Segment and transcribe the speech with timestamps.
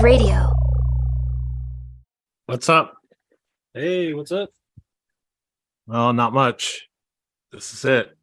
[0.00, 0.50] Wave Radio.
[2.46, 2.96] What's up?
[3.74, 4.48] Hey, what's up?
[5.86, 6.88] Well, not much.
[7.52, 8.16] This is it.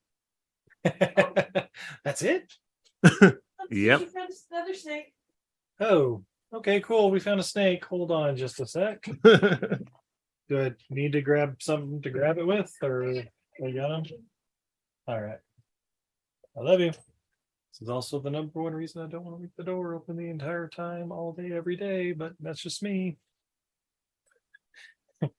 [2.04, 2.52] That's it?
[3.70, 4.02] Yep.
[4.50, 5.14] Another snake.
[5.82, 7.12] Oh, okay, cool.
[7.12, 7.84] We found a snake.
[7.86, 9.04] Hold on just a sec.
[9.24, 9.82] Do
[10.52, 14.06] I need to grab something to grab it with, or I got him?
[15.06, 15.40] All right.
[16.58, 16.94] I love you.
[17.78, 20.18] This is also the number one reason I don't want to leave the door open
[20.18, 23.18] the entire time, all day, every day, but that's just me.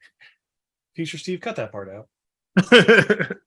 [0.95, 2.09] Future Steve, cut that part out.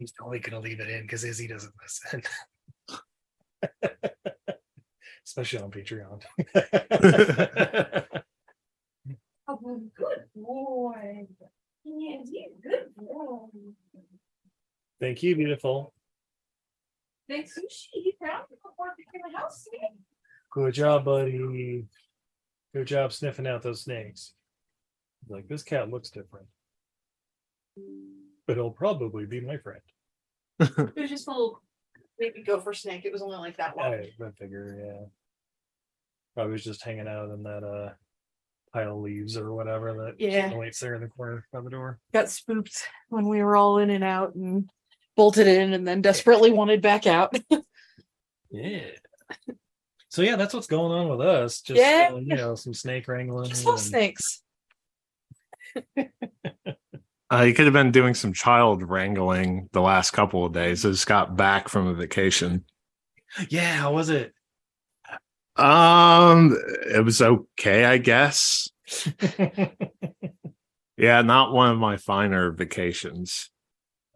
[0.00, 2.24] He's only gonna leave it in because Izzy doesn't listen.
[5.24, 6.22] Especially on Patreon.
[9.46, 11.28] Oh, good boy.
[11.84, 13.46] Yes, you good boy.
[15.00, 15.92] Thank you, beautiful.
[17.28, 17.88] Thanks, sushi.
[18.04, 19.98] You found it before it became a house snake.
[20.50, 21.84] Good job, buddy.
[22.74, 24.32] Good job sniffing out those snakes.
[25.28, 26.46] Like this cat looks different.
[28.46, 29.80] But he'll probably be my friend.
[30.96, 31.62] It was just a little
[32.18, 33.04] baby gopher snake.
[33.04, 33.94] It was only like that long.
[33.94, 35.06] I, I figure, yeah.
[36.34, 37.92] Probably was just hanging out in that uh
[38.72, 40.54] pile of leaves or whatever that Yeah.
[40.56, 41.98] waits there in the corner by the door.
[42.12, 44.68] Got spooked when we were all in and out and
[45.18, 47.36] bolted in and then desperately wanted back out.
[48.50, 48.80] Yeah.
[50.08, 51.60] So yeah, that's what's going on with us.
[51.60, 52.12] Just Yeah.
[52.14, 53.50] uh, you know, some snake wrangling.
[53.50, 54.42] Just little and- snakes.
[55.98, 60.86] uh, you could have been doing some child wrangling the last couple of days.
[60.86, 62.64] I just got back from a vacation.
[63.50, 64.32] Yeah, how was it?
[65.56, 68.66] Um, it was okay, I guess.
[70.96, 73.50] Yeah, not one of my finer vacations.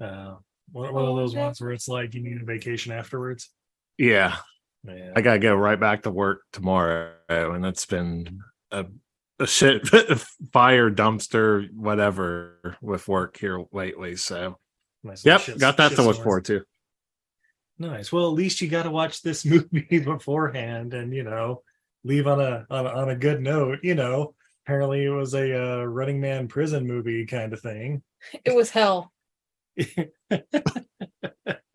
[0.00, 0.36] Uh,
[0.73, 3.51] one, one of those ones where it's like you need a vacation afterwards.
[3.98, 4.37] Yeah,
[4.84, 5.12] Yeah.
[5.14, 8.87] I gotta go right back to work tomorrow, and it's been a,
[9.39, 9.87] a shit
[10.53, 14.17] fire dumpster, whatever, with work here lately.
[14.17, 14.58] So,
[15.05, 16.63] Nice yep, little shit- got that to look forward to.
[17.79, 18.13] Nice.
[18.13, 21.63] Well, at least you got to watch this movie beforehand, and you know,
[22.05, 23.79] leave on a on a, on a good note.
[23.83, 28.02] You know, apparently it was a uh, Running Man prison movie kind of thing.
[28.45, 29.13] It was hell.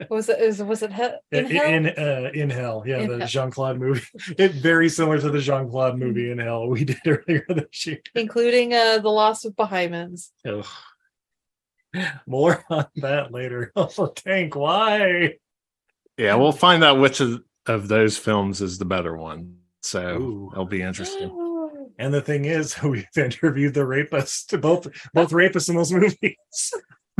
[0.09, 1.73] Was it is was it he- in in hell?
[1.73, 3.27] in, uh, in hell, yeah, In the Hell.
[3.27, 4.01] Jean Claude movie.
[4.37, 7.99] It very similar to the Jean Claude movie in Hell we did earlier this year.
[8.15, 10.29] including uh the loss of Bahimans.
[10.47, 10.65] Ugh.
[12.25, 13.71] More on that later.
[13.75, 15.35] Oh, Tank, why?
[16.17, 19.57] Yeah, we'll find out which of, of those films is the better one.
[19.81, 20.49] So Ooh.
[20.53, 21.31] it'll be interesting.
[21.99, 26.71] And the thing is, we've interviewed the rapists, both both rapists in those movies.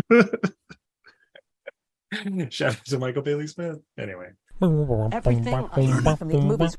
[2.50, 3.80] Shout out to Michael Bailey Smith.
[3.97, 6.78] Anyway, Everything I learned from these movies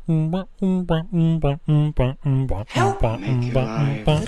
[2.68, 4.26] help make your life a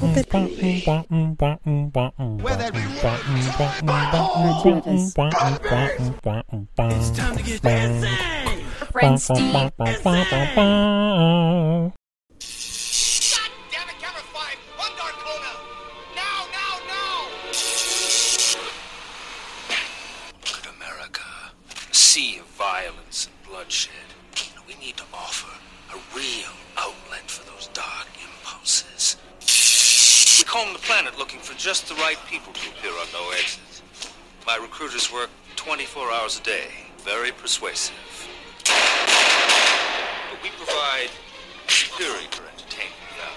[6.93, 8.65] It's time to get dancing.
[8.93, 9.53] Friend Steve.
[30.91, 33.81] Planet looking for just the right people to appear on No Exit.
[34.45, 36.67] My recruiters work 24 hours a day.
[37.05, 37.95] Very persuasive.
[38.65, 41.11] But we provide
[41.69, 43.31] superior entertainment now.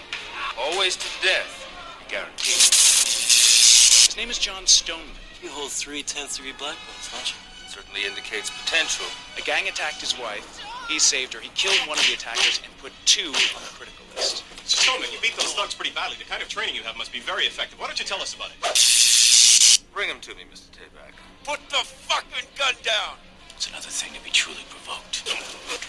[0.60, 1.70] Always to death,
[2.10, 2.58] guaranteed.
[2.58, 5.14] His name is John Stoneman.
[5.44, 7.38] You hold three tenth degree black belts, don't you?
[7.70, 9.06] Certainly indicates potential.
[9.38, 10.60] A gang attacked his wife.
[10.88, 11.40] He saved her.
[11.40, 14.44] He killed one of the attackers and put two on the critical list.
[14.66, 16.18] Stoneman, you beat those thugs pretty badly.
[16.18, 17.80] The kind of training you have must be very effective.
[17.80, 19.84] Why don't you tell us about it?
[19.94, 20.70] Bring him to me, Mr.
[20.72, 21.14] Tayback.
[21.44, 23.16] Put the fucking gun down.
[23.56, 25.24] It's another thing to be truly provoked.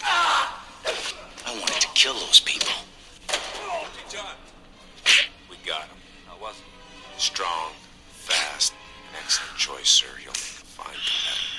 [0.02, 2.74] I wanted to kill those people.
[4.10, 4.36] John.
[5.50, 5.96] We got him.
[6.26, 7.20] How was he?
[7.20, 7.72] Strong,
[8.10, 8.72] fast,
[9.10, 10.06] an excellent choice, sir.
[10.18, 11.53] You'll make a fine competitor.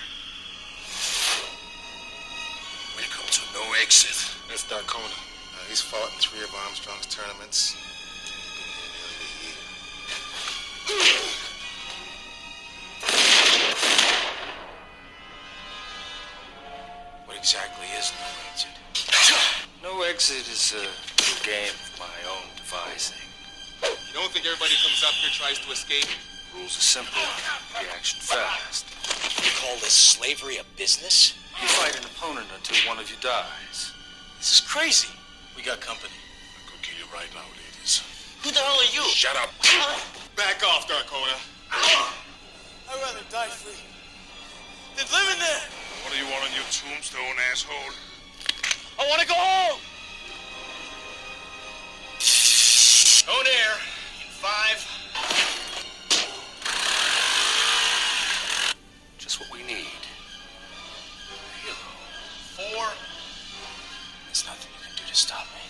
[3.31, 4.18] To No Exit.
[4.48, 5.10] That's Darkona.
[5.10, 7.75] Uh, he's fought in three of Armstrong's tournaments.
[8.56, 9.60] Been here nearly a year.
[17.25, 18.75] What exactly is No Exit?
[19.81, 23.18] No Exit is a little game of my own devising.
[23.83, 26.07] You don't think everybody comes up here tries to escape?
[26.56, 27.22] Rules are simple,
[27.81, 28.86] reaction fast.
[29.44, 31.33] You call this slavery a business?
[31.61, 33.93] You fight an opponent until one of you dies.
[34.37, 35.09] This is crazy.
[35.55, 36.13] We got company.
[36.13, 38.03] I could kill you right now, ladies.
[38.43, 39.03] Who the hell are you?
[39.09, 39.49] Shut up.
[40.35, 41.39] Back off, Darkona.
[41.71, 43.79] I'd rather die free
[44.97, 45.63] than live in there.
[46.03, 47.93] What do you want on your tombstone, asshole?
[48.99, 49.79] I want to go home.
[53.27, 53.73] On air
[54.21, 54.85] in five.
[59.17, 60.04] Just what we need.
[62.75, 62.88] A hero.
[62.88, 62.94] Four.
[64.25, 65.62] There's nothing you can do to stop me.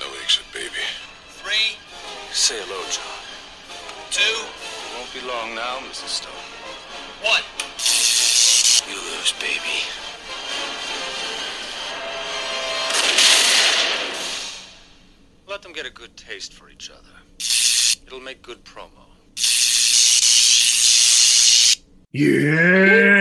[0.00, 0.84] No exit, baby.
[1.28, 1.76] Three.
[2.32, 3.04] Say hello, John.
[4.10, 4.22] Two.
[4.22, 6.08] It won't be long now, Mrs.
[6.08, 6.32] Stone.
[7.22, 7.42] One.
[8.88, 9.84] You lose, baby.
[15.46, 17.02] Let them get a good taste for each other.
[18.06, 19.04] It'll make good promo.
[22.12, 23.17] Yeah.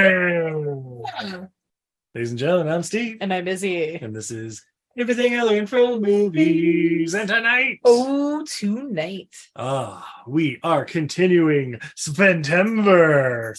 [2.18, 3.94] Ladies and gentlemen, I'm Steve, And I'm Izzy.
[3.94, 4.66] and this is
[4.98, 7.14] everything I learned from movies.
[7.14, 9.30] And tonight, Oh, tonight.
[9.56, 13.54] ah, we are continuing Sventember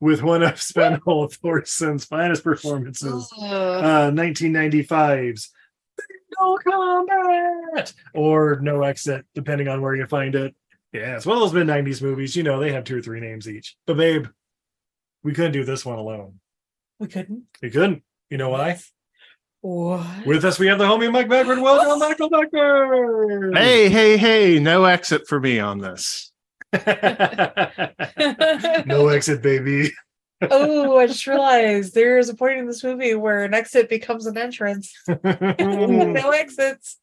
[0.00, 5.52] with one of Sven Thorsen's finest performances, uh, 1995's
[6.40, 10.56] No Combat or No Exit, depending on where you find it.
[10.92, 12.34] Yeah, it's one of those mid 90s movies.
[12.34, 13.76] You know, they have two or three names each.
[13.86, 14.26] But, babe,
[15.22, 16.40] we couldn't do this one alone.
[17.00, 17.44] We couldn't.
[17.62, 18.02] We couldn't.
[18.28, 18.78] You know why?
[19.62, 20.26] What?
[20.26, 21.58] With us, we have the homie Mike Bagford.
[21.58, 23.56] Welcome, Michael Bagford.
[23.56, 24.58] Hey, hey, hey!
[24.58, 26.30] No exit for me on this.
[28.86, 29.90] no exit, baby.
[30.50, 34.26] oh, I just realized there is a point in this movie where an exit becomes
[34.26, 34.92] an entrance.
[35.08, 36.98] no exits.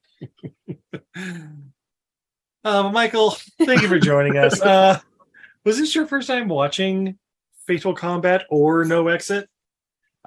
[2.63, 3.31] Uh, Michael,
[3.63, 4.61] thank you for joining us.
[4.61, 4.99] Uh,
[5.63, 7.17] was this your first time watching
[7.65, 9.49] Fatal Combat or No Exit?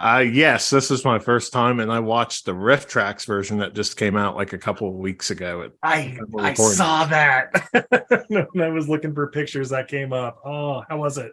[0.01, 3.99] Uh, yes, this is my first time, and I watched the RiffTrax version that just
[3.99, 5.61] came out like a couple of weeks ago.
[5.61, 7.53] It- I I saw that.
[8.29, 10.39] when I was looking for pictures that came up.
[10.45, 11.33] Oh, how was it?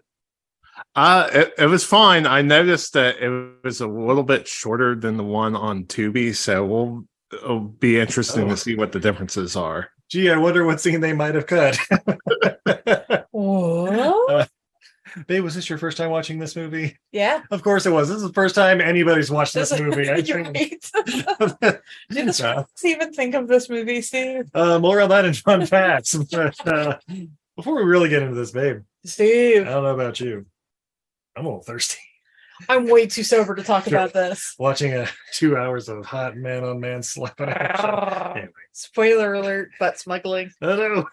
[0.96, 2.28] Uh, it, it was fine.
[2.28, 6.66] I noticed that it was a little bit shorter than the one on Tubi, so
[6.66, 8.50] we'll it'll be interesting Oh.
[8.50, 9.90] to see what the differences are.
[10.10, 11.80] Gee, I wonder what scene they might have cut.
[15.26, 16.98] Babe, was this your first time watching this movie?
[17.12, 17.42] yeah.
[17.50, 18.08] Of course it was.
[18.10, 20.10] This is the first time anybody's watched this This movie.
[20.10, 20.84] I You're think.
[21.02, 21.82] right.
[22.10, 24.50] Did the Uh, even think of this movie, Steve?
[24.54, 26.16] uh, more on that in fun facts.
[26.16, 26.98] But uh,
[27.56, 29.64] before we really get into this, babe, Steve.
[29.64, 30.46] I don't know about you.
[31.36, 32.00] I'm a little thirsty.
[32.70, 34.56] I'm way too sober to talk about this.
[34.58, 37.24] Watching a two hours of hot man on man action.
[38.36, 40.52] Anyway, Spoiler alert, butt smuggling.
[40.62, 41.08] Know.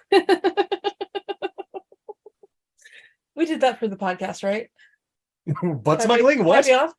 [3.36, 4.70] We did that for the podcast, right?
[5.82, 6.44] Butt smuggling?
[6.44, 6.64] What?
[6.64, 6.92] happy off?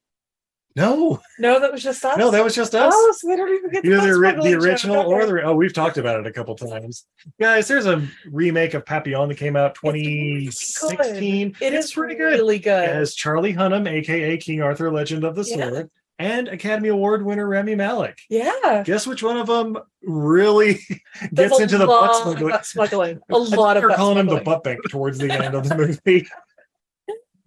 [0.77, 2.17] No, No, that was just us.
[2.17, 2.91] no, that was just us.
[2.93, 4.61] Oh, so they don't even get the Either the, the joke.
[4.61, 7.05] original or the oh, we've talked about it a couple times,
[7.39, 7.69] guys.
[7.69, 11.55] There's a remake of Papillon that came out really 2016.
[11.61, 12.23] It It's is pretty good.
[12.39, 12.89] really good.
[12.89, 15.69] As Charlie Hunnam, aka King Arthur, Legend of the Yeah.
[15.69, 18.17] Sword, and Academy Award winner Rami Malek.
[18.29, 18.83] yeah.
[18.85, 20.79] Guess which one of them really
[21.33, 22.49] gets into the butt smuggling?
[22.51, 23.19] butt smuggling.
[23.29, 25.75] A lot of they're butt calling him the butt bank towards the end of the
[26.05, 26.27] movie.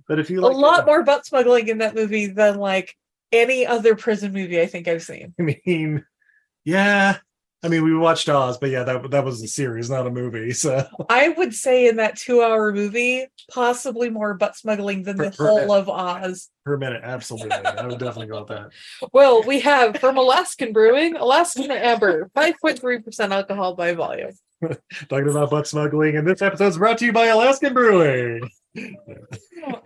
[0.06, 2.94] but if you a like, lot more butt smuggling in that movie than like
[3.32, 5.34] any other prison movie I think I've seen.
[5.38, 6.04] I mean,
[6.64, 7.18] yeah.
[7.62, 10.52] I mean, we watched Oz, but yeah, that that was a series, not a movie.
[10.58, 15.30] So I would say in that two hour movie, possibly more butt smuggling than the
[15.30, 15.72] Per- per whole minute.
[15.74, 16.50] of Oz.
[16.64, 18.70] per minute, absolutely, I would definitely go with that.
[19.12, 24.32] Well, we have from Alaskan Brewing, Alaskan Amber, 5.3% alcohol by volume.
[25.08, 28.48] Talking about butt smuggling, and this episode is brought to you by Alaskan Brewing.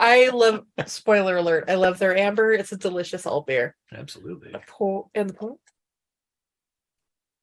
[0.00, 2.52] I love, spoiler alert, I love their amber.
[2.52, 3.76] It's a delicious alt beer.
[3.94, 4.52] Absolutely.
[4.66, 5.56] Pour in the pot.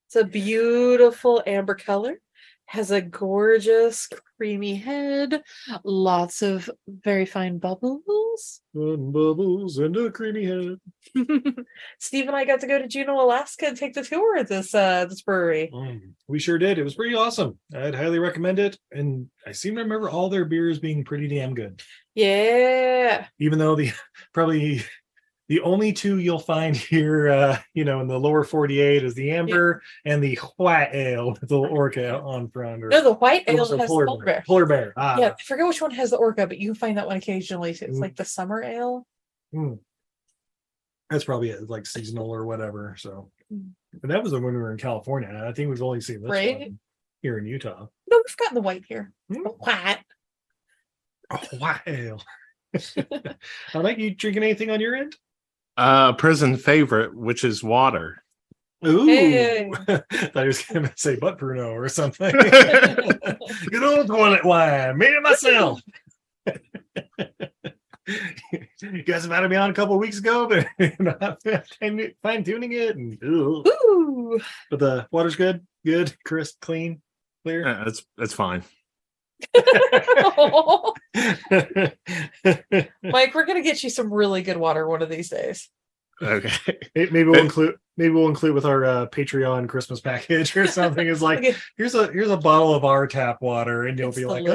[0.09, 2.19] It's a beautiful amber color.
[2.65, 5.43] Has a gorgeous creamy head.
[5.83, 8.61] Lots of very fine bubbles.
[8.73, 10.77] And bubbles and a creamy head.
[11.99, 14.73] Steve and I got to go to Juneau, Alaska, and take the tour of this
[14.73, 15.69] uh this brewery.
[15.71, 16.79] Mm, we sure did.
[16.79, 17.59] It was pretty awesome.
[17.75, 18.79] I'd highly recommend it.
[18.91, 21.83] And I seem to remember all their beers being pretty damn good.
[22.15, 23.27] Yeah.
[23.37, 23.91] Even though the
[24.33, 24.81] probably
[25.49, 29.31] the only two you'll find here, uh, you know, in the lower 48 is the
[29.31, 32.83] amber and the white ale with the orca on front.
[32.83, 34.43] Or No, the white ale has polar, polar bear.
[34.47, 34.93] Polar bear.
[34.95, 37.17] Ah, Yeah, I forget which one has the orca, but you can find that one
[37.17, 37.71] occasionally.
[37.71, 37.99] It's Mm.
[37.99, 39.05] like the summer ale.
[39.53, 39.79] mm.
[41.09, 42.95] That's probably it, like seasonal or whatever.
[42.99, 43.71] So, Mm.
[43.99, 45.43] but that was when we were in California.
[45.45, 46.59] I think we've only seen this Right.
[46.59, 46.79] one
[47.23, 47.87] here in Utah.
[48.09, 49.11] No, we've gotten the white here.
[49.29, 49.97] The White.
[51.31, 52.21] Oh, white ale.
[53.73, 55.15] I like you drinking anything on your end?
[55.79, 58.21] Uh, prison favorite, which is water.
[58.85, 59.71] Ooh, Hey.
[59.87, 62.31] thought he was going to say butt pruno or something.
[63.69, 65.81] Good old toilet wine, made it myself.
[68.81, 70.67] you guys have had me on a couple weeks ago, but
[70.99, 71.41] not
[72.21, 72.97] fine tuning it.
[72.97, 73.65] And, ugh.
[73.67, 74.39] Ooh.
[74.69, 77.01] But the water's good, good, crisp, clean,
[77.43, 77.65] clear.
[77.65, 78.63] Yeah, it's it's fine.
[83.03, 85.69] Mike, we're gonna get you some really good water one of these days.
[86.21, 86.51] Okay.
[86.95, 91.07] maybe we'll include maybe we'll include with our uh, Patreon Christmas package or something.
[91.07, 91.55] Is like Okay.
[91.77, 94.45] here's a here's a bottle of our tap water, and you'll It's be like,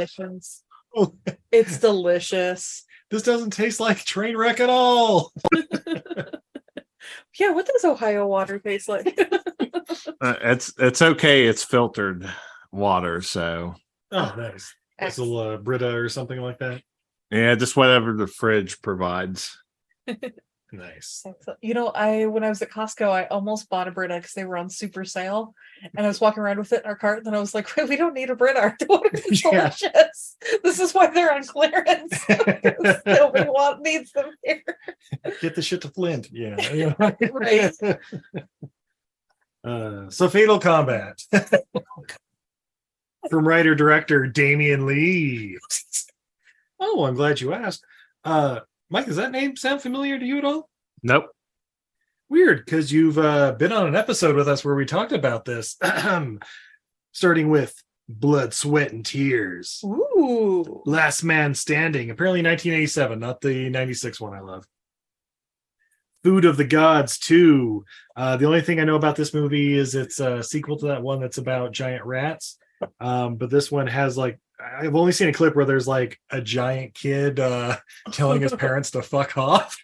[0.96, 1.14] oh,
[1.50, 2.84] It's delicious.
[3.10, 5.32] this doesn't taste like train wreck at all.
[7.38, 9.18] Yeah, what does Ohio water taste like?
[10.20, 11.46] Uh, it's it's okay.
[11.46, 12.30] It's filtered
[12.72, 13.74] water, so
[14.12, 14.74] Oh, nice.
[14.98, 16.82] It's a little uh, Brita or something like that.
[17.30, 19.58] yeah, just whatever the fridge provides.
[20.72, 21.22] Nice.
[21.24, 21.58] Excellent.
[21.62, 24.44] You know, I when I was at Costco, I almost bought a Brita because they
[24.44, 25.54] were on super sale,
[25.96, 27.18] and I was walking around with it in our cart.
[27.18, 28.60] And then I was like, "We don't need a Brita.
[28.60, 29.50] Our water is Yeah.
[29.78, 30.36] delicious.
[30.64, 32.18] This is why they're on clearance.
[33.06, 34.62] Nobody want, needs them here."
[35.40, 36.28] Get the shit to Flint.
[36.32, 36.56] Yeah.
[36.72, 36.94] yeah.
[37.32, 37.72] Right.
[39.64, 41.18] Uh, so Fatal Combat
[43.30, 45.58] from writer director Damian Lee.
[46.80, 47.84] Oh, I'm glad you asked.
[48.24, 50.68] Uh, Mike, does that name sound familiar to you at all?
[51.02, 51.30] Nope.
[52.28, 55.76] Weird, because you've uh, been on an episode with us where we talked about this,
[57.12, 57.74] starting with
[58.08, 59.80] Blood, Sweat, and Tears.
[59.84, 60.82] Ooh.
[60.86, 64.66] Last Man Standing, apparently 1987, not the 96 one I love.
[66.22, 67.84] Food of the Gods 2.
[68.16, 71.02] Uh, the only thing I know about this movie is it's a sequel to that
[71.02, 72.58] one that's about giant rats.
[73.00, 76.40] Um, but this one has like, I've only seen a clip where there's like a
[76.40, 77.76] giant kid uh,
[78.12, 79.76] telling his parents to fuck off.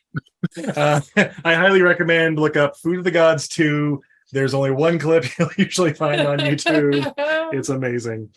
[0.57, 1.01] Uh,
[1.45, 4.01] I highly recommend look up Food of the Gods 2.
[4.33, 7.13] There's only one clip you'll usually find on YouTube
[7.53, 8.31] it's amazing.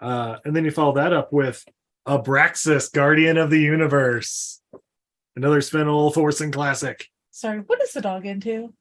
[0.00, 1.64] Uh, and then you follow that up with
[2.06, 4.60] Abraxas, Guardian of the Universe.
[5.34, 7.08] Another Sven Ole Thorsen classic.
[7.30, 8.72] Sorry, what is the dog into?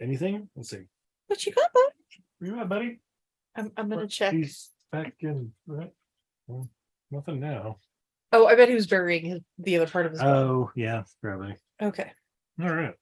[0.00, 0.48] Anything?
[0.54, 0.84] Let's see.
[1.26, 1.82] What you got, bud?
[2.38, 3.00] Where you at, buddy?
[3.56, 4.32] I'm I'm gonna check.
[4.32, 5.52] He's back in.
[5.66, 5.92] Right?
[6.46, 6.68] Well,
[7.10, 7.78] nothing now.
[8.32, 10.20] Oh, I bet he was burying his, the other part of his.
[10.20, 10.30] body.
[10.38, 11.56] Oh, yeah, probably.
[11.82, 12.12] Okay.
[12.62, 12.94] All right.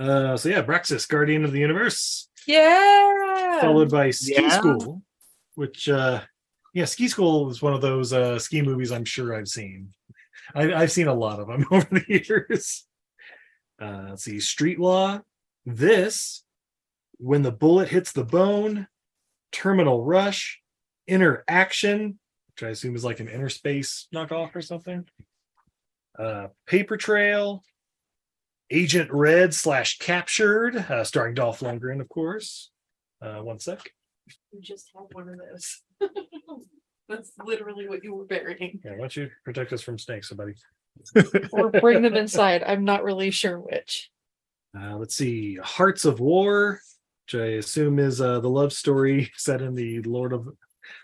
[0.00, 3.60] Uh, so yeah, Braxis, Guardian of the Universe, Yeah.
[3.60, 4.48] followed by Ski Yeah.
[4.58, 5.02] School,
[5.54, 6.22] which uh
[6.74, 9.90] yeah, Ski School is one of those uh ski movies I'm sure I've seen.
[10.54, 12.86] I, I've seen a lot of them over the years.
[13.80, 15.20] Uh, let's see, Street Law,
[15.66, 16.44] this,
[17.18, 18.86] When the Bullet Hits the Bone,
[19.52, 20.60] Terminal Rush,
[21.06, 22.18] Inner Action,
[22.54, 25.04] which I assume is like an inner space knockoff or something.
[26.18, 27.62] Uh, Paper Trail,
[28.70, 32.70] Agent Red slash Captured, uh, starring Dolph Lundgren, of course.
[33.20, 33.80] Uh, one sec.
[34.50, 35.80] You just had one of those.
[37.08, 38.80] That's literally what you were burying.
[38.84, 40.54] Yeah, why don't you protect us from snakes, somebody?
[41.52, 42.62] Or bring them inside.
[42.62, 44.10] I'm not really sure which.
[44.78, 46.80] Uh, let's see, Hearts of War,
[47.32, 50.48] which I assume is uh, the love story set in the Lord of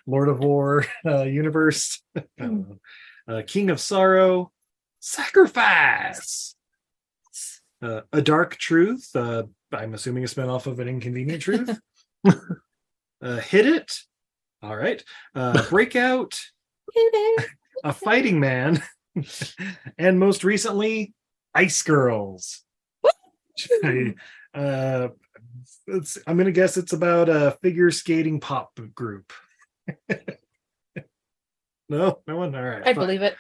[0.07, 2.03] Lord of War uh, universe.
[2.17, 2.49] Uh,
[3.29, 4.51] uh, King of Sorrow,
[5.01, 6.55] Sacrifice,
[7.83, 9.11] uh, A Dark Truth.
[9.15, 11.79] Uh, I'm assuming a spinoff of An Inconvenient Truth.
[12.27, 13.93] uh, Hit It.
[14.63, 15.03] All right.
[15.35, 16.39] Uh, Breakout,
[17.85, 18.83] A Fighting Man,
[19.99, 21.15] and most recently,
[21.55, 22.63] Ice Girls.
[23.85, 24.15] I,
[24.55, 25.09] uh,
[25.87, 29.33] it's, I'm gonna guess it's about a figure skating pop group.
[31.89, 32.55] no, no one.
[32.55, 32.95] All right, I fine.
[32.95, 33.37] believe it.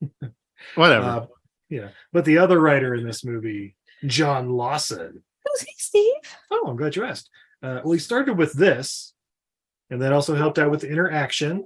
[0.74, 1.06] Whatever.
[1.06, 1.26] Uh,
[1.68, 5.22] yeah, but the other writer in this movie, John Lawson.
[5.44, 6.14] Who's he, Steve?
[6.50, 7.30] Oh, I'm glad you asked.
[7.62, 9.14] Uh, well, he started with this,
[9.90, 11.64] and then also helped out with Interaction.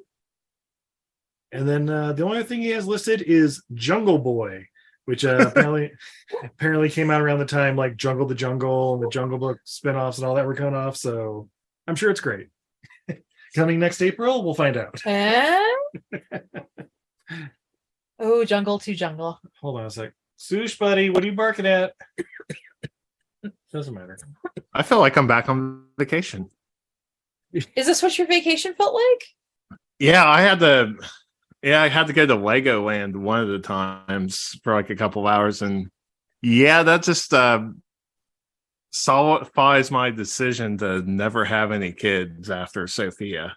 [1.53, 4.69] And then uh, the only thing he has listed is Jungle Boy,
[5.05, 5.93] which uh, apparently
[6.45, 10.19] apparently came out around the time like Jungle the Jungle and the Jungle Book spinoffs
[10.19, 10.97] and all that were coming off.
[10.97, 11.49] So
[11.87, 12.49] I'm sure it's great.
[13.55, 14.99] Coming next April, we'll find out.
[15.05, 15.63] Eh?
[18.19, 19.39] oh, jungle to jungle.
[19.61, 20.13] Hold on a sec.
[20.39, 21.93] Sush, buddy, what are you barking at?
[23.73, 24.19] Doesn't matter.
[24.73, 26.51] I feel like I'm back on vacation.
[27.53, 29.79] Is this what your vacation felt like?
[29.99, 30.95] Yeah, I had to.
[31.63, 35.27] Yeah, I had to go to Legoland one of the times for like a couple
[35.29, 35.89] hours, and
[36.43, 37.69] yeah, that just uh,
[38.91, 43.57] solidifies my decision to never have any kids after Sophia.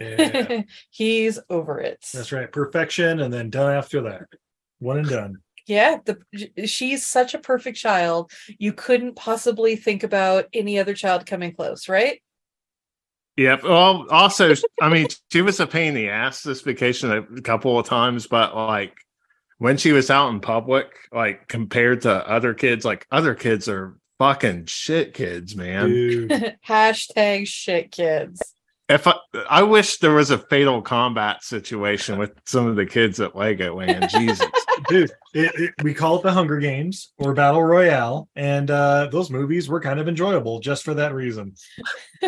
[0.00, 2.04] Yeah, He's over it.
[2.12, 2.50] that's right.
[2.50, 4.24] Perfection, and then done after that.
[4.78, 5.36] One and done.
[5.66, 8.30] Yeah, the she's such a perfect child.
[8.58, 12.20] You couldn't possibly think about any other child coming close, right?
[13.36, 13.64] Yep.
[13.64, 17.78] Well, also, I mean, she was a pain in the ass this vacation a couple
[17.78, 18.96] of times, but like
[19.58, 23.98] when she was out in public, like compared to other kids, like other kids are
[24.18, 26.28] fucking shit kids, man.
[26.66, 28.40] Hashtag shit kids.
[28.88, 29.16] If I,
[29.50, 33.80] I wish there was a fatal combat situation with some of the kids at Lego,
[33.80, 34.08] man.
[34.08, 34.46] Jesus.
[34.88, 39.28] Dude, it, it, we call it the Hunger Games or Battle Royale, and uh, those
[39.28, 41.54] movies were kind of enjoyable just for that reason.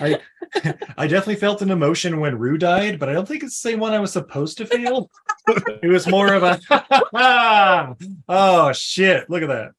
[0.00, 0.20] I
[0.96, 3.80] I definitely felt an emotion when Rue died, but I don't think it's the same
[3.80, 5.10] one I was supposed to feel.
[5.82, 7.96] it was more of a
[8.28, 9.30] oh shit!
[9.30, 9.72] Look at that.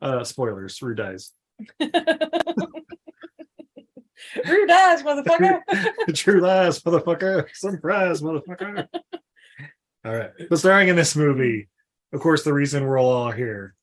[0.00, 1.32] Uh, spoilers: Rue dies.
[1.80, 1.90] Rue
[4.66, 5.60] dies, motherfucker.
[6.14, 7.48] True lies, motherfucker.
[7.54, 8.88] Surprise, motherfucker.
[10.04, 10.30] All right.
[10.48, 11.68] But starring in this movie,
[12.12, 13.74] of course, the reason we're all here.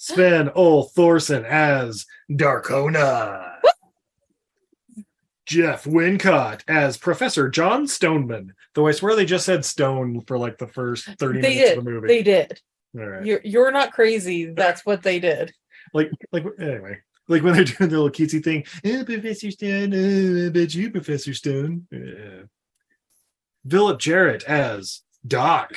[0.00, 3.56] Sven Ole Thorsen as Darkona.
[5.44, 8.54] Jeff Wincott as Professor John Stoneman.
[8.74, 11.78] Though I swear they just said Stone for like the first 30 they minutes did.
[11.78, 12.08] of the movie.
[12.08, 12.60] They did.
[12.98, 13.26] All right.
[13.26, 14.46] You're you're not crazy.
[14.46, 15.52] That's what they did.
[15.92, 20.46] like like anyway like when they're doing the little cutesy thing eh, professor stone oh,
[20.46, 22.42] i bet you professor stone yeah.
[23.68, 25.72] philip jarrett as doc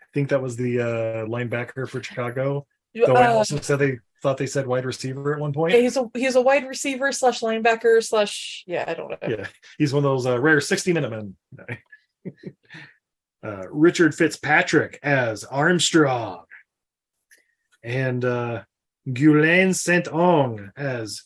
[0.00, 4.36] i think that was the uh linebacker for chicago though i also said they thought
[4.38, 7.40] they said wide receiver at one point yeah, he's a he's a wide receiver slash
[7.40, 9.28] linebacker slash yeah, I don't know.
[9.28, 9.46] yeah
[9.78, 11.36] he's one of those uh, rare 60 minute men
[13.44, 16.44] uh, richard fitzpatrick as armstrong
[17.82, 18.62] and uh
[19.12, 21.24] Ghislaine Saint Onge as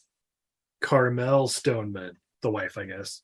[0.81, 3.23] Carmel Stoneman, the wife, I guess.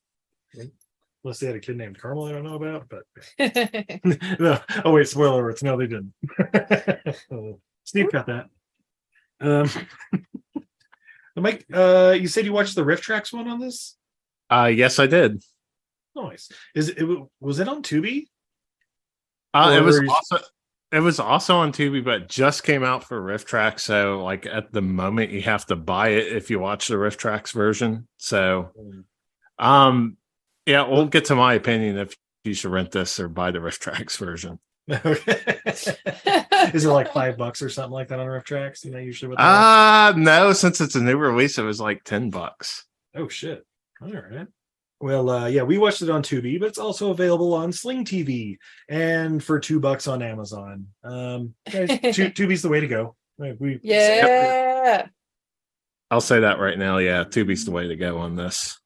[1.23, 3.03] Unless they had a kid named Carmel, I don't know about, but
[4.39, 4.59] no.
[4.83, 5.63] Oh wait, spoiler alerts.
[5.63, 6.13] No, they didn't.
[7.95, 8.49] Steve got that.
[9.39, 9.69] Um,
[11.37, 13.95] Mike, uh, you said you watched the RiffTrax one on this.
[14.49, 15.41] Uh, yes, I did.
[16.13, 16.49] Nice.
[16.75, 17.07] Is it
[17.39, 18.27] was it on Tubi?
[19.53, 20.45] Uh, it was also
[20.91, 23.79] it was also on Tubi, but just came out for Rift Track.
[23.79, 27.53] So, like at the moment, you have to buy it if you watch the RiffTrax
[27.53, 28.09] version.
[28.17, 28.71] So,
[29.57, 30.17] um,
[30.65, 33.81] yeah, we'll get to my opinion if you should rent this or buy the Rift
[33.81, 34.59] Tracks version.
[35.05, 35.59] Okay.
[36.73, 38.85] Is it like five bucks or something like that on RiffTrax?
[38.85, 39.47] You know, usually what they are?
[39.47, 42.85] Ah, no, since it's a new release, it was like ten bucks.
[43.15, 43.65] Oh shit.
[44.01, 44.47] All right.
[45.01, 48.57] Well, uh, yeah, we watched it on Tubi, but it's also available on Sling TV
[48.87, 50.87] and for two bucks on Amazon.
[51.03, 53.15] Um, guys, Tubi's the way to go.
[53.37, 55.07] We yeah.
[56.09, 56.99] I'll say that right now.
[56.99, 58.79] Yeah, Tubi's the way to go on this.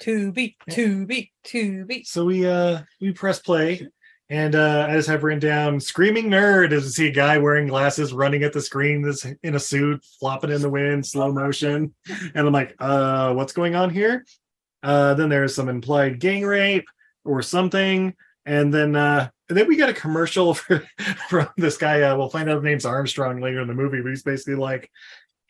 [0.00, 2.04] To be, to be, to be.
[2.04, 3.88] So we uh we press play,
[4.30, 7.68] and uh, I just have written down "screaming nerd" as to see a guy wearing
[7.68, 11.94] glasses running at the screen, that's in a suit, flopping in the wind, slow motion,
[12.08, 14.24] and I'm like, uh, what's going on here?
[14.82, 16.86] Uh, then there's some implied gang rape
[17.24, 18.14] or something,
[18.46, 20.86] and then uh, and then we got a commercial for,
[21.28, 22.02] from this guy.
[22.02, 24.90] Uh, we'll find out the name's Armstrong later in the movie, but he's basically like,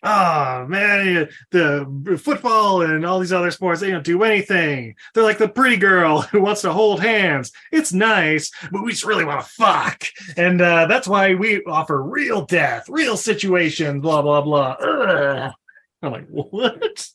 [0.05, 4.95] oh man, the football and all these other sports, they don't do anything.
[5.13, 7.53] They're like the pretty girl who wants to hold hands.
[7.73, 10.05] It's nice, but we just really want to fuck.
[10.37, 14.77] And uh, that's why we offer real death, real situations, blah, blah, blah.
[14.81, 15.53] Ugh.
[16.03, 17.09] I'm like, what?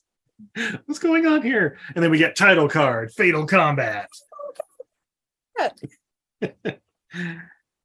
[0.86, 1.78] What's going on here?
[1.94, 4.08] And then we get title card, Fatal Combat.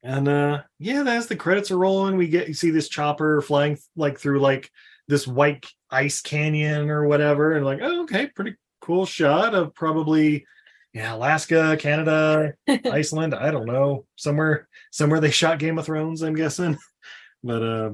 [0.05, 3.77] and uh yeah as the credits are rolling we get you see this chopper flying
[3.97, 4.71] like through like
[5.07, 10.45] this white ice canyon or whatever and like oh okay pretty cool shot of probably
[10.93, 12.53] yeah alaska canada
[12.91, 16.77] iceland i don't know somewhere somewhere they shot game of thrones i'm guessing
[17.43, 17.91] but uh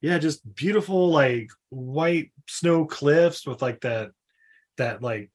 [0.00, 4.10] yeah just beautiful like white snow cliffs with like that
[4.78, 5.30] that like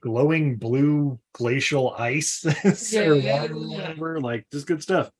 [0.00, 2.44] glowing blue glacial ice
[2.92, 3.78] Yeah, or water yeah.
[3.78, 5.10] whatever like just good stuff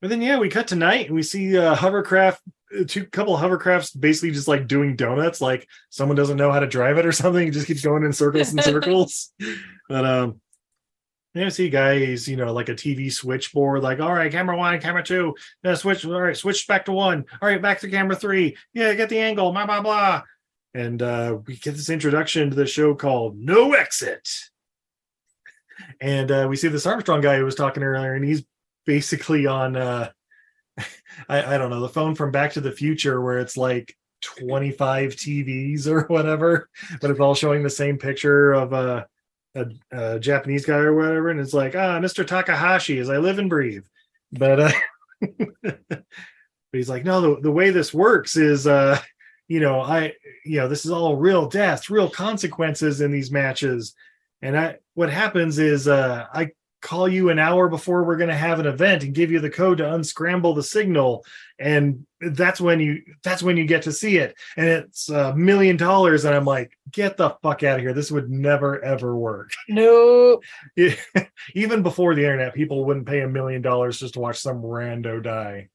[0.00, 2.40] but then yeah we cut to night and we see uh hovercraft
[2.88, 6.98] two couple hovercrafts basically just like doing donuts like someone doesn't know how to drive
[6.98, 9.32] it or something it just keeps going in circles and circles
[9.88, 10.40] but um
[11.36, 15.02] I see guys, you know, like a TV switchboard, like, all right, camera one, camera
[15.02, 15.34] two,
[15.64, 18.94] yeah, switch, all right, switch back to one, all right, back to camera three, yeah,
[18.94, 20.22] get the angle, blah, blah, blah.
[20.74, 24.28] And uh, we get this introduction to the show called No Exit.
[26.00, 28.44] And uh, we see this Armstrong guy who was talking earlier, and he's
[28.86, 30.10] basically on, uh,
[31.28, 35.12] I, I don't know, the phone from Back to the Future, where it's like 25
[35.12, 36.68] TVs or whatever,
[37.00, 39.04] but it's all showing the same picture of uh,
[39.54, 42.26] a, a Japanese guy or whatever, and it's like, ah, Mr.
[42.26, 43.84] Takahashi, as I live and breathe.
[44.32, 44.72] But uh
[45.62, 46.02] but
[46.72, 48.98] he's like, no, the, the way this works is uh,
[49.48, 53.94] you know, I you know, this is all real deaths, real consequences in these matches.
[54.42, 56.50] And I what happens is uh I
[56.84, 59.48] call you an hour before we're going to have an event and give you the
[59.48, 61.24] code to unscramble the signal.
[61.58, 64.36] And that's when you that's when you get to see it.
[64.58, 66.24] And it's a million dollars.
[66.24, 67.94] And i'm like get the fuck out of here.
[67.94, 69.50] This would never ever work.
[69.68, 70.40] No,
[71.54, 75.22] even before the internet people wouldn't pay a million dollars just to watch some rando
[75.22, 75.68] die.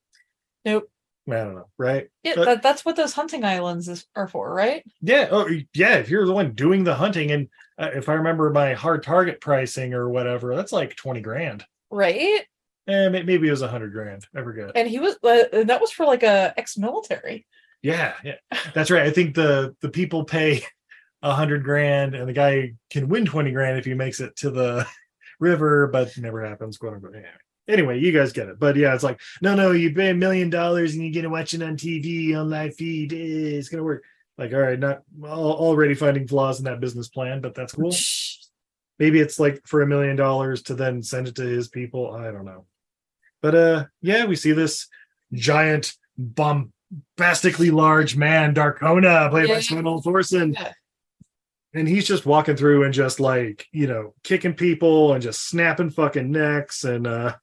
[0.64, 0.90] Nope.
[1.34, 4.54] I don't know right Yeah, But- that, that's what those hunting islands is, are for,
[4.54, 4.84] right?
[5.02, 8.50] yeah oh yeah if you're the one doing the hunting and uh, if i remember
[8.52, 12.42] my hard target pricing or whatever that's like 20 grand Right.
[12.88, 15.82] eh, maybe it was a hundred grand ever good And he was uh, and that
[15.82, 17.46] was for like a ex-military.
[17.82, 18.36] Yeah, yeah,
[18.74, 19.04] that's right.
[19.04, 20.64] I think the the people pay
[21.24, 24.52] a hundred grand, and the guy can win twenty grand if he makes it to
[24.52, 24.86] the
[25.40, 26.78] river, but never happens.
[26.78, 27.14] Quote unquote.
[27.16, 27.30] Anyway,
[27.70, 28.60] anyway, you guys get it.
[28.60, 31.30] But yeah, it's like no, no, you pay a million dollars and you get to
[31.30, 33.14] watch it on TV on live feed.
[33.14, 34.04] It's gonna work.
[34.38, 37.94] Like, all right, not al- already finding flaws in that business plan, but that's cool.
[39.00, 42.14] Maybe it's like for a million dollars to then send it to his people.
[42.14, 42.66] I don't know.
[43.42, 44.88] But uh, yeah, we see this
[45.32, 49.60] giant bombastically large man, Darkona, played by Yeah.
[49.62, 50.54] Sven Thorsen.
[50.54, 50.74] Yeah.
[51.74, 55.92] And he's just walking through and just like, you know, kicking people and just snapping
[55.92, 56.84] fucking necks.
[56.84, 57.36] And uh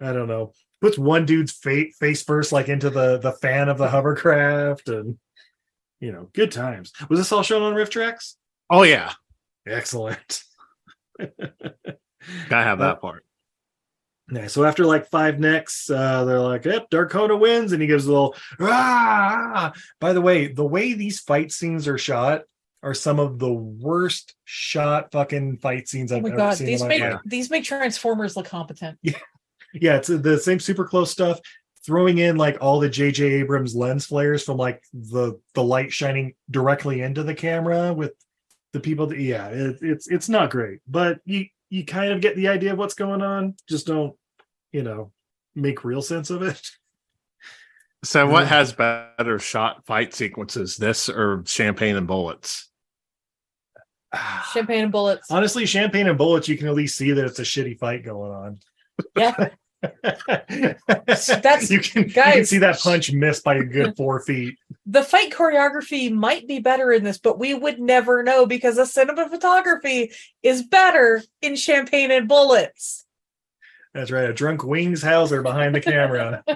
[0.00, 3.78] I don't know, puts one dude's fa- face first, like into the the fan of
[3.78, 5.18] the hovercraft, and
[6.00, 6.92] you know, good times.
[7.08, 8.34] Was this all shown on RiffTrax?
[8.68, 9.12] Oh yeah,
[9.66, 10.44] Excellent.
[11.18, 13.24] gotta have that part.
[14.30, 18.06] Yeah, so after like five necks, uh, they're like, "Yep, Darkona wins," and he gives
[18.06, 18.34] a little.
[18.60, 19.72] Ah!
[20.00, 22.42] By the way, the way these fight scenes are shot
[22.82, 26.66] are some of the worst shot fucking fight scenes Oh I've my ever god, seen.
[26.66, 27.20] these make life.
[27.24, 28.98] these make Transformers look competent.
[29.74, 31.38] Yeah, it's uh, the same super close stuff.
[31.84, 33.24] Throwing in like all the J.J.
[33.24, 38.12] Abrams lens flares from like the the light shining directly into the camera with
[38.72, 39.08] the people.
[39.08, 42.72] That, yeah, it, it's it's not great, but you you kind of get the idea
[42.72, 43.54] of what's going on.
[43.68, 44.16] Just don't,
[44.72, 45.12] you know,
[45.54, 46.60] make real sense of it.
[48.06, 48.46] So, what Yeah.
[48.50, 52.68] has better shot fight sequences, this or Champagne and Bullets?
[54.52, 55.28] Champagne and bullets.
[55.30, 58.30] Honestly, champagne and bullets, you can at least see that it's a shitty fight going
[58.32, 58.58] on.
[59.16, 59.48] Yeah.
[61.06, 64.56] That's you can, you can guys- see that punch missed by a good four feet.
[64.86, 68.82] The fight choreography might be better in this, but we would never know because the
[68.82, 70.14] cinematography
[70.44, 73.04] is better in Champagne and Bullets.
[73.94, 74.30] That's right.
[74.30, 76.44] A drunk Wings Hauser behind the camera.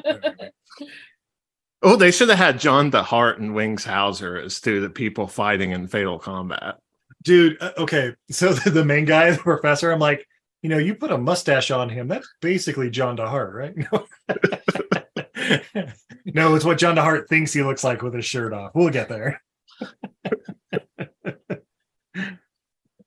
[1.83, 5.71] Oh, they should have had John DeHart and Wings Hauser as two the people fighting
[5.71, 6.77] in Fatal Combat.
[7.23, 8.15] Dude, uh, okay.
[8.31, 10.27] So the, the main guy, the professor, I'm like,
[10.63, 12.07] you know, you put a mustache on him.
[12.07, 13.75] That's basically John DeHart, right?
[13.77, 14.07] No.
[16.27, 18.73] no, it's what John DeHart thinks he looks like with his shirt off.
[18.75, 19.43] We'll get there.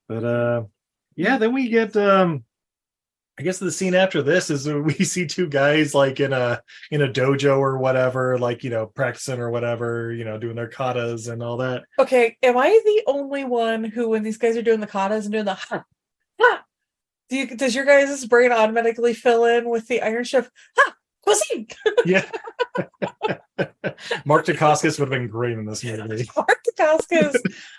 [0.08, 0.64] but uh
[1.14, 2.42] yeah, then we get um
[3.38, 7.02] I guess the scene after this is we see two guys like in a in
[7.02, 11.30] a dojo or whatever, like you know, practicing or whatever, you know, doing their katas
[11.30, 11.84] and all that.
[11.98, 15.32] Okay, am I the only one who, when these guys are doing the katas and
[15.32, 15.84] doing the ha,
[16.40, 16.64] ha,
[17.28, 20.50] do you, does your guys' brain automatically fill in with the Iron Chef?
[20.78, 21.66] Ha, cuisine.
[22.06, 22.24] Yeah.
[24.26, 26.28] Mark Dacascos would have been great in this movie.
[26.36, 27.36] Mark Dacascos.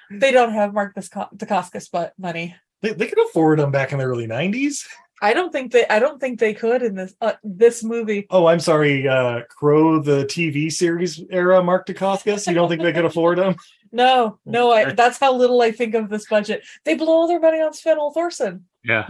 [0.09, 2.55] they don't have Mark Dacascos but money.
[2.81, 4.85] They, they could afford him back in the early 90s.
[5.21, 5.88] I don't think they.
[5.88, 8.28] I don't think they could in this uh, this movie.
[8.30, 9.08] Oh, I'm sorry.
[9.08, 12.47] Uh, Crow, the TV series era, Mark Dacascos.
[12.47, 13.56] You don't think they could afford him?
[13.91, 14.71] No, no.
[14.71, 16.65] I, that's how little I think of this budget.
[16.84, 18.63] They blow all their money on Sven Thorsen.
[18.84, 19.08] Yeah.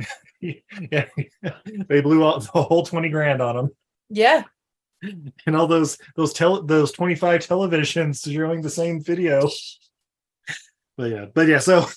[0.92, 1.06] yeah.
[1.90, 3.72] they blew out the whole 20 grand on him.
[4.10, 4.44] Yeah,
[5.02, 9.50] And all those those tel- those 25 televisions showing the same video.
[10.98, 11.88] But yeah, but yeah, so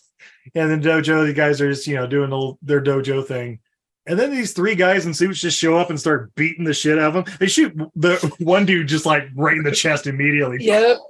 [0.55, 3.61] and then dojo, the guys are just, you know, doing the, their dojo thing.
[4.09, 6.99] And then these three guys in suits just show up and start beating the shit
[6.99, 7.37] out of them.
[7.39, 10.59] They shoot the one dude just like right in the chest immediately.
[10.61, 10.99] yep.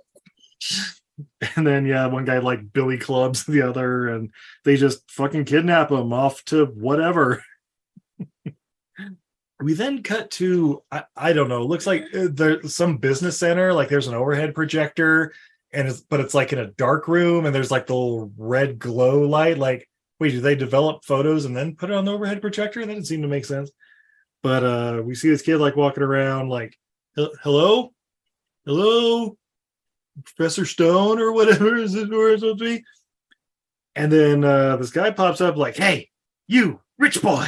[1.57, 4.31] And then yeah, one guy like Billy clubs the other, and
[4.65, 7.43] they just fucking kidnap him off to whatever.
[9.61, 11.65] we then cut to I, I don't know.
[11.65, 13.73] Looks like uh, there's some business center.
[13.73, 15.33] Like there's an overhead projector,
[15.73, 18.79] and it's but it's like in a dark room, and there's like the little red
[18.79, 19.59] glow light.
[19.59, 22.81] Like wait, did they develop photos and then put it on the overhead projector?
[22.81, 23.71] That didn't seem to make sense.
[24.43, 26.77] But uh we see this kid like walking around, like
[27.17, 27.93] hello,
[28.67, 29.37] hello.
[30.25, 32.85] Professor Stone or whatever is this where it's supposed to be.
[33.95, 36.11] And then uh, this guy pops up like, "Hey,
[36.47, 37.47] you rich boy.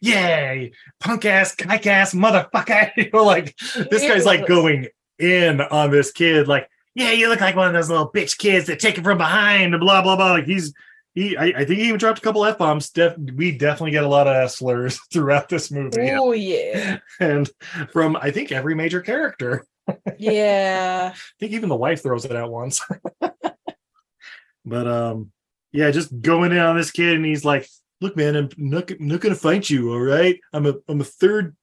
[0.00, 2.90] Yay, punk ass, kike ass motherfucker.
[2.96, 3.56] You know, like
[3.90, 7.72] this guy's like going in on this kid, like, yeah, you look like one of
[7.72, 10.32] those little bitch kids that take it from behind, And blah blah blah.
[10.32, 10.72] Like he's
[11.14, 12.90] he I, I think he even dropped a couple F bombs.
[12.90, 16.10] Def, we definitely get a lot of slurs throughout this movie.
[16.12, 16.98] Oh yeah.
[17.20, 17.48] And
[17.92, 19.64] from I think every major character.
[20.18, 21.12] Yeah.
[21.14, 22.80] I think even the wife throws it out once.
[24.64, 25.30] but um,
[25.72, 27.68] yeah, just going in on this kid, and he's like,
[28.00, 29.92] "Look, man, I'm not, not gonna fight you.
[29.92, 31.54] All right, I'm a I'm a third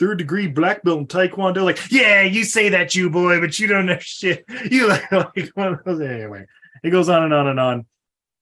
[0.00, 1.62] third degree black belt in Taekwondo.
[1.64, 4.44] Like, yeah, you say that, you boy, but you don't know shit.
[4.70, 6.46] You like, like one of those anyway.
[6.82, 7.86] It goes on and on and on,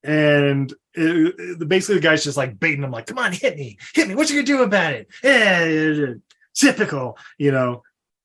[0.09, 3.79] and it, it- basically the guy's just like baiting him, like, "Come on, hit me,
[3.95, 4.15] hit me.
[4.15, 5.09] What you gonna do about it?
[5.23, 6.15] Yeah,
[6.55, 7.83] typical, you know."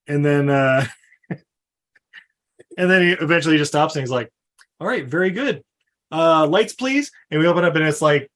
[0.07, 0.49] And then.
[0.49, 0.85] uh
[2.77, 4.31] and then he eventually just stops and he's like,
[4.79, 5.63] "All right, very good.
[6.11, 8.29] Uh, lights, please." And we open up and it's like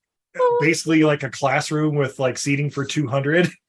[0.59, 3.49] basically like a classroom with like seating for 200.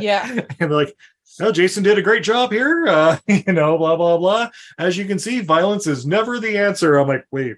[0.00, 0.24] Yeah.
[0.30, 0.94] and they're like,
[1.40, 4.48] "Oh, Jason did a great job here." Uh, you know, blah blah blah.
[4.78, 6.94] As you can see, violence is never the answer.
[6.96, 7.56] I'm like, "Wait,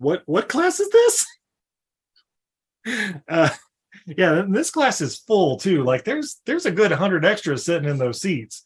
[0.00, 0.22] what?
[0.26, 1.26] What class is this?"
[3.28, 3.50] Uh,
[4.06, 5.84] yeah, this class is full too.
[5.84, 8.62] Like, there's there's a good hundred extras sitting in those seats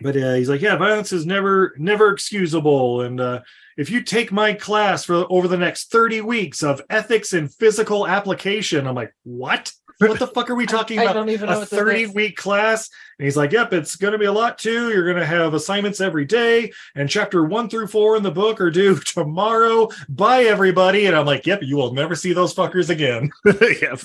[0.00, 3.40] but uh, he's like, yeah, violence is never never excusable, and uh,
[3.76, 8.06] if you take my class for over the next thirty weeks of ethics and physical
[8.06, 9.72] application, I'm like, what?
[9.98, 11.12] What the fuck are we talking I about?
[11.12, 12.88] don't even know a thirty week class?
[13.18, 14.88] And he's like, yep, it's going to be a lot too.
[14.88, 18.60] You're going to have assignments every day, and chapter one through four in the book
[18.60, 19.88] are due tomorrow.
[20.08, 21.06] Bye, everybody.
[21.06, 23.30] And I'm like, yep, you will never see those fuckers again.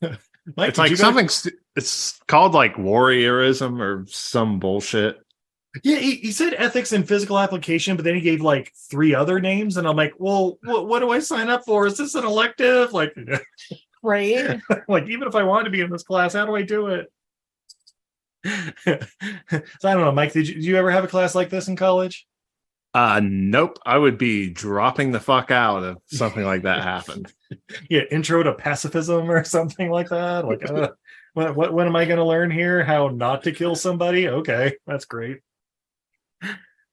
[0.00, 0.18] yep.
[0.56, 1.28] Mike, it's like you guys- something.
[1.28, 5.18] St- it's called like warriorism or some bullshit.
[5.84, 9.38] Yeah, he, he said ethics and physical application, but then he gave like three other
[9.38, 11.86] names, and I'm like, well, what, what do I sign up for?
[11.86, 12.92] Is this an elective?
[12.92, 13.14] Like,
[14.02, 14.60] Right.
[14.88, 17.12] like even if I wanted to be in this class, how do I do it?
[18.84, 18.98] so
[19.84, 20.32] I don't know, Mike.
[20.32, 22.26] Did you, did you ever have a class like this in college?
[22.94, 23.78] Uh, nope.
[23.84, 27.32] I would be dropping the fuck out if something like that happened.
[27.88, 30.44] Yeah, intro to pacifism or something like that.
[30.44, 30.90] Like, uh,
[31.32, 32.84] what, what what am I going to learn here?
[32.84, 34.28] How not to kill somebody?
[34.28, 35.38] Okay, that's great.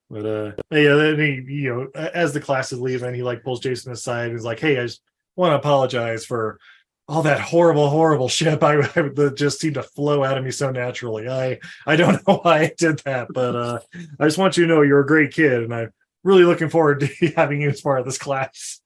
[0.10, 3.60] But uh, yeah, then he, you know, as the class is leaving, he like pulls
[3.60, 4.28] Jason aside.
[4.28, 5.02] and He's like, "Hey, I just
[5.36, 6.58] want to apologize for
[7.08, 10.72] all that horrible, horrible shit I, I just seemed to flow out of me so
[10.72, 11.28] naturally.
[11.28, 13.80] I I don't know why I did that, but uh,
[14.20, 17.02] I just want you to know you're a great kid, and I'm really looking forward
[17.02, 18.82] to having you as part of this class."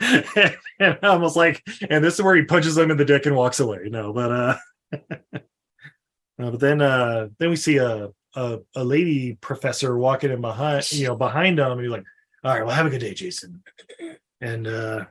[0.00, 3.36] and I almost like, and this is where he punches him in the dick and
[3.36, 3.80] walks away.
[3.84, 4.56] You no, know, but uh,
[4.92, 10.90] uh, but then uh, then we see a, a a lady professor walking in behind,
[10.92, 12.04] you know, behind him, and he's like,
[12.42, 13.62] "All right, well, have a good day, Jason."
[14.40, 15.04] And uh,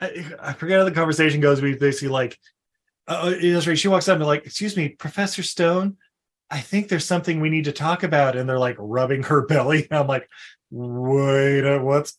[0.00, 1.62] I, I forget how the conversation goes.
[1.62, 2.38] We basically like,
[3.08, 3.78] uh, that's right.
[3.78, 5.96] She walks up and like, "Excuse me, Professor Stone."
[6.48, 9.86] I think there's something we need to talk about, and they're like rubbing her belly.
[9.90, 10.28] And I'm like,
[10.70, 12.18] wait, uh, what's?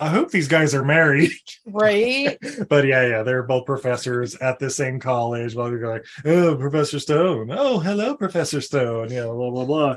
[0.00, 1.30] I hope these guys are married.
[1.66, 2.38] Right.
[2.68, 5.54] but yeah, yeah, they're both professors at the same college.
[5.54, 7.50] While they're like, oh, Professor Stone.
[7.50, 9.10] Oh, hello, Professor Stone.
[9.10, 9.96] Yeah, blah blah blah.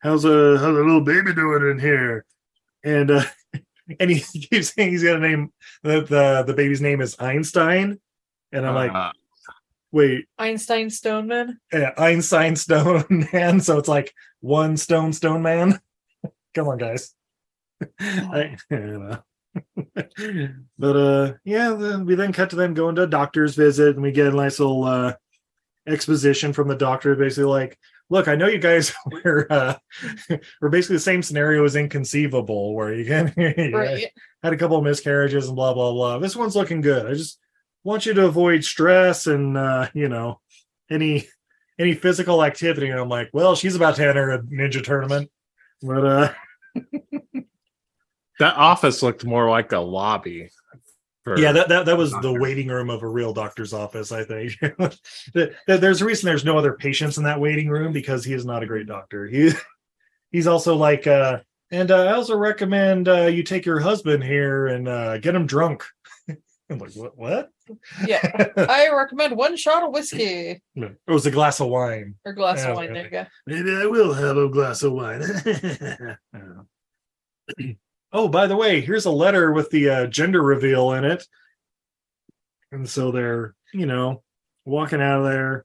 [0.00, 2.24] How's a how's a little baby doing in here?
[2.84, 3.24] And uh,
[4.00, 5.52] and he keeps saying he's got a name.
[5.82, 8.00] The the the baby's name is Einstein.
[8.52, 9.12] And I'm like, Uh,
[9.92, 11.58] wait, Einstein Stoneman.
[11.72, 13.60] yeah, Einstein Stone Man.
[13.60, 15.80] So it's like one Stone Stone Man.
[16.54, 17.14] Come on, guys.
[18.00, 19.18] I, you know.
[20.78, 24.02] but uh, yeah, then we then cut to them going to a doctor's visit, and
[24.02, 25.14] we get a nice little uh,
[25.86, 27.78] exposition from the doctor, basically like,
[28.12, 28.92] "Look, I know you guys
[29.24, 29.74] were uh,
[30.60, 34.06] were basically the same scenario as Inconceivable, where you can you Right.
[34.42, 36.18] had a couple of miscarriages and blah blah blah.
[36.18, 37.06] This one's looking good.
[37.06, 37.38] I just
[37.84, 40.40] want you to avoid stress and uh, you know
[40.90, 41.26] any
[41.78, 42.90] any physical activity.
[42.90, 45.30] And I'm like, well, she's about to enter a ninja tournament,
[45.80, 46.32] but uh,
[48.38, 50.50] that office looked more like a lobby.
[51.24, 54.12] For- yeah, that, that that was the waiting room of a real doctor's office.
[54.12, 54.52] I think
[55.66, 58.62] there's a reason there's no other patients in that waiting room because he is not
[58.62, 59.26] a great doctor.
[59.26, 59.52] He
[60.32, 64.66] he's also like, uh, and uh, I also recommend uh, you take your husband here
[64.66, 65.84] and uh, get him drunk.
[66.70, 67.16] I'm like, what?
[67.18, 67.50] What?
[68.06, 68.48] Yeah.
[68.56, 72.14] I recommend one shot of whiskey No, It was a glass of wine.
[72.24, 72.90] or glass Yeah, of wine.
[72.90, 72.94] okay.
[72.94, 73.26] There you go.
[73.46, 75.22] Maybe I will have a glass of wine.
[78.12, 81.24] oh, by the way, here's a letter with the uh, gender reveal in it.
[82.70, 84.22] And so they're, you know,
[84.64, 85.64] walking out of there.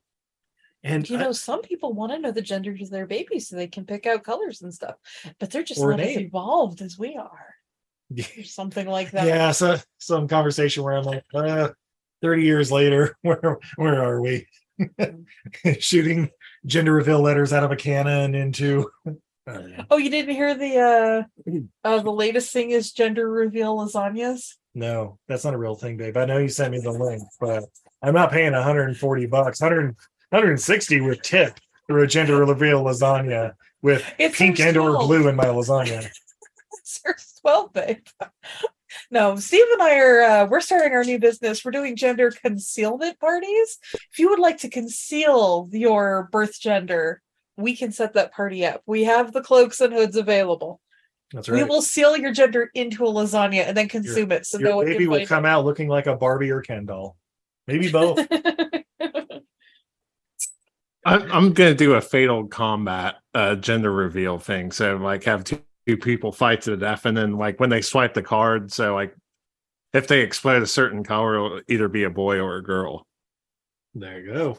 [0.83, 3.55] And You I- know, some people want to know the genders of their babies so
[3.55, 4.95] they can pick out colors and stuff,
[5.39, 7.55] but they're just not as evolved as we are.
[8.43, 9.27] something like that.
[9.27, 11.69] Yeah, so some conversation where I'm like, uh,
[12.21, 14.47] 30 years later, where where are we?
[15.79, 16.29] Shooting
[16.65, 19.19] gender reveal letters out of a cannon into I don't know.
[19.89, 24.55] Oh, you didn't hear the uh uh the latest thing is gender reveal lasagnas?
[24.75, 26.17] No, that's not a real thing, babe.
[26.17, 27.63] I know you sent me the link, but
[28.03, 29.95] I'm not paying 140 bucks, 100,
[30.29, 35.35] 160 with tip for a gender reveal lasagna with It's pink and or blue in
[35.35, 36.07] my lasagna.
[37.03, 38.05] There's 12, babe.
[39.11, 41.63] No, Steve and I are uh, we're starting our new business.
[41.63, 43.79] We're doing gender concealment parties.
[44.11, 47.21] If you would like to conceal your birth gender,
[47.57, 48.81] we can set that party up.
[48.85, 50.79] We have the cloaks and hoods available.
[51.33, 51.63] That's right.
[51.63, 54.75] We will seal your gender into a lasagna and then consume it so no Your
[54.77, 57.17] one baby will find come out looking like a Barbie or Ken doll.
[57.67, 58.25] Maybe both.
[61.05, 64.71] I, I'm gonna do a fatal combat uh, gender reveal thing.
[64.71, 67.81] So like have two, two people fight to the death, and then like when they
[67.81, 69.15] swipe the card, so like
[69.93, 73.07] if they explode a certain color, it'll either be a boy or a girl.
[73.99, 74.57] There you go.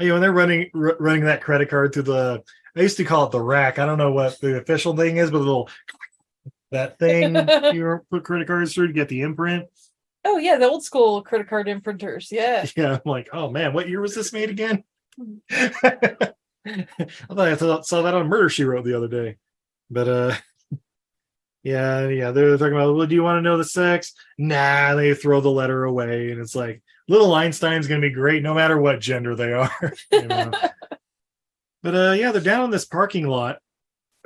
[0.00, 2.42] you know, when they're running r- running that credit card through the,
[2.76, 3.78] I used to call it the rack.
[3.78, 5.70] I don't know what the official thing is, but the little
[6.72, 7.34] that thing
[7.74, 9.66] you put credit cards through to get the imprint.
[10.24, 12.30] oh yeah, the old school credit card imprinters.
[12.30, 12.66] Yeah.
[12.76, 14.82] Yeah, I'm like, oh man, what year was this made again?
[15.50, 16.32] I
[16.66, 19.36] thought I saw that on Murder She Wrote the other day,
[19.90, 20.34] but uh,
[21.68, 22.94] yeah, yeah, they're talking about.
[22.94, 24.14] Well, do you want to know the sex?
[24.38, 28.54] Nah, they throw the letter away, and it's like little Einstein's gonna be great no
[28.54, 29.92] matter what gender they are.
[30.12, 30.50] you know?
[31.82, 33.58] but uh, yeah, they're down in this parking lot,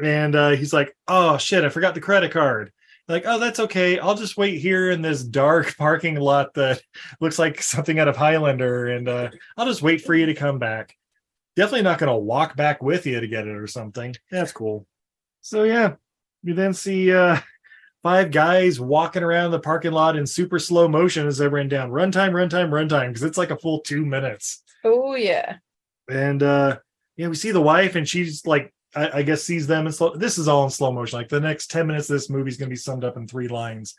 [0.01, 2.73] and uh, he's like, oh shit, I forgot the credit card.
[3.09, 3.99] Like, oh, that's okay.
[3.99, 6.81] I'll just wait here in this dark parking lot that
[7.21, 10.61] looks like something out of Highlander, and uh, I'll just wait for you to come
[10.61, 10.97] back.
[11.57, 14.15] Definitely not going to walk back with you to get it or something.
[14.31, 14.87] That's cool.
[15.43, 15.97] So yeah,
[16.43, 17.39] you then see uh,
[18.03, 21.91] five guys walking around the parking lot in super slow motion as they ran down.
[21.91, 24.63] Runtime, runtime, runtime, because it's like a full two minutes.
[24.85, 25.57] Oh yeah.
[26.11, 26.79] And uh,
[27.17, 30.17] yeah, we see the wife, and she's like, I, I guess sees them in slow.
[30.17, 31.19] This is all in slow motion.
[31.19, 33.27] Like the next ten minutes of this movie is going to be summed up in
[33.29, 33.95] three lines.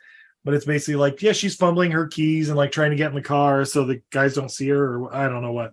[0.46, 3.16] But it's basically like, yeah, she's fumbling her keys and like trying to get in
[3.16, 5.72] the car so the guys don't see her, or I don't know what.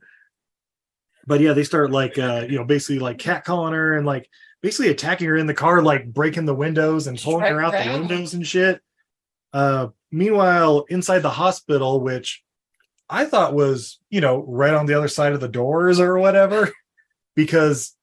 [1.27, 4.29] But yeah, they start like, uh, you know, basically like catcalling her and like
[4.63, 7.99] basically attacking her in the car, like breaking the windows and pulling her out the
[7.99, 8.81] windows and shit.
[9.53, 12.43] Uh, meanwhile, inside the hospital, which
[13.09, 16.71] I thought was, you know, right on the other side of the doors or whatever,
[17.35, 17.97] because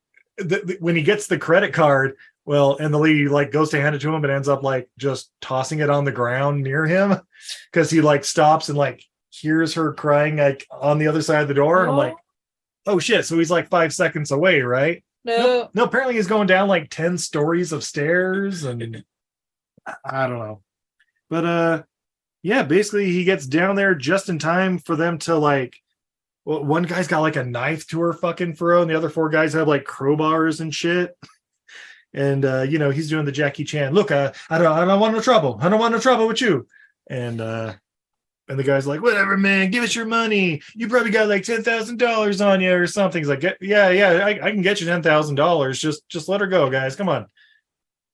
[0.79, 2.15] when he gets the credit card,
[2.45, 4.89] well, and the lady like goes to hand it to him, but ends up like
[4.97, 7.15] just tossing it on the ground near him
[7.71, 11.47] because he like stops and like hears her crying like on the other side of
[11.47, 11.81] the door.
[11.81, 12.15] And I'm like,
[12.85, 13.25] oh shit.
[13.25, 15.03] So he's like five seconds away, right?
[15.27, 15.69] No.
[15.73, 19.03] No, apparently he's going down like 10 stories of stairs and
[19.85, 20.61] I- I don't know.
[21.29, 21.83] But uh
[22.43, 25.75] yeah, basically he gets down there just in time for them to like
[26.45, 29.27] well, one guy's got like a knife to her fucking throat, and the other four
[29.29, 31.15] guys have like crowbars and shit.
[32.13, 33.93] And uh, you know, he's doing the Jackie Chan.
[33.93, 35.59] Look, uh, I don't I don't want no trouble.
[35.61, 36.65] I don't want no trouble with you.
[37.09, 37.73] And uh
[38.49, 40.61] and the guy's like, whatever, man, give us your money.
[40.73, 43.19] You probably got like ten thousand dollars on you or something.
[43.19, 45.79] He's like, yeah, yeah, I, I can get you ten thousand dollars.
[45.79, 46.95] Just just let her go, guys.
[46.95, 47.27] Come on.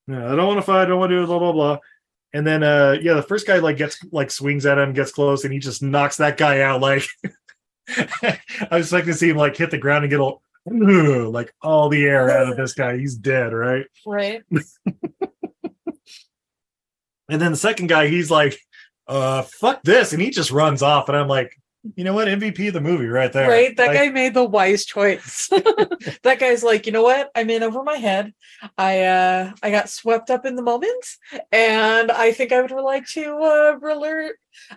[0.07, 0.81] No, I don't want to fight.
[0.81, 1.77] I don't want to do it, blah blah blah.
[2.33, 5.43] And then uh yeah, the first guy like gets like swings at him, gets close,
[5.43, 6.81] and he just knocks that guy out.
[6.81, 7.05] Like
[7.97, 8.39] I
[8.71, 12.03] was expecting to see him like hit the ground and get all like all the
[12.05, 12.97] air out of this guy.
[12.97, 13.85] He's dead, right?
[14.05, 14.43] Right.
[17.29, 18.57] And then the second guy, he's like,
[19.07, 20.13] uh, fuck this.
[20.13, 21.09] And he just runs off.
[21.09, 21.57] And I'm like,
[21.95, 22.29] you know what?
[22.29, 23.49] MVP of the movie right there.
[23.49, 23.75] Right.
[23.75, 25.49] That Like, guy made the wise choice.
[26.23, 27.29] that guy's like, you know what?
[27.35, 28.33] I'm in over my head.
[28.77, 31.05] I uh I got swept up in the moment
[31.51, 34.29] and I think I would like to uh,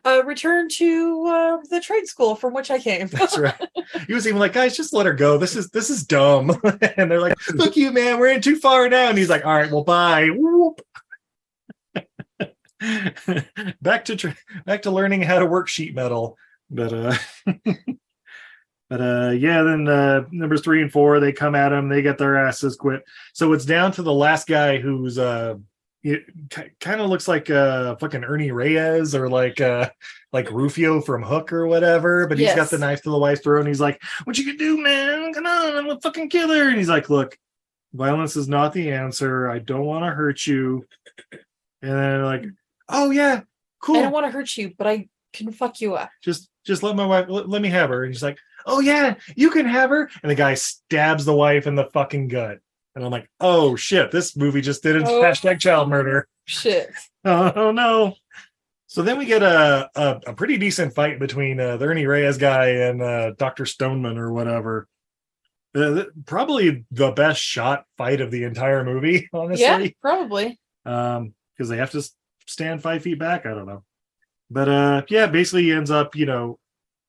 [0.05, 3.07] uh return to uh, the trade school from which I came.
[3.07, 3.55] That's right.
[4.09, 5.39] He was even like, guys, just let her go.
[5.39, 6.51] This is this is dumb.
[6.97, 9.11] and they're like, look, you man, we're in too far now.
[9.11, 10.29] And he's like, all right, well, bye.
[10.31, 10.81] Whoop.
[13.81, 14.29] back to tr-
[14.65, 16.37] back to learning how to work sheet metal.
[16.71, 17.17] But uh
[18.89, 22.19] but uh yeah, then uh numbers three and four, they come at him, they get
[22.19, 23.03] their asses quit.
[23.33, 25.57] So it's down to the last guy who's uh
[26.03, 26.25] it
[26.81, 29.91] kind of looks like uh fucking Ernie Reyes or like uh
[30.33, 33.61] like Rufio from Hook or whatever, but he's got the knife to the wife's throat
[33.61, 35.33] and he's like, What you can do, man?
[35.33, 36.69] Come on, I'm a fucking killer.
[36.69, 37.39] And he's like, Look,
[37.95, 39.49] violence is not the answer.
[39.49, 40.85] I don't want to hurt you.
[41.83, 42.45] And then like,
[42.89, 43.43] oh yeah,
[43.83, 43.97] cool.
[43.99, 46.11] I don't want to hurt you, but I can fuck you up.
[46.23, 49.15] just just let my wife let, let me have her and he's like oh yeah
[49.37, 52.59] you can have her and the guy stabs the wife in the fucking gut
[52.97, 55.23] and i'm like oh shit this movie just did it Oh.
[55.23, 56.91] hashtag child murder Shit.
[57.25, 58.15] Oh, no.
[58.87, 62.39] So then we get a, a, a pretty decent fight between uh, the Ernie Reyes
[62.39, 63.67] guy and uh, Dr.
[63.67, 64.87] Stoneman or whatever.
[65.75, 69.65] Uh, probably the best shot fight of the entire movie, honestly.
[69.65, 70.59] Yeah, probably.
[70.85, 72.09] um because they have to
[72.47, 73.47] stand five feet back?
[73.47, 73.83] I don't know.
[74.51, 76.59] But uh yeah basically he ends up you know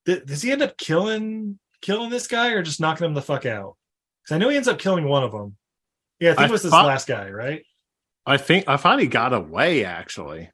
[0.05, 3.45] th- does he end up killing killing this guy or just knocking him the fuck
[3.45, 3.75] out?
[4.23, 5.55] Because i know he ends up killing one of them.
[6.19, 7.63] Yeah i think I it was this thought- last guy right?
[8.25, 10.49] I think I thought he got away actually.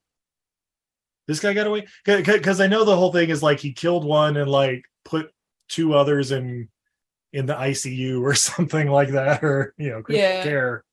[1.28, 1.88] this guy got away?
[2.06, 5.32] Because i know the whole thing is like he killed one and like put
[5.70, 6.68] two others in
[7.32, 10.44] in the icu or something like that or you know Yeah.
[10.44, 10.84] care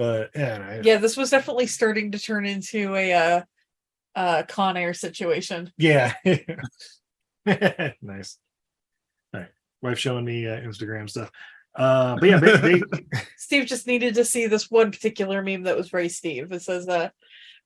[0.00, 3.42] but yeah I- Yeah, this was definitely starting to turn into a uh,
[4.16, 5.70] uh, Con Air situation.
[5.76, 6.14] Yeah.
[7.44, 8.38] nice.
[9.34, 9.48] All right.
[9.82, 11.30] Wife showing me uh, Instagram stuff.
[11.76, 12.82] Uh, but yeah, they, they,
[13.36, 16.50] Steve just needed to see this one particular meme that was very Steve.
[16.50, 17.10] It says, uh,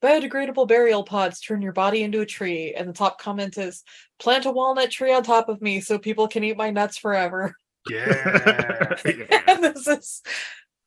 [0.03, 2.75] biodegradable burial pods turn your body into a tree.
[2.77, 3.85] And the top comment is,
[4.19, 7.55] plant a walnut tree on top of me so people can eat my nuts forever.
[7.89, 8.97] yeah.
[9.47, 10.23] and this is,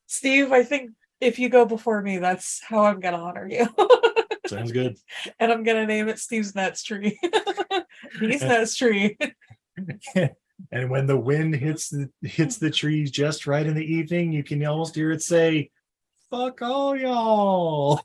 [0.06, 0.90] Steve, I think
[1.20, 3.66] if you go before me, that's how I'm going to honor you.
[4.46, 4.96] Sounds good.
[5.38, 7.18] and I'm going to name it Steve's Nuts Tree.
[8.20, 9.16] He's Nuts Tree.
[10.72, 14.42] And when the wind hits the hits the trees just right in the evening, you
[14.42, 15.70] can almost hear it say,
[16.30, 18.00] "Fuck all y'all."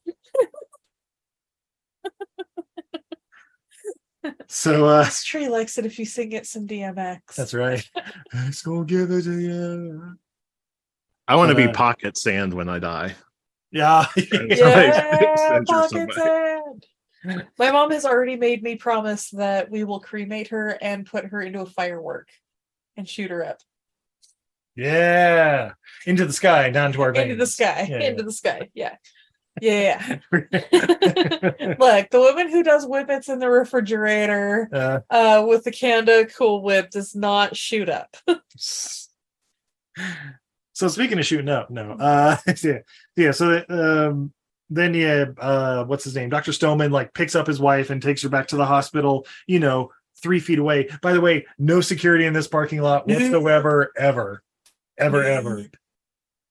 [4.48, 7.20] so uh this tree likes it if you sing it some DMX.
[7.36, 7.90] that's right.
[8.34, 10.18] Let's go give it to you.
[11.28, 13.16] I want to be pocket sand when I die.
[13.72, 14.06] Yeah.
[14.16, 16.86] Yeah, pocket sand.
[17.58, 21.42] My mom has already made me promise that we will cremate her and put her
[21.42, 22.28] into a firework
[22.98, 23.60] and shoot her up
[24.76, 25.74] yeah.
[26.06, 27.32] Into the sky, down to our veins.
[27.32, 27.88] into the sky.
[27.90, 28.70] Yeah, into the sky.
[28.74, 28.96] Yeah.
[29.62, 30.18] Yeah.
[30.32, 36.64] Look, the woman who does whippets in the refrigerator Uh, uh, with the Kanda Cool
[36.64, 38.18] Whip does not shoot up.
[40.74, 41.92] So speaking of shooting up, no.
[41.92, 42.80] Uh yeah.
[43.16, 44.34] Yeah, so um
[44.70, 46.30] then yeah, uh what's his name?
[46.30, 46.52] Dr.
[46.52, 49.92] Stoneman like picks up his wife and takes her back to the hospital, you know,
[50.22, 50.90] three feet away.
[51.02, 54.44] By the way, no security in this parking lot whatsoever, ever.
[54.98, 55.66] Ever, ever.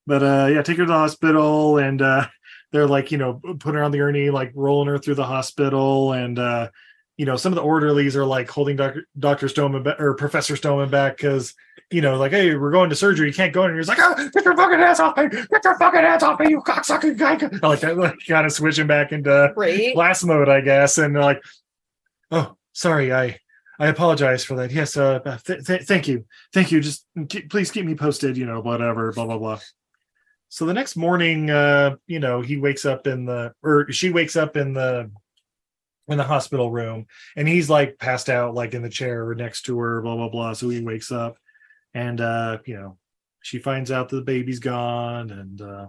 [0.07, 2.27] But uh yeah, take her to the hospital and uh
[2.71, 6.13] they're like, you know, putting her on the gurney, like rolling her through the hospital
[6.13, 6.69] and uh
[7.17, 9.07] you know, some of the orderlies are like holding Dr.
[9.19, 9.47] Dr.
[9.47, 11.53] Stoneman ba- or Professor Stoneman back because
[11.91, 13.27] you know, like, hey, we're going to surgery.
[13.27, 13.69] You can't go in.
[13.69, 15.27] And he's like, oh, get your fucking ass off me.
[15.29, 17.33] Get your fucking hands off me, you cocksucking guy.
[17.67, 19.93] Like that, like kind of switching back into Right?
[19.93, 20.97] class mode, I guess.
[20.97, 21.43] And they're like,
[22.31, 23.37] oh, sorry, I
[23.79, 24.71] I apologize for that.
[24.71, 26.25] Yes, uh, th- th- thank you.
[26.53, 26.79] Thank you.
[26.79, 29.59] Just keep, please keep me posted, you know, whatever, blah, blah, blah.
[30.49, 34.35] So the next morning, uh, you know, he wakes up in the, or she wakes
[34.35, 35.11] up in the,
[36.07, 37.05] in the hospital room
[37.37, 40.53] and he's like passed out, like in the chair next to her, blah, blah, blah.
[40.53, 41.37] So he wakes up
[41.93, 42.97] and, uh, you know,
[43.41, 45.87] she finds out that the baby's gone and, uh,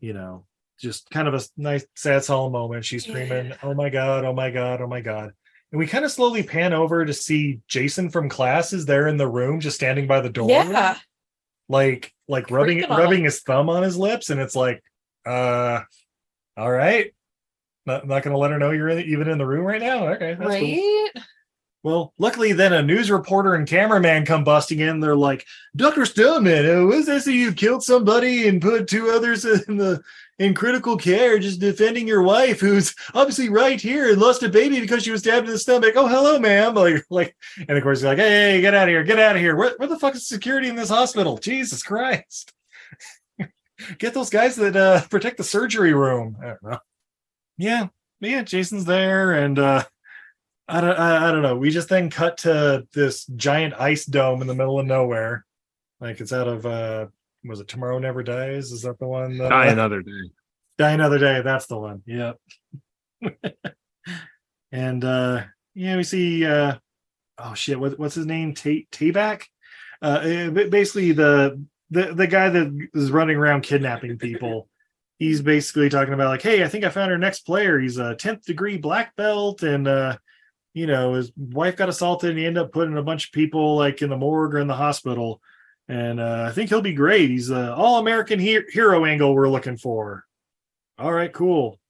[0.00, 0.44] you know,
[0.80, 2.84] just kind of a nice, sad, solemn moment.
[2.84, 5.32] She's screaming, Oh my God, oh my God, oh my God.
[5.70, 9.16] And we kind of slowly pan over to see Jason from class is there in
[9.16, 10.96] the room, just standing by the door Yeah.
[11.68, 14.82] like like rubbing rubbing his thumb on his lips and it's like
[15.26, 15.80] uh
[16.56, 17.12] all right
[17.88, 20.08] not, not gonna let her know you're in, even in the room right now?
[20.10, 21.12] Okay that's cool.
[21.16, 21.24] Right?
[21.82, 25.00] well luckily then a news reporter and cameraman come busting in.
[25.00, 29.44] They're like dr stoneman uh, was this that you killed somebody and put two others
[29.68, 30.02] in the
[30.38, 34.80] in critical care just defending your wife who's obviously right here and lost a baby
[34.80, 35.94] because she was stabbed in the stomach?
[35.96, 36.74] Oh hello ma'am.
[36.78, 39.36] Like like and of course he's like hey, hey get out of here get out
[39.36, 39.56] of here.
[39.56, 41.38] Where, where the fuck is security in this hospital?
[41.38, 42.52] Jesus christ.
[43.98, 46.36] Get those guys that uh protect the surgery room.
[46.42, 46.78] I don't know
[47.58, 47.88] yeah
[48.20, 49.84] yeah jason's there and uh
[50.68, 51.56] I don't, I, I don't know.
[51.56, 55.46] We just then cut to this giant ice dome in the middle of nowhere.
[55.98, 57.06] Like it's out of, uh,
[57.42, 58.70] was it Tomorrow Never Dies?
[58.70, 59.38] Is that the one?
[59.38, 60.30] That, Die uh, another day.
[60.76, 61.40] Die Another Day.
[61.40, 62.02] That's the one.
[62.06, 62.36] Yep.
[64.72, 65.44] and, uh,
[65.74, 66.76] yeah, we see, uh,
[67.38, 68.54] oh shit, what, what's his name?
[68.54, 69.44] T- Tayback?
[70.02, 74.68] Uh, eh, basically the, the, the guy that is running around kidnapping people.
[75.18, 77.78] He's basically talking about like, hey, I think I found our next player.
[77.78, 80.16] He's a 10th degree black belt and, uh,
[80.74, 83.76] you know, his wife got assaulted and he ended up putting a bunch of people
[83.76, 85.40] like in the morgue or in the hospital.
[85.88, 87.30] And uh, I think he'll be great.
[87.30, 90.24] He's the all American he- hero angle we're looking for.
[90.98, 91.80] All right, cool.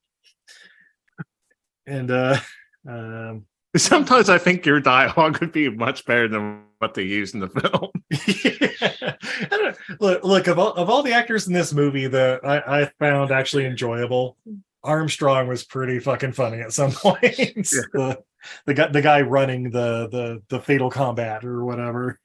[1.85, 2.39] And uh,
[2.87, 7.39] um, Sometimes I think your dialogue would be much better than what they use in
[7.41, 7.91] the film.
[9.49, 12.91] Don't, look, look of all, of all the actors in this movie that I, I
[12.99, 14.37] found actually enjoyable,
[14.83, 17.71] Armstrong was pretty fucking funny at some points.
[17.71, 18.21] the,
[18.65, 22.19] the guy the guy running the the the fatal combat or whatever.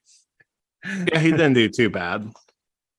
[0.85, 2.31] Yeah, he didn't do too bad.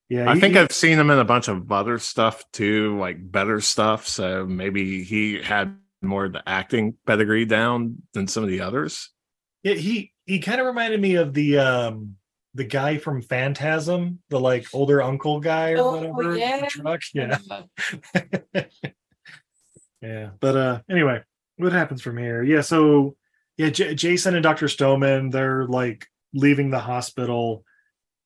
[0.09, 2.98] Yeah, I he- think he- I've seen him in a bunch of other stuff too,
[2.98, 4.07] like better stuff.
[4.07, 9.11] So maybe he had more of the acting pedigree down than some of the others.
[9.62, 12.16] Yeah, he he kind of reminded me of the um
[12.54, 16.36] the guy from Phantasm, the like older uncle guy or Oh, whatever.
[16.38, 16.66] yeah.
[16.68, 17.00] truck.
[17.14, 17.38] Yeah.
[20.02, 20.30] yeah.
[20.40, 21.22] But uh anyway,
[21.56, 22.42] what happens from here?
[22.42, 23.16] Yeah, so
[23.56, 24.68] yeah, J- Jason and Dr.
[24.68, 27.64] Stoneman, they're like leaving the hospital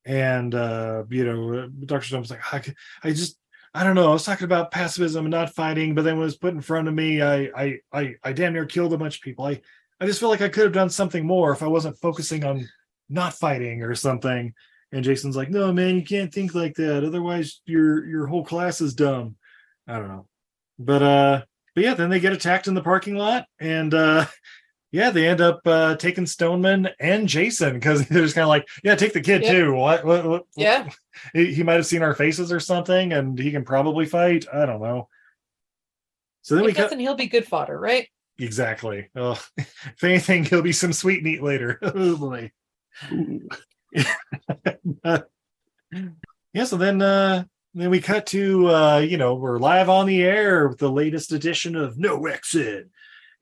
[0.04, 2.06] and uh you know, Dr.
[2.06, 3.36] Stoneman's like I just
[3.72, 4.10] I don't know.
[4.10, 6.60] I was talking about pacifism and not fighting, but then when it was put in
[6.60, 9.44] front of me, I I I, I damn near killed a bunch of people.
[9.44, 9.60] I
[10.00, 12.68] I just feel like I could have done something more if I wasn't focusing on
[13.08, 14.54] not fighting or something.
[14.92, 17.04] And Jason's like, "No, man, you can't think like that.
[17.04, 19.36] Otherwise, your your whole class is dumb."
[19.86, 20.26] I don't know,
[20.78, 21.42] but uh,
[21.74, 24.26] but yeah, then they get attacked in the parking lot, and uh,
[24.92, 28.66] yeah, they end up uh taking Stoneman and Jason because they're just kind of like,
[28.82, 30.04] "Yeah, take the kid too." What?
[30.04, 30.26] What?
[30.26, 30.88] what Yeah.
[31.34, 34.46] He, he might have seen our faces or something, and he can probably fight.
[34.50, 35.08] I don't know.
[36.40, 36.84] So then we If cut.
[36.84, 38.08] nothing, he'll be good fodder, right?
[38.40, 39.08] Exactly.
[39.14, 41.78] Oh, if anything, he'll be some sweet meat later.
[41.82, 42.50] Oh boy.
[46.52, 46.64] yeah.
[46.64, 50.68] So then, uh, then we cut to, uh, you know, we're live on the air
[50.68, 52.88] with the latest edition of No Exit,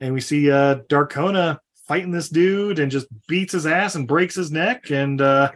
[0.00, 4.34] and we see uh, Darkona fighting this dude and just beats his ass and breaks
[4.34, 5.52] his neck, and uh,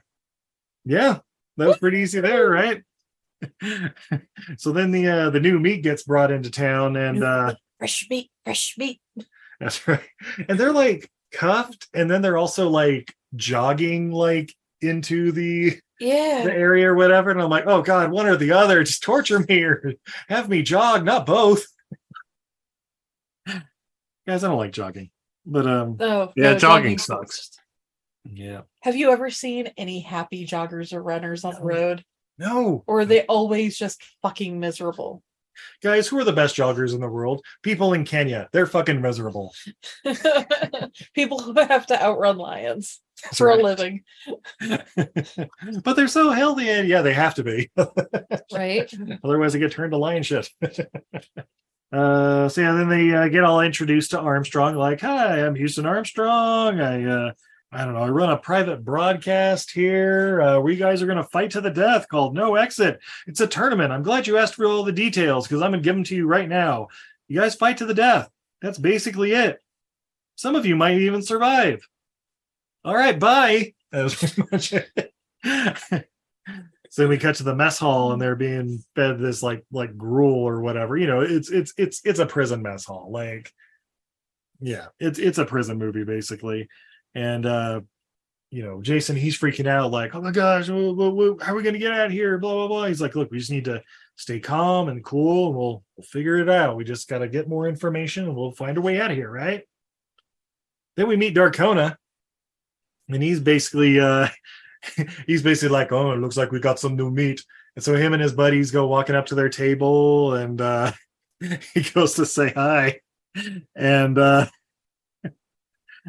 [0.84, 1.18] yeah,
[1.56, 2.82] that was pretty easy there, right?
[4.56, 8.30] so then the uh, the new meat gets brought into town, and uh, Fresh meat,
[8.44, 9.00] fresh meat.
[9.62, 10.00] That's right.
[10.48, 16.42] And they're like cuffed, and then they're also like jogging like into the Yeah.
[16.44, 17.30] the area or whatever.
[17.30, 18.82] And I'm like, oh god, one or the other.
[18.82, 19.94] Just torture me or
[20.28, 21.64] have me jog, not both.
[24.26, 25.10] Guys, I don't like jogging.
[25.44, 27.36] But um No, Yeah, no, jogging sucks.
[27.46, 27.50] sucks.
[28.24, 28.62] yeah.
[28.82, 32.04] Have you ever seen any happy joggers or runners on the road?
[32.38, 32.84] No.
[32.86, 35.22] Or are they always just fucking miserable?
[35.82, 37.44] Guys, who are the best joggers in the world?
[37.62, 38.48] People in Kenya.
[38.52, 39.54] They're fucking miserable.
[41.14, 43.00] People who have to outrun lions
[43.34, 43.60] for right.
[43.60, 44.02] a living,
[45.84, 47.70] but they're so healthy and yeah, they have to be.
[48.52, 48.92] right?
[49.22, 50.48] Otherwise, they get turned to lion shit.
[51.92, 54.74] uh, so yeah, then they uh, get all introduced to Armstrong.
[54.74, 56.80] Like, hi, I'm Houston Armstrong.
[56.80, 57.32] I, uh,
[57.74, 58.02] I don't know.
[58.02, 61.62] I run a private broadcast here uh, where you guys are going to fight to
[61.62, 63.00] the death called No Exit.
[63.26, 63.92] It's a tournament.
[63.92, 66.14] I'm glad you asked for all the details because I'm going to give them to
[66.14, 66.88] you right now.
[67.28, 68.28] You guys fight to the death.
[68.60, 69.58] That's basically it.
[70.36, 71.88] Some of you might even survive.
[72.84, 73.74] All right, bye.
[73.92, 76.08] That was pretty much it.
[76.88, 80.32] so we cut to the mess hall and they're being fed this like like gruel
[80.32, 80.96] or whatever.
[80.96, 83.10] You know, it's it's it's it's a prison mess hall.
[83.12, 83.52] Like,
[84.60, 86.70] yeah, it's it's a prison movie basically.
[87.14, 87.80] And uh,
[88.50, 91.92] you know, Jason he's freaking out like, oh my gosh, how are we gonna get
[91.92, 92.38] out of here?
[92.38, 92.84] Blah blah blah.
[92.84, 93.82] He's like, look, we just need to
[94.16, 96.76] stay calm and cool, and we'll we'll figure it out.
[96.76, 99.30] We just got to get more information, and we'll find a way out of here,
[99.30, 99.62] right?
[100.96, 101.96] Then we meet Darkona,
[103.08, 104.28] and he's basically uh
[105.26, 107.42] he's basically like, oh, it looks like we got some new meat.
[107.74, 110.92] And so him and his buddies go walking up to their table, and uh
[111.74, 113.00] he goes to say hi,
[113.74, 114.46] and uh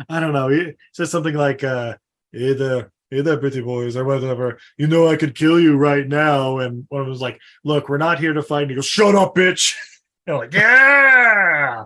[0.10, 0.50] I don't know.
[0.50, 1.96] He says something like, uh,
[2.32, 4.60] "Hey there, hey there, pretty boys, or whatever.
[4.78, 7.90] You know I could kill you right now." And one of them was like, "Look,
[7.90, 9.76] we're not here to fight." And he goes, "Shut up, bitch!"
[10.26, 11.86] And I'm like, "Yeah!"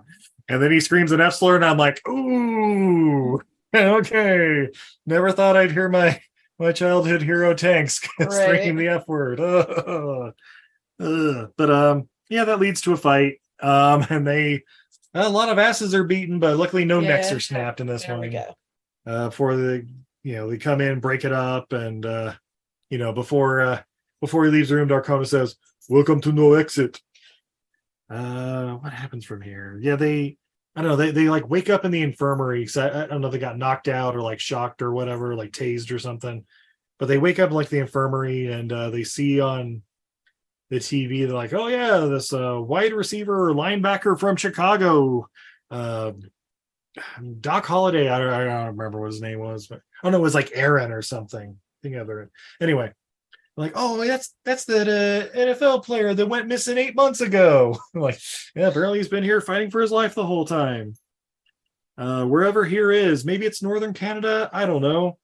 [0.49, 3.41] And then he screams an F slur, and I'm like, "Ooh,
[3.75, 4.69] okay."
[5.05, 6.21] Never thought I'd hear my
[6.59, 9.39] my childhood hero tanks scream the F word.
[9.39, 10.33] Ugh.
[10.99, 11.51] Ugh.
[11.57, 13.39] But um, yeah, that leads to a fight.
[13.59, 14.63] Um, and they
[15.13, 18.15] a lot of asses are beaten, but luckily no necks are snapped in this There
[18.19, 18.31] we one.
[18.31, 18.55] go.
[19.05, 19.87] Uh, before the
[20.23, 22.33] you know they come in, break it up, and uh,
[22.89, 23.81] you know before uh,
[24.21, 25.55] before he leaves the room, Darkona says,
[25.89, 27.01] "Welcome to No Exit."
[28.09, 29.79] Uh, what happens from here?
[29.81, 30.37] Yeah, they
[30.75, 30.95] I don't know.
[30.95, 32.59] They they like wake up in the infirmary.
[32.59, 33.29] because I, I don't know.
[33.29, 36.45] They got knocked out or like shocked or whatever, like tased or something.
[36.99, 39.81] But they wake up in, like the infirmary and uh, they see on
[40.69, 41.25] the TV.
[41.25, 45.27] They're like, "Oh yeah, this uh, wide receiver linebacker from Chicago,
[45.71, 46.13] uh,
[47.39, 50.21] Doc Holliday." I don't, I don't remember what his name was, but oh no, it
[50.21, 51.57] was like Aaron or something.
[51.57, 52.29] I think it.
[52.59, 52.91] Anyway,
[53.57, 57.77] like, oh, that's that's that uh, NFL player that went missing eight months ago.
[57.93, 58.19] Like,
[58.55, 60.93] yeah, apparently he's been here fighting for his life the whole time.
[61.97, 64.49] Uh, wherever here is, maybe it's northern Canada.
[64.53, 65.17] I don't know.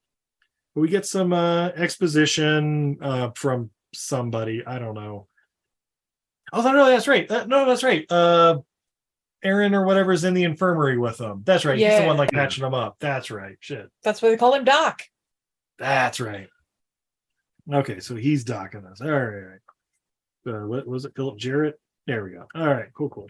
[0.73, 4.65] We get some uh, exposition uh, from somebody.
[4.65, 5.27] I don't know.
[6.53, 7.29] Oh no, no, that's right.
[7.29, 8.09] Uh, no, that's right.
[8.11, 8.59] Uh,
[9.43, 11.41] Aaron or whatever's in the infirmary with them.
[11.45, 11.77] That's right.
[11.77, 11.91] Yeah.
[11.91, 12.97] He's the one like patching them up.
[12.99, 13.57] That's right.
[13.59, 13.89] Shit.
[14.03, 15.01] That's why they call him Doc.
[15.79, 16.47] That's right.
[17.71, 19.01] Okay, so he's docking us.
[19.01, 19.19] All right.
[20.45, 20.63] all right.
[20.63, 21.13] Uh, what was it?
[21.15, 21.79] Philip Jarrett.
[22.05, 22.45] There we go.
[22.53, 23.29] All right, cool, cool.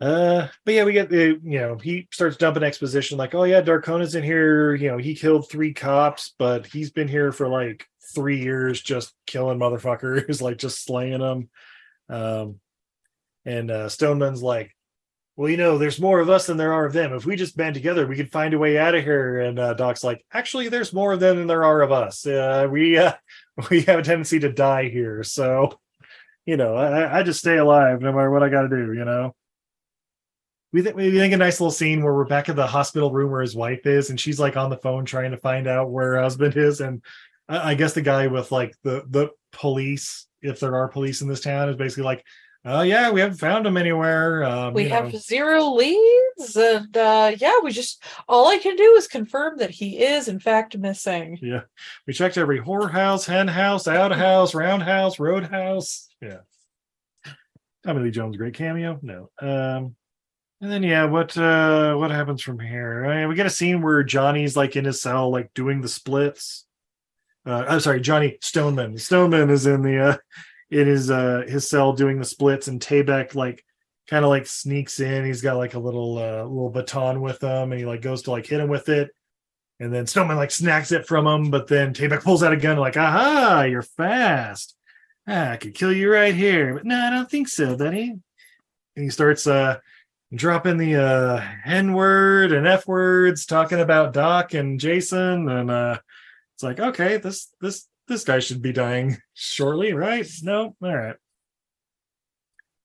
[0.00, 3.60] Uh, but yeah, we get the you know he starts dumping exposition like, oh yeah,
[3.60, 4.74] Darkona's in here.
[4.74, 9.12] You know, he killed three cops, but he's been here for like three years, just
[9.26, 11.50] killing motherfuckers, like just slaying them.
[12.08, 12.60] Um,
[13.44, 14.74] and uh, Stoneman's like,
[15.38, 17.12] well, you know, there's more of us than there are of them.
[17.12, 19.38] If we just band together, we could find a way out of here.
[19.38, 22.26] And uh, Doc's like, actually, there's more of them than there are of us.
[22.26, 23.12] Uh, we uh,
[23.70, 25.78] we have a tendency to die here, so
[26.44, 28.92] you know, I, I just stay alive no matter what I got to do.
[28.92, 29.34] You know.
[30.72, 33.30] We think we think a nice little scene where we're back at the hospital room
[33.30, 36.16] where his wife is, and she's like on the phone trying to find out where
[36.16, 37.02] her husband is, and
[37.48, 41.28] I, I guess the guy with like the the police, if there are police in
[41.28, 42.24] this town, is basically like,
[42.64, 45.18] "Oh yeah, we haven't found him anywhere." Um, we have know.
[45.18, 50.02] zero leads, and uh, yeah, we just all I can do is confirm that he
[50.02, 51.38] is in fact missing.
[51.42, 51.62] Yeah.
[52.06, 56.08] We checked every whorehouse, hen house, outhouse, roundhouse, roadhouse.
[56.20, 56.40] Yeah.
[57.84, 58.98] Tommy Lee Jones, great cameo.
[59.02, 59.30] No.
[59.40, 59.96] Um,
[60.60, 63.04] and then yeah, what uh what happens from here?
[63.04, 66.66] Uh, we get a scene where Johnny's like in his cell, like doing the splits.
[67.46, 68.98] Uh I'm sorry, Johnny Stoneman.
[68.98, 70.16] Stoneman is in the uh
[70.70, 73.64] in his uh his cell doing the splits, and Tabek like
[74.08, 75.24] kind of like sneaks in.
[75.24, 78.30] He's got like a little uh little baton with him, and he like goes to
[78.30, 79.10] like hit him with it.
[79.80, 82.78] And then Stoneman like snacks it from him, but then Tabek pulls out a gun,
[82.78, 84.74] like, aha, you're fast.
[85.28, 86.74] Ah, I could kill you right here.
[86.74, 88.10] But no, I don't think so, buddy.
[88.96, 89.78] And he starts uh
[90.34, 95.98] dropping the uh N word and F words, talking about Doc and Jason, and uh
[96.58, 100.28] it's like, okay, this this this guy should be dying shortly, right?
[100.42, 101.14] No, all right.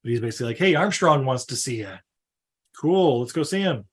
[0.04, 1.96] But he's basically like, hey, Armstrong wants to see you.
[2.80, 3.86] Cool, let's go see him.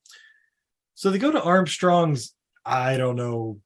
[0.97, 3.59] So they go to Armstrong's, I don't know,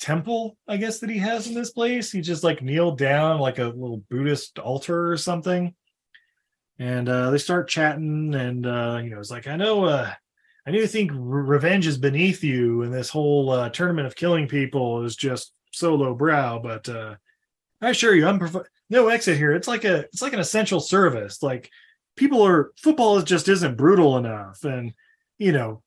[0.00, 2.10] temple, I guess, that he has in this place.
[2.10, 5.74] He just like kneeled down like a little Buddhist altar or something.
[6.78, 10.12] And uh, they start chatting, and uh, you know, it's like, I know, uh,
[10.66, 15.04] I you think revenge is beneath you, and this whole uh, tournament of killing people
[15.04, 16.60] is just so low brow.
[16.60, 17.16] But uh,
[17.80, 18.40] I assure you, I'm
[18.88, 19.52] no exit here.
[19.52, 21.42] It's like a, it's like an essential service.
[21.42, 21.70] Like
[22.16, 24.92] people are football is just isn't brutal enough, and
[25.38, 25.82] you know,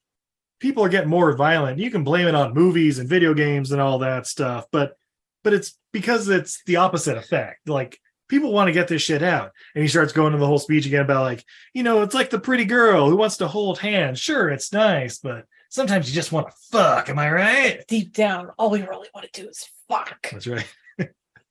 [0.60, 1.80] people are getting more violent.
[1.80, 4.98] You can blame it on movies and video games and all that stuff, but
[5.44, 7.70] but it's because it's the opposite effect.
[7.70, 9.52] Like people want to get this shit out.
[9.74, 12.30] And he starts going to the whole speech again about like, you know, it's like
[12.30, 14.20] the pretty girl who wants to hold hands.
[14.20, 17.10] Sure, it's nice, but sometimes you just want to fuck.
[17.10, 17.84] Am I right?
[17.88, 20.30] Deep down, all we really want to do is fuck.
[20.32, 20.68] That's right.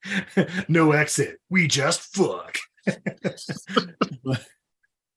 [0.68, 1.38] no exit.
[1.48, 2.58] We just fuck.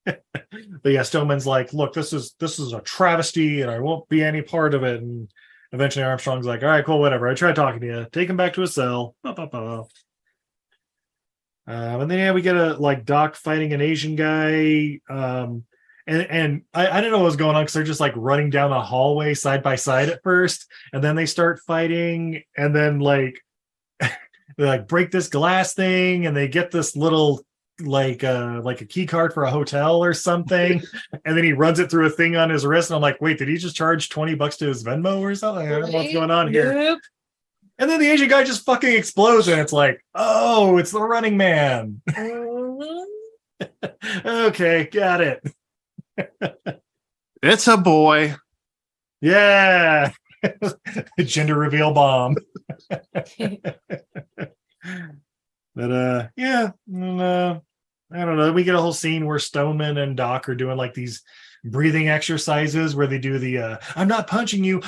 [0.06, 4.24] but yeah, Stoneman's like, look, this is this is a travesty, and I won't be
[4.24, 5.02] any part of it.
[5.02, 5.30] And
[5.72, 7.28] eventually Armstrong's like, all right, cool, whatever.
[7.28, 8.08] I tried talking to you.
[8.12, 9.16] Take him back to his cell.
[9.24, 9.84] Ba, ba, ba.
[11.68, 15.02] Um, and then yeah, we get a like Doc fighting an Asian guy.
[15.10, 15.66] Um,
[16.08, 18.50] and and I, I don't know what was going on because they're just like running
[18.50, 23.00] down a hallway side by side at first, and then they start fighting, and then
[23.00, 23.44] like
[24.00, 24.10] they
[24.58, 27.46] like break this glass thing, and they get this little
[27.82, 30.82] like uh like a key card for a hotel or something
[31.26, 33.38] and then he runs it through a thing on his wrist and i'm like wait
[33.38, 36.12] did he just charge 20 bucks to his venmo or something i don't know what's
[36.12, 37.00] going on here Nope.
[37.80, 41.38] And then the asian guy just fucking explodes and it's like oh it's the running
[41.38, 42.02] man.
[42.12, 43.06] Mhm.
[44.26, 45.44] okay got it.
[47.42, 48.36] It's a boy.
[49.22, 50.12] yeah.
[51.20, 52.36] Gender reveal bomb.
[55.76, 57.60] But uh yeah and, uh
[58.12, 58.52] i don't know.
[58.52, 61.22] We get a whole scene where stoneman and doc are doing like these
[61.64, 64.82] breathing exercises where they do the uh i'm not punching you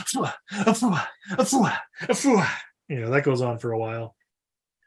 [2.90, 4.16] you know that goes on for a while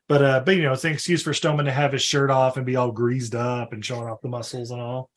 [0.09, 2.57] but uh but you know it's an excuse for stoneman to have his shirt off
[2.57, 5.11] and be all greased up and showing off the muscles and all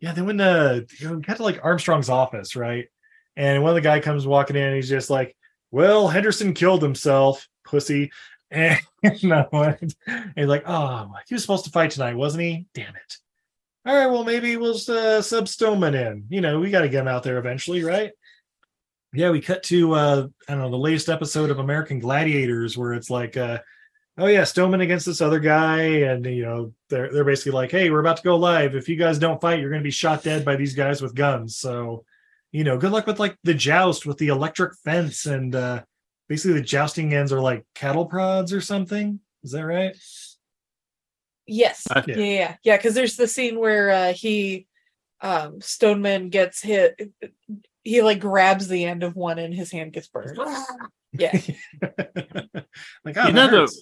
[0.00, 2.88] yeah then when the you know, got to like armstrong's office right
[3.36, 5.36] and one of the guy comes walking in and he's just like
[5.70, 8.10] well henderson killed himself pussy
[8.50, 9.94] and and
[10.36, 12.66] he's like, oh, he was supposed to fight tonight, wasn't he?
[12.74, 13.16] Damn it.
[13.84, 16.26] All right, well, maybe we'll uh, sub Stoneman in.
[16.28, 18.12] You know, we got to get him out there eventually, right?
[19.16, 22.92] Yeah, we cut to uh, I don't know the latest episode of American Gladiators where
[22.92, 23.58] it's like, uh,
[24.18, 27.90] oh yeah, Stoneman against this other guy, and you know they're they're basically like, hey,
[27.90, 28.74] we're about to go live.
[28.74, 31.14] If you guys don't fight, you're going to be shot dead by these guys with
[31.14, 31.56] guns.
[31.56, 32.04] So,
[32.52, 35.54] you know, good luck with like the joust with the electric fence and.
[35.54, 35.82] uh
[36.28, 39.20] basically the jousting ends are like cattle prods or something.
[39.44, 39.96] Is that right?
[41.46, 41.86] Yes.
[41.88, 42.76] Uh, yeah, yeah, yeah.
[42.76, 44.66] Because there's the scene where uh, he
[45.20, 47.12] um Stoneman gets hit.
[47.86, 50.38] He like grabs the end of one and his hand gets burned.
[51.12, 51.32] Yeah.
[51.82, 53.72] like oh, you that know the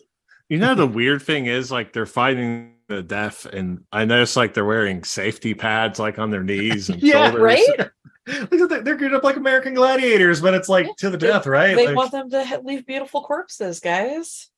[0.49, 4.55] you know the weird thing is like they're fighting the death, and I noticed like
[4.55, 7.41] they're wearing safety pads like on their knees and Yeah, shoulders.
[7.43, 7.91] right?
[8.53, 8.85] Look at.
[8.85, 11.75] They're geared up like American gladiators, but it's like to the death, right?
[11.75, 14.49] They Like, want them to leave beautiful corpses, guys.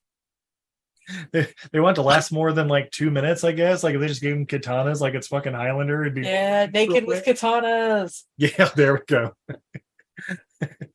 [1.33, 3.83] they, they want to last more than like two minutes, I guess.
[3.83, 7.07] Like if they just gave them katanas like it's fucking Highlander, it'd be Yeah, naked
[7.07, 8.25] with katanas.
[8.37, 9.33] Yeah, there we go.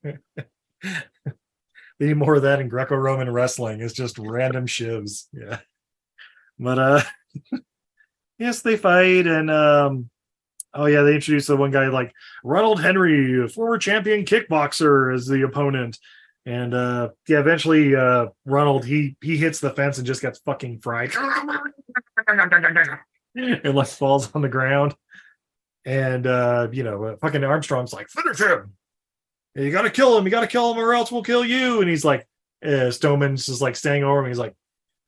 [0.82, 3.80] they need more of that in Greco-Roman wrestling.
[3.80, 5.26] It's just random shivs.
[5.32, 5.58] Yeah.
[6.58, 7.02] But uh
[8.38, 10.10] yes, they fight and um
[10.74, 12.12] oh yeah, they introduced the one guy like
[12.44, 15.98] Ronald Henry, former champion kickboxer, as the opponent.
[16.44, 20.80] And uh yeah, eventually uh Ronald he he hits the fence and just gets fucking
[20.80, 21.12] fried.
[23.34, 24.94] and like falls on the ground.
[25.84, 28.72] And uh, you know, uh, fucking Armstrong's like, finish him.
[29.54, 31.80] You gotta kill him, you gotta kill him, or else we'll kill you.
[31.80, 32.26] And he's like,
[32.64, 34.28] uh, Stoneman's just like staying over him.
[34.28, 34.54] He's like,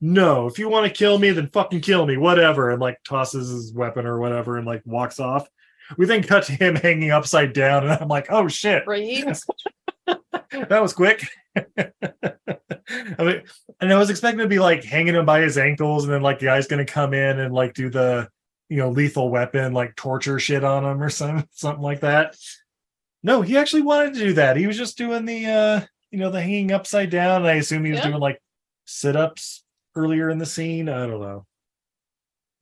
[0.00, 2.70] No, if you want to kill me, then fucking kill me, whatever.
[2.70, 5.48] And like tosses his weapon or whatever and like walks off.
[5.96, 9.24] We then cut to him hanging upside down, and I'm like, oh shit, Right?
[10.68, 11.26] that was quick.
[11.56, 13.42] I mean,
[13.80, 16.38] and I was expecting to be like hanging him by his ankles, and then like
[16.38, 18.28] the guy's gonna come in and like do the
[18.68, 22.36] you know lethal weapon like torture shit on him or some something like that.
[23.22, 24.56] No, he actually wanted to do that.
[24.56, 25.80] He was just doing the uh
[26.10, 27.42] you know the hanging upside down.
[27.42, 28.08] And I assume he was Yeah.
[28.08, 28.40] doing like
[28.84, 29.64] sit ups
[29.96, 30.88] earlier in the scene.
[30.88, 31.46] I don't know.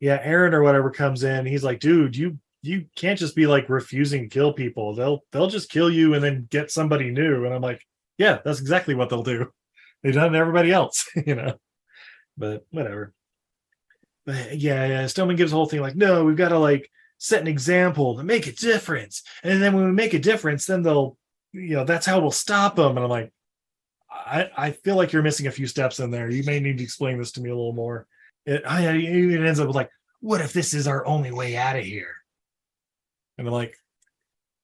[0.00, 1.46] Yeah, Aaron or whatever comes in.
[1.46, 4.94] He's like, dude, you you can't just be like refusing to kill people.
[4.94, 7.44] They'll they'll just kill you and then get somebody new.
[7.44, 7.84] And I'm like,
[8.18, 9.50] yeah, that's exactly what they'll do.
[10.02, 11.54] They've done to everybody else, you know.
[12.36, 13.12] But whatever.
[14.26, 15.06] But yeah, yeah.
[15.06, 18.24] Stoneman gives the whole thing like, no, we've got to like set an example to
[18.24, 19.22] make a difference.
[19.42, 21.16] And then when we make a difference, then they'll,
[21.52, 22.96] you know, that's how we'll stop them.
[22.96, 23.32] And I'm like,
[24.10, 26.30] I, I feel like you're missing a few steps in there.
[26.30, 28.06] You may need to explain this to me a little more.
[28.46, 29.90] It, I, it ends up with like,
[30.20, 32.16] what if this is our only way out of here?
[33.38, 33.76] And I'm like,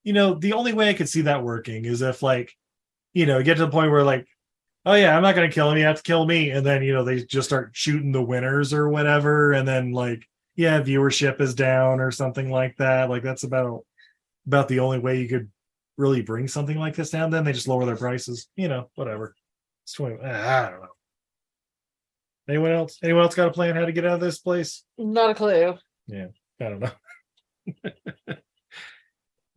[0.03, 2.53] you know, the only way I could see that working is if like,
[3.13, 4.27] you know, get to the point where like,
[4.85, 6.51] oh yeah, I'm not gonna kill him, you have to kill me.
[6.51, 10.27] And then, you know, they just start shooting the winners or whatever, and then like,
[10.55, 13.09] yeah, viewership is down or something like that.
[13.09, 13.85] Like that's about
[14.47, 15.51] about the only way you could
[15.97, 17.29] really bring something like this down.
[17.29, 19.35] Then they just lower their prices, you know, whatever.
[19.83, 20.87] It's 20, I don't know.
[22.47, 22.97] Anyone else?
[23.03, 24.83] Anyone else got a plan how to get out of this place?
[24.97, 25.77] Not a clue.
[26.07, 26.27] Yeah,
[26.59, 26.91] I don't know.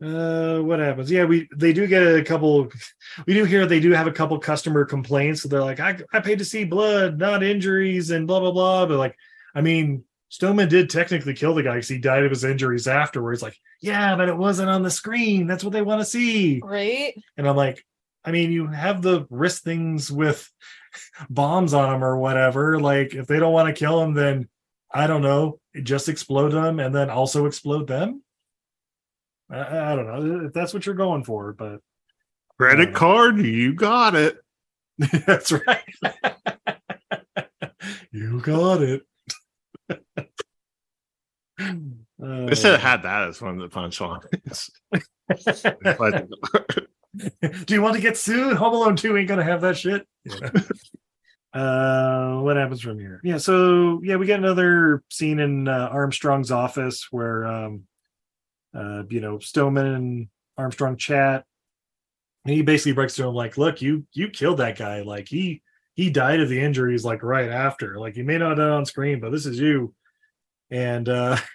[0.03, 1.11] uh what happens?
[1.11, 2.71] Yeah we they do get a couple
[3.27, 5.43] we do hear they do have a couple customer complaints.
[5.43, 8.87] So they're like i, I paid to see blood not injuries and blah blah blah.
[8.87, 9.17] But like
[9.55, 13.43] i mean stoneman did technically kill the guy because he died of his injuries afterwards.
[13.43, 15.47] Like yeah but it wasn't on the screen.
[15.47, 16.61] That's what they want to see.
[16.63, 17.15] Right?
[17.37, 17.85] and i'm like
[18.25, 20.51] i mean you have the wrist things with
[21.31, 22.81] bombs on them or whatever.
[22.81, 24.49] Like if they don't want to kill them then
[24.95, 28.23] i don't know just explode them and then also explode them
[29.53, 31.81] I, I don't know if that's what you're going for, but
[32.59, 34.39] Credit card, you got it.
[35.27, 35.83] that's right.
[38.13, 39.03] you got it.
[42.19, 44.71] They should have had that as one of the punchlines.
[47.67, 48.57] Do you want to get sued?
[48.57, 50.07] Home Alone 2 ain't gonna have that shit.
[50.25, 50.51] Yeah.
[51.53, 53.21] uh what happens from here?
[53.25, 57.85] Yeah, so yeah, we get another scene in uh, Armstrong's office where um
[58.75, 61.45] uh you know Stoneman and Armstrong chat.
[62.45, 65.03] And he basically breaks to him like, look, you you killed that guy.
[65.03, 65.63] Like he
[65.95, 67.99] he died of the injuries like right after.
[67.99, 69.95] Like you may not have done on screen, but this is you.
[70.71, 71.37] And uh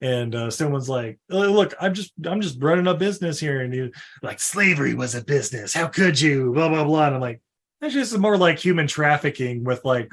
[0.00, 3.74] and uh someone's like "Oh, look i'm just i'm just running a business here and
[3.74, 3.90] you
[4.22, 7.40] like slavery was a business how could you blah blah blah and i'm like
[7.80, 10.10] that's just more like human trafficking with like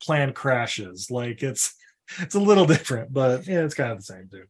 [0.00, 1.74] planned crashes like it's
[2.20, 4.44] it's a little different but yeah it's kind of the same too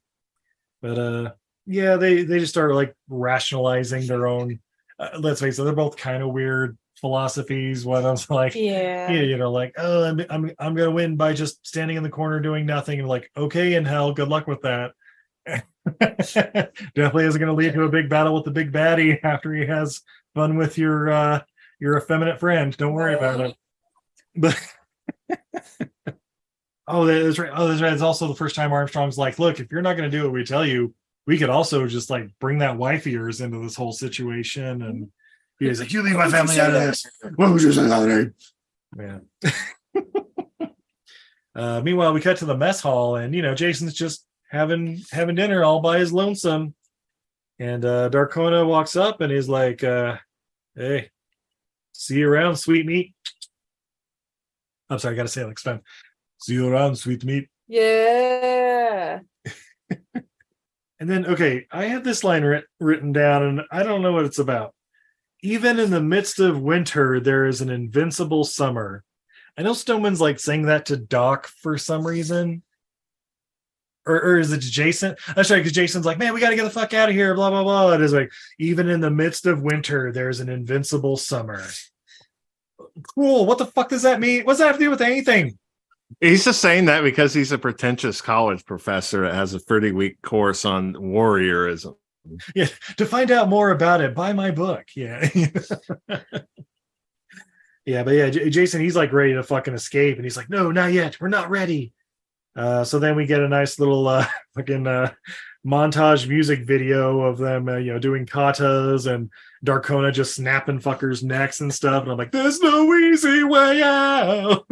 [0.83, 1.31] but uh
[1.67, 4.59] yeah they they just start like rationalizing their own
[4.99, 9.11] uh, let's face it they're both kind of weird philosophies one of them's like Yeah.
[9.11, 12.09] yeah, you know, like, oh, I'm I'm I'm gonna win by just standing in the
[12.09, 12.99] corner doing nothing.
[13.01, 14.93] And like, okay, in hell, good luck with that.
[16.01, 20.01] Definitely isn't gonna lead to a big battle with the big baddie after he has
[20.35, 21.41] fun with your uh
[21.81, 22.75] your effeminate friend.
[22.77, 23.55] Don't worry about it.
[24.37, 24.59] But
[26.87, 27.53] oh, that's right.
[27.55, 27.93] Oh, that's right.
[27.93, 30.45] It's also the first time Armstrong's like, look, if you're not gonna do what we
[30.45, 30.95] tell you,
[31.27, 34.83] we could also just like bring that wife of yours into this whole situation.
[34.83, 35.11] And
[35.59, 37.07] he's like, you leave my family out of this.
[37.37, 38.31] What would you say, honey?
[38.99, 39.18] Yeah.
[41.55, 45.35] uh, meanwhile, we cut to the mess hall, and you know, Jason's just having having
[45.35, 46.75] dinner all by his lonesome.
[47.59, 50.16] And uh Darkona walks up and he's like, uh,
[50.75, 51.11] hey,
[51.93, 53.14] see you around, sweet meat.
[54.91, 55.81] I'm sorry, I gotta say it like Sven.
[56.41, 57.49] See you around, sweet meat.
[57.68, 59.20] Yeah.
[61.05, 64.25] And then, okay, I have this line writ- written down, and I don't know what
[64.25, 64.75] it's about.
[65.43, 69.05] Even in the midst of winter, there is an invincible summer.
[69.59, 72.63] I know Stoneman's like saying that to Doc for some reason.
[74.07, 75.15] Or, or is it to Jason?
[75.37, 77.35] I'm sorry, because Jason's like, man, we got to get the fuck out of here,
[77.35, 77.93] blah, blah, blah.
[77.93, 81.63] It is like, even in the midst of winter, there's an invincible summer.
[83.15, 83.45] Cool.
[83.45, 84.45] What the fuck does that mean?
[84.45, 85.59] What's that have to do with anything?
[86.21, 90.23] He's just saying that because he's a pretentious college professor that has a 30 week
[90.23, 91.97] course on warriorism.
[92.55, 92.69] Yeah.
[92.97, 94.85] To find out more about it, buy my book.
[94.97, 95.29] Yeah.
[97.85, 100.71] yeah, but yeah, J- Jason, he's like ready to fucking escape, and he's like, "No,
[100.71, 101.21] not yet.
[101.21, 101.93] We're not ready."
[102.57, 105.13] Uh, so then we get a nice little uh, fucking uh,
[105.67, 109.29] montage music video of them, uh, you know, doing katas and
[109.65, 112.05] Darkona just snapping fuckers' necks and stuff.
[112.05, 114.67] And I'm like, "There's no easy way out."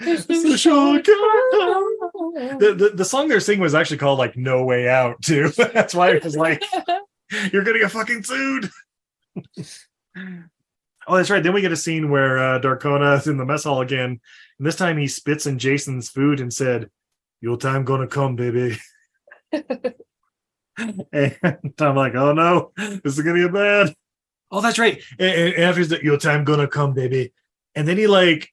[0.00, 1.06] There's It's no a shortcut.
[1.06, 2.60] shortcut.
[2.60, 5.48] the, the the song they're singing was actually called like "No Way Out" too.
[5.56, 6.62] That's why it was like
[7.52, 8.70] you're gonna get fucking sued.
[10.16, 11.42] oh, that's right.
[11.42, 14.20] Then we get a scene where uh, Darkona is in the mess hall again,
[14.58, 16.90] and this time he spits in Jason's food and said,
[17.40, 18.78] "Your time gonna come, baby."
[19.52, 19.94] and
[21.80, 23.94] I'm like, "Oh no, this is gonna get bad."
[24.50, 25.02] Oh, that's right.
[25.18, 27.32] And, and after like, "Your time gonna come, baby,"
[27.74, 28.50] and then he like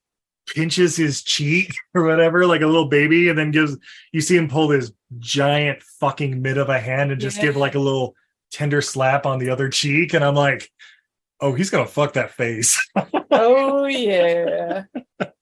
[0.47, 3.77] pinches his cheek or whatever, like a little baby, and then gives
[4.11, 7.43] you see him pull this giant fucking mid of a hand and just Yeah.
[7.43, 8.15] give like a little
[8.51, 10.13] tender slap on the other cheek.
[10.13, 10.69] And I'm like,
[11.39, 12.81] oh, he's gonna fuck that face.
[13.31, 14.83] oh yeah.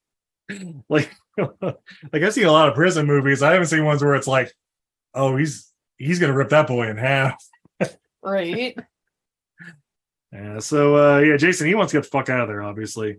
[0.88, 3.42] like, like I've seen a lot of prison movies.
[3.42, 4.52] I haven't seen ones where it's like,
[5.14, 7.42] oh, he's he's gonna rip that boy in half.
[8.22, 8.76] Right.
[10.32, 13.16] Yeah, so uh yeah, Jason, he wants to get the fuck out of there, obviously.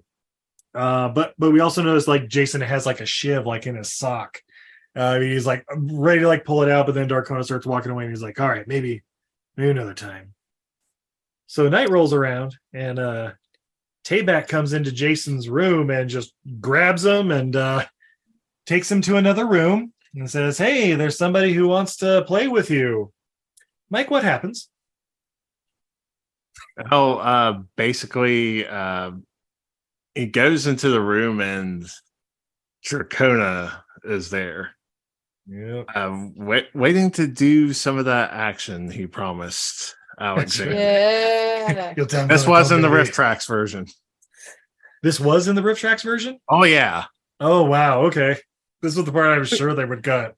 [0.74, 3.94] Uh but but we also notice like Jason has like a shiv like in his
[3.94, 4.40] sock.
[4.96, 8.06] Uh he's like ready to like pull it out, but then Darkona starts walking away
[8.06, 9.04] and he's like, all right, maybe
[9.58, 10.34] maybe another time.
[11.48, 13.32] So night rolls around and uh
[14.06, 17.86] Tayback comes into Jason's room and just grabs him and uh
[18.66, 22.70] takes him to another room and says, Hey, there's somebody who wants to play with
[22.70, 23.12] you.
[23.90, 24.70] Mike, what happens?
[26.92, 29.12] Oh, uh, basically, uh,
[30.16, 31.86] he goes into the room and
[32.86, 33.72] Darkona
[34.04, 34.72] is there,
[35.48, 35.84] Yeah.
[35.94, 40.74] uh, wait, waiting to do some of that action he promised Alexander.
[40.74, 41.94] Yeah.
[41.96, 43.10] You'll tell me This was in the baby.
[43.10, 43.86] RiffTrax version.
[45.04, 46.40] This was in the RiffTrax version?
[46.50, 47.06] Oh yeah,
[47.40, 48.36] Oh wow, okay.
[48.82, 50.36] This was the part I was sure they would cut.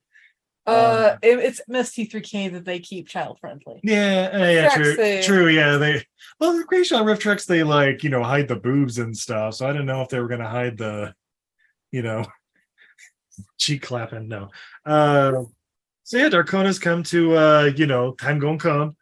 [0.65, 3.79] Uh, it- it's MST3K that they keep child friendly.
[3.83, 5.47] Yeah, uh, yeah, Tracks true, they- true.
[5.49, 6.05] Yeah, they
[6.39, 9.55] well, the creation on RiffTrax they like you know hide the boobs and stuff.
[9.55, 11.13] So I didn't know if they were gonna hide the,
[11.91, 12.25] you know,
[13.57, 14.27] cheek clapping.
[14.27, 14.49] No.
[14.85, 15.43] Uh,
[16.03, 18.95] so yeah, Darkona's come to uh, you know, time gonna come,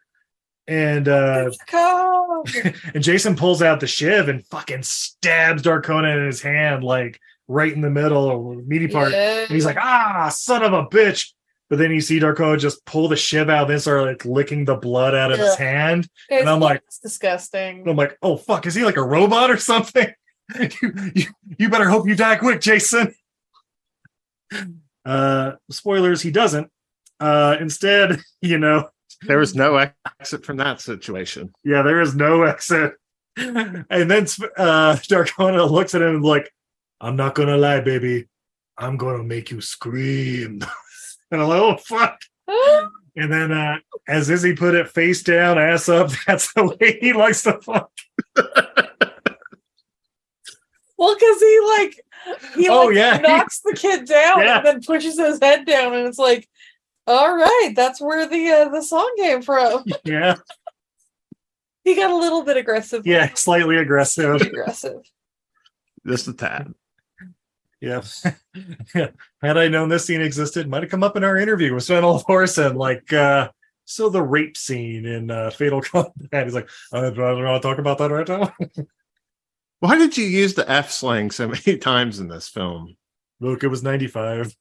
[0.68, 2.44] and uh, Come.
[2.96, 7.72] and Jason pulls out the shiv and fucking stabs Darkona in his hand, like right
[7.72, 9.12] in the middle or meaty part.
[9.12, 9.42] Yeah.
[9.42, 11.34] And he's like, ah, son of a bitch.
[11.72, 14.66] But then you see Darko just pull the shiv out and then start like licking
[14.66, 16.06] the blood out of his hand.
[16.30, 17.80] Guys, and I'm like- it's disgusting.
[17.80, 20.14] And I'm like, oh fuck, is he like a robot or something?
[20.60, 21.24] you, you,
[21.58, 23.14] you better hope you die quick, Jason.
[25.06, 26.70] Uh spoilers, he doesn't.
[27.22, 28.90] Uh instead, you know,
[29.22, 29.78] there was no
[30.20, 31.54] exit from that situation.
[31.64, 32.96] yeah, there is no exit.
[33.38, 34.24] And then
[34.58, 36.52] uh Darkona looks at him and like,
[37.00, 38.28] I'm not gonna lie, baby.
[38.78, 40.60] I'm gonna make you scream.
[41.32, 42.20] and I'm like, oh fuck.
[43.14, 43.76] And then uh
[44.08, 47.92] as Izzy put it face down, ass up, that's the way he likes to fuck.
[50.98, 52.02] Well, because he like
[52.56, 53.18] he Oh, like yeah.
[53.22, 54.58] knocks the kid down Yeah.
[54.58, 56.48] and then pushes his head down, and it's like,
[57.08, 59.84] all right, that's where the uh, the song came from.
[60.06, 60.36] Yeah.
[61.84, 63.06] He got a little bit aggressive.
[63.08, 64.40] Yeah, slightly aggressive.
[64.42, 65.02] aggressive.
[66.08, 66.74] Just a tad.
[67.82, 68.04] Yeah.
[68.96, 69.08] yeah.
[69.42, 72.04] Had I known this scene existed, might have come up in our interview with Sven
[72.04, 72.76] Thorsen.
[72.76, 73.50] Like, uh,
[73.86, 76.46] so the rape scene in uh, Fatal Combat.
[76.46, 78.54] He's like, I don't want to talk about that right now.
[79.80, 82.96] Why did you use the F slang so many times in this film?
[83.40, 84.56] Look, it was 95.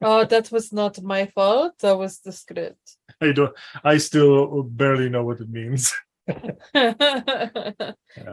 [0.00, 1.74] Oh, that was not my fault.
[1.80, 2.96] That was the script.
[3.20, 5.92] I don't, I still barely know what it means.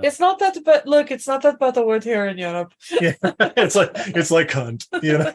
[0.03, 2.73] It's not that, but look, it's not that bad a word here in Europe.
[3.01, 3.13] yeah.
[3.21, 5.33] It's like, it's like cunt, you know?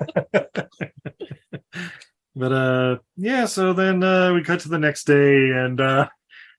[2.37, 6.09] but, uh, yeah, so then uh we cut to the next day and uh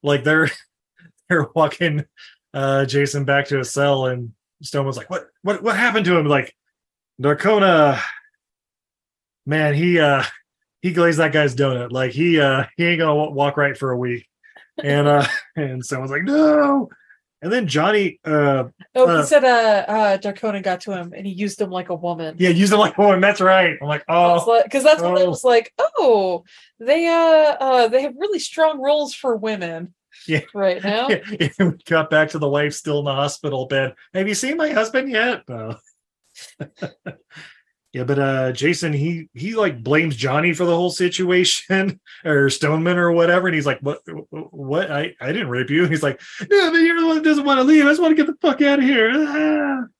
[0.01, 0.49] like they're
[1.30, 2.06] they're walking
[2.54, 6.18] uh Jason back to his cell and Stone was like, What what what happened to
[6.18, 6.26] him?
[6.26, 6.56] Like
[7.22, 8.01] narcona
[9.45, 10.24] man, he uh
[10.82, 11.91] he glazed that guy's donut.
[11.91, 14.28] Like he uh he ain't gonna walk right for a week.
[14.82, 16.89] And uh and someone's like, No.
[17.41, 18.65] And then Johnny uh
[18.95, 21.89] Oh, Uh, he said uh uh Darkona got to him and he used him like
[21.89, 22.36] a woman.
[22.39, 23.78] yeah, used him like oh, and that's right.
[23.82, 25.30] I'm like, oh because that's when oh.
[25.30, 26.43] was like, oh,
[26.80, 29.93] they uh uh they have really strong roles for women
[30.28, 30.41] yeah.
[30.53, 31.09] right now.
[31.09, 33.95] Yeah, we got back to the wife still in the hospital bed.
[34.13, 35.43] Have you seen my husband yet?
[35.47, 35.78] No.
[37.94, 42.98] Yeah, but uh Jason, he he like blames Johnny for the whole situation or Stoneman
[42.98, 44.00] or whatever, and he's like, "What?
[44.32, 44.91] What?
[44.91, 46.20] I I didn't rape you." And he's like,
[46.50, 47.86] "No, but you're the one that doesn't want to leave.
[47.86, 49.88] I just want to get the fuck out of here."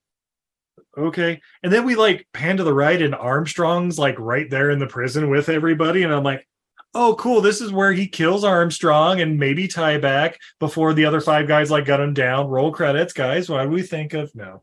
[0.96, 4.78] Okay, and then we like pan to the right, and Armstrong's like right there in
[4.78, 6.48] the prison with everybody, and I'm like,
[6.94, 11.22] oh cool this is where he kills armstrong and maybe tie back before the other
[11.22, 14.62] five guys like got him down roll credits guys what do we think of no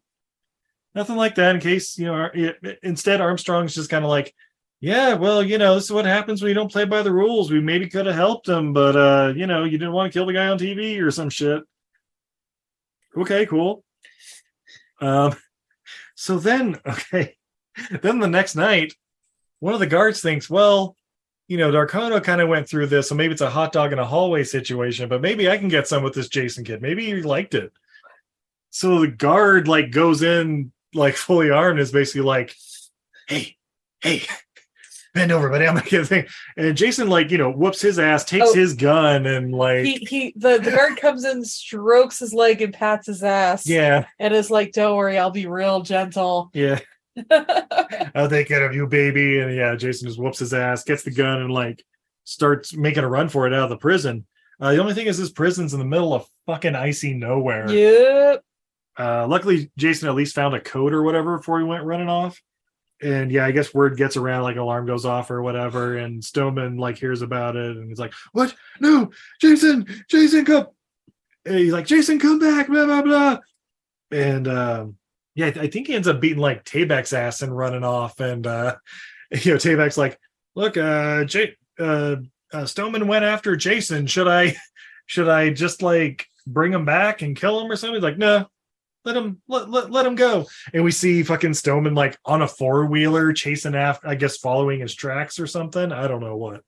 [0.95, 4.35] nothing like that in case you know it- instead armstrong's just kind of like
[4.81, 7.51] yeah well you know this is what happens when you don't play by the rules
[7.51, 10.27] we maybe could have helped him but uh you know you didn't want to kill
[10.27, 11.63] the guy on tv or some shit
[13.17, 13.85] okay cool
[15.01, 15.35] um
[16.15, 17.37] so then okay
[18.03, 18.95] then the next night
[19.59, 20.97] one of the guards thinks well
[21.51, 23.99] you know, Darkona kind of went through this, so maybe it's a hot dog in
[23.99, 26.81] a hallway situation, but maybe I can get some with this Jason kid.
[26.81, 27.73] Maybe he liked it.
[28.71, 32.55] So the guard like goes in like fully armed, is basically like,
[33.29, 33.57] hey,
[34.03, 34.23] hey,
[35.15, 35.67] bend over, buddy.
[35.67, 36.27] I'm gonna get a thing.
[36.57, 38.55] And Jason, like, you know, whoops his ass, takes Oh.
[38.55, 42.73] his gun and like He he the, the guard comes in, strokes his leg and
[42.75, 43.67] pats his ass.
[43.69, 46.51] Yeah, And is like, Don't worry, I'll be real gentle.
[46.55, 46.81] yeah.
[48.15, 49.41] I'll take care of you, baby.
[49.41, 51.85] And yeah, Jason just whoops his ass, gets the gun, and like
[52.25, 54.27] starts making a run for it out of the prison.
[54.61, 57.71] Uh, the only thing is, this prison's in the middle of fucking icy nowhere.
[57.71, 58.43] yep.
[59.01, 62.39] Uh, luckily, Jason at least found a code or whatever before he went running off.
[63.01, 66.77] And yeah, I guess word gets around, like alarm goes off or whatever, and Stoneman
[66.77, 68.55] like hears about it, and he's like, "What?
[68.79, 70.67] No, Jason, Jason, come!"
[71.47, 73.39] And he's like, "Jason, come back!" Blah blah blah.
[74.11, 74.97] And um,
[75.35, 78.21] yeah, I think he ends up beating like Tabek's ass and running off.
[78.21, 78.77] And uh,
[79.31, 80.21] you know, Tabek's like,
[80.55, 82.17] "Look, uh, J- uh,
[82.53, 84.09] uh, Stoneman went after Jason.
[84.09, 84.57] Should I,
[85.07, 88.47] should I just like bring him back and kill him or something?" He's like, "No,
[89.05, 90.47] let him let, let, let him go.
[90.75, 94.95] And we see fucking Stoneman like on a four-wheeler chasing after i guess following his
[94.95, 95.93] tracks or something.
[95.93, 96.63] I don't know what.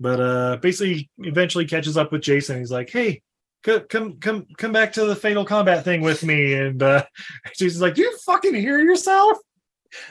[0.00, 2.58] But uh basically eventually catches up with jason.
[2.58, 3.22] He's like hey
[3.62, 6.54] co- come come come back to the fatal combat thing with me.
[6.54, 7.04] And uh
[7.56, 9.38] jason's like do you fucking hear yourself?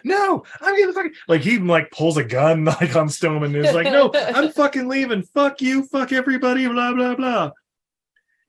[0.06, 3.74] No i'm gonna fucking like he like pulls a gun like on stoneman and is
[3.74, 5.24] like no i'm fucking leaving.
[5.24, 5.84] Fuck you.
[5.84, 6.68] Fuck everybody.
[6.68, 7.44] Blah blah blah.
[7.46, 7.52] And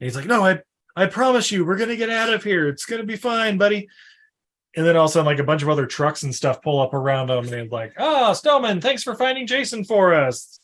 [0.06, 0.60] he's like no i
[0.96, 2.68] I promise you, we're gonna get out of here.
[2.68, 3.88] It's gonna be fine, buddy.
[4.76, 6.80] And then all of a sudden, like a bunch of other trucks and stuff pull
[6.80, 10.58] up around him, and they're like, "Ah, Stillman, thanks for finding Jason for us."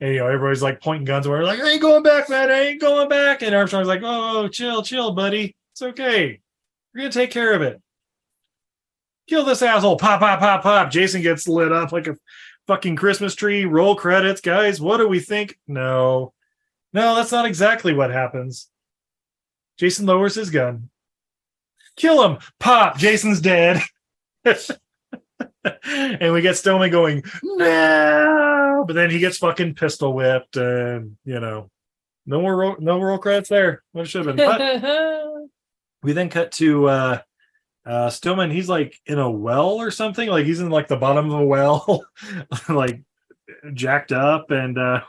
[0.00, 2.50] And you know, everybody's like pointing guns away, like, "I ain't going back, man.
[2.50, 5.56] I ain't going back." And Armstrong's like, "Oh, chill, chill, buddy.
[5.72, 6.40] It's okay.
[6.94, 7.80] We're gonna take care of it.
[9.28, 10.90] Kill this asshole." Pop, pop, pop, pop.
[10.90, 12.16] Jason gets lit up like a
[12.66, 13.64] fucking Christmas tree.
[13.64, 14.80] Roll credits, guys.
[14.80, 15.58] What do we think?
[15.66, 16.32] No,
[16.92, 18.68] no, that's not exactly what happens.
[19.78, 20.90] Jason lowers his gun.
[21.96, 22.38] Kill him.
[22.58, 22.98] Pop.
[22.98, 23.80] Jason's dead.
[24.44, 28.84] and we get Stoneman going, no.
[28.86, 31.70] But then he gets fucking pistol whipped, and you know,
[32.26, 33.82] no more ro- no roll credits there.
[33.92, 34.46] What should have been.
[34.46, 35.48] But
[36.02, 37.20] we then cut to uh
[37.86, 40.28] uh Stillman, he's like in a well or something.
[40.28, 42.04] Like he's in like the bottom of a well,
[42.68, 43.00] like
[43.72, 45.00] jacked up, and uh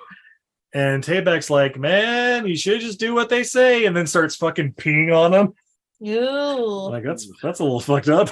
[0.76, 4.73] and Tabek's like, man, you should just do what they say, and then starts fucking
[4.73, 5.53] peeing on him.
[6.01, 6.89] Ew.
[6.89, 8.30] Like that's that's a little fucked up.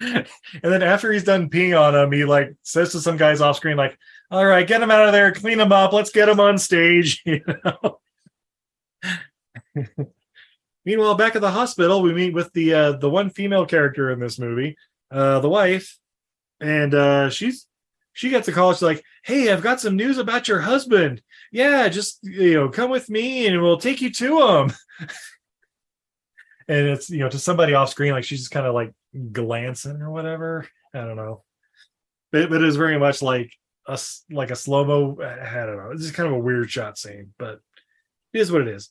[0.00, 0.26] and
[0.60, 3.76] then after he's done peeing on him, he like says to some guys off screen,
[3.76, 3.96] like,
[4.32, 7.22] "All right, get him out of there, clean him up, let's get him on stage."
[7.34, 7.98] You know.
[10.84, 14.18] Meanwhile, back at the hospital, we meet with the uh, the one female character in
[14.18, 14.76] this movie,
[15.12, 15.98] uh, the wife,
[16.60, 17.68] and uh, she's
[18.12, 18.72] she gets a call.
[18.72, 21.22] She's like, "Hey, I've got some news about your husband.
[21.50, 24.72] Yeah, just you know, come with me, and we'll take you to him."
[26.68, 28.92] and it's you know to somebody off screen, like she's just kind of like
[29.32, 30.66] glancing or whatever.
[30.94, 31.42] I don't know,
[32.30, 33.52] but, but it is very much like
[33.86, 33.98] a
[34.30, 35.18] like a slow mo.
[35.22, 35.90] I don't know.
[35.92, 37.60] It's just kind of a weird shot scene, but
[38.32, 38.90] it is what it is.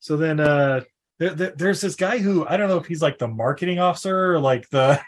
[0.00, 0.82] So then uh
[1.18, 4.32] there, there- there's this guy who I don't know if he's like the marketing officer
[4.32, 5.00] or like the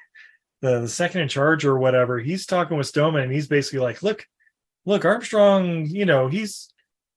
[0.65, 4.03] the, the second in charge or whatever, he's talking with Stoneman and he's basically like,
[4.03, 4.27] look,
[4.87, 6.71] look, Armstrong, you know, he's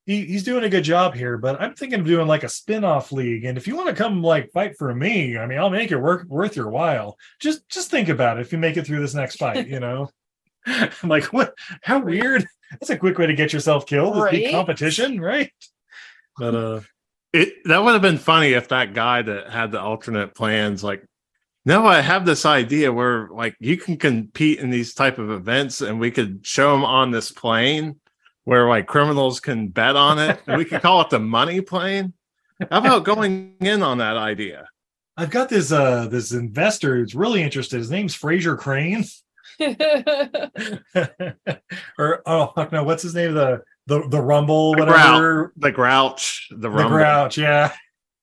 [0.05, 3.11] he, he's doing a good job here, but I'm thinking of doing like a spin-off
[3.11, 3.43] league.
[3.43, 5.97] And if you want to come like fight for me, I mean, I'll make it
[5.97, 7.17] work worth your while.
[7.39, 10.09] Just just think about it if you make it through this next fight, you know.
[10.65, 11.53] I'm like, what?
[11.81, 12.45] How weird.
[12.71, 14.15] That's a quick way to get yourself killed.
[14.15, 15.51] This big competition, right?
[16.37, 16.81] But uh
[17.31, 21.05] It that would have been funny if that guy that had the alternate plans, like,
[21.67, 25.81] no, I have this idea where like you can compete in these type of events,
[25.81, 27.97] and we could show them on this plane
[28.45, 32.13] where like criminals can bet on it, and we could call it the money plane.
[32.71, 34.69] How about going in on that idea?
[35.17, 37.79] I've got this uh this investor who's really interested.
[37.79, 39.03] His name's Fraser Crane.
[41.99, 43.33] or oh fuck no, what's his name?
[43.33, 45.51] The the the Rumble, The whatever.
[45.57, 46.91] The grouch, the, The rumble.
[46.91, 47.73] Grouch, yeah.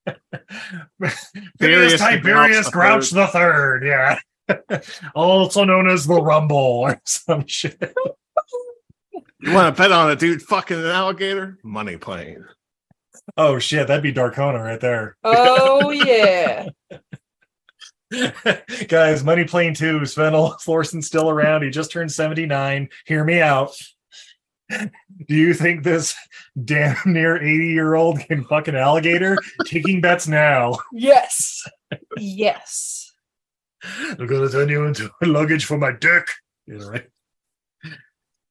[1.00, 4.18] Furious Furious Tiberius Grouch Grouch the the Third, yeah.
[5.14, 7.94] also known as the Rumble or some shit.
[9.40, 11.58] You want to bet on a dude fucking an alligator?
[11.62, 12.44] Money plane.
[13.36, 15.16] Oh shit, that'd be Darkona right there.
[15.24, 16.68] oh yeah.
[18.88, 21.62] Guys, Money Plane 2, Sven Thorsen's still around.
[21.62, 22.88] He just turned 79.
[23.06, 23.74] Hear me out.
[25.28, 26.14] Do you think this
[26.64, 29.36] damn near 80 year old can fuck an alligator?
[29.66, 30.78] Taking bets now.
[30.92, 31.68] Yes.
[32.16, 33.12] Yes.
[33.82, 36.28] I'm gonna turn you into luggage for my dick.
[36.66, 37.06] You know, right?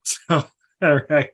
[0.03, 0.47] So
[0.81, 1.31] all right.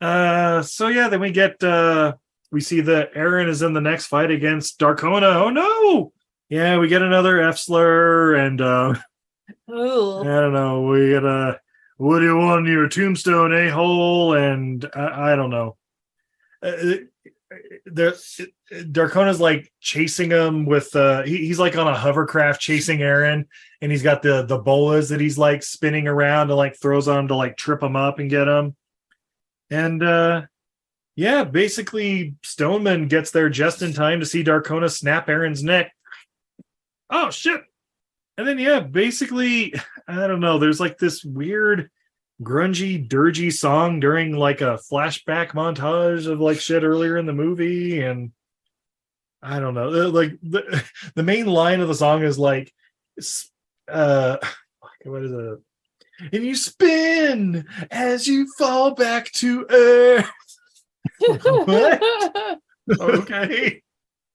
[0.00, 2.14] Uh so yeah, then we get uh
[2.52, 5.34] we see that Aaron is in the next fight against Darkona.
[5.34, 6.12] Oh no!
[6.48, 8.94] Yeah, we get another F slur and uh
[9.70, 10.20] Ooh.
[10.20, 10.82] I don't know.
[10.82, 11.60] We get a
[12.00, 14.32] what do you want in your tombstone, a hole?
[14.32, 15.76] And I, I don't know.
[16.62, 16.94] Uh,
[18.70, 23.46] Darkona's like chasing him with uh he, he's like on a hovercraft chasing Aaron,
[23.82, 27.18] and he's got the the bolas that he's like spinning around and like throws on
[27.18, 28.76] him to like trip him up and get him.
[29.68, 30.42] And uh
[31.16, 35.92] yeah, basically Stoneman gets there just in time to see Darkona snap Aaron's neck.
[37.10, 37.60] Oh shit.
[38.40, 39.74] And then yeah, basically,
[40.08, 41.90] I don't know, there's like this weird
[42.42, 48.00] grungy, dirgy song during like a flashback montage of like shit earlier in the movie,
[48.00, 48.32] and
[49.42, 50.82] I don't know, like the
[51.14, 52.72] the main line of the song is like,
[53.92, 54.38] uh,
[55.04, 55.58] what is it?
[56.32, 60.30] And you spin as you fall back to earth.
[61.28, 62.02] What?
[63.00, 63.82] okay.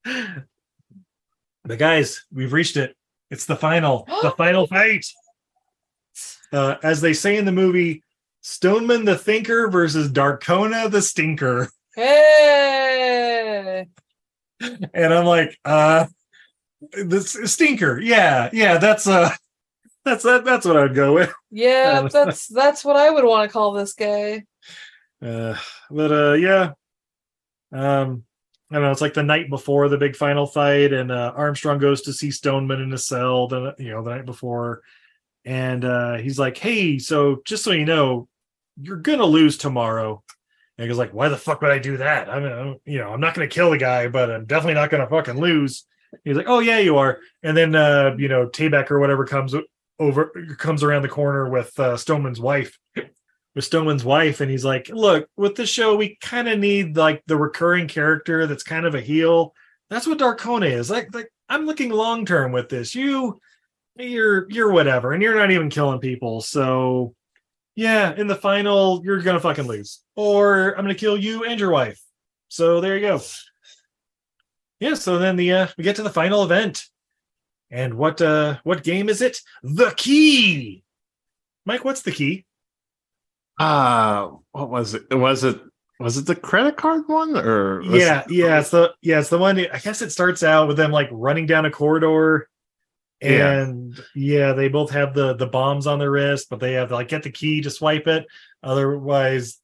[0.03, 2.95] But guys, we've reached it.
[3.31, 5.05] It's the final, the final fight.
[6.51, 8.03] Uh, as they say in the movie,
[8.41, 11.69] Stoneman the Thinker versus Darkona the Stinker.
[11.95, 13.87] hey.
[14.93, 16.05] And I'm like, uh,
[16.91, 17.99] this Stinker.
[17.99, 19.31] Yeah, yeah, that's uh
[20.03, 21.33] that's that, that's what I'd go with.
[21.51, 24.43] Yeah, that's that's what I would want to call this guy.
[25.21, 25.57] Uh,
[25.89, 26.73] but uh, yeah,
[27.71, 28.23] um,
[28.71, 28.91] I don't know.
[28.91, 32.31] It's like the night before the big final fight, and uh, Armstrong goes to see
[32.31, 33.47] Stoneman in his cell.
[33.47, 34.81] The you know the night before,
[35.45, 38.27] and uh, he's like, "Hey, so just so you know,
[38.81, 40.23] you're gonna lose tomorrow."
[40.77, 42.27] And he's like, "Why the fuck would I do that?
[42.27, 45.39] I'm, you know, I'm not gonna kill the guy, but I'm definitely not gonna fucking
[45.39, 45.85] lose."
[46.23, 49.53] He's like, "Oh yeah, you are." And then uh, you know, Taybeck or whatever comes
[49.99, 52.79] over, comes around the corner with uh, Stoneman's wife
[53.55, 57.23] with Stoneman's wife, and he's like, "Look, with this show, we kind of need like
[57.25, 59.53] the recurring character that's kind of a heel.
[59.89, 60.89] That's what Darkona is.
[60.89, 62.93] Like, like I'm looking long term with this.
[62.93, 63.39] You,
[63.95, 66.41] you're you're whatever, and you're not even killing people.
[66.41, 67.15] So,
[67.75, 71.71] yeah, in the final, you're gonna fucking lose, or I'm gonna kill you and your
[71.71, 72.01] wife.
[72.49, 73.21] So there you go.
[74.81, 74.95] Yeah.
[74.95, 76.83] So then the uh, we get to the final event,
[77.71, 79.39] and what uh what game is it?
[79.63, 80.83] The key.
[81.65, 82.45] Mike, what's the key?
[83.59, 85.03] Uh what was it?
[85.13, 85.59] Was it
[85.99, 89.37] was it the credit card one or yeah it- yeah it's the yeah it's the
[89.37, 92.49] one i guess it starts out with them like running down a corridor
[93.21, 96.95] and yeah they both have the the bombs on their wrist but they have to
[96.95, 98.25] like get the key to swipe it
[98.61, 99.57] otherwise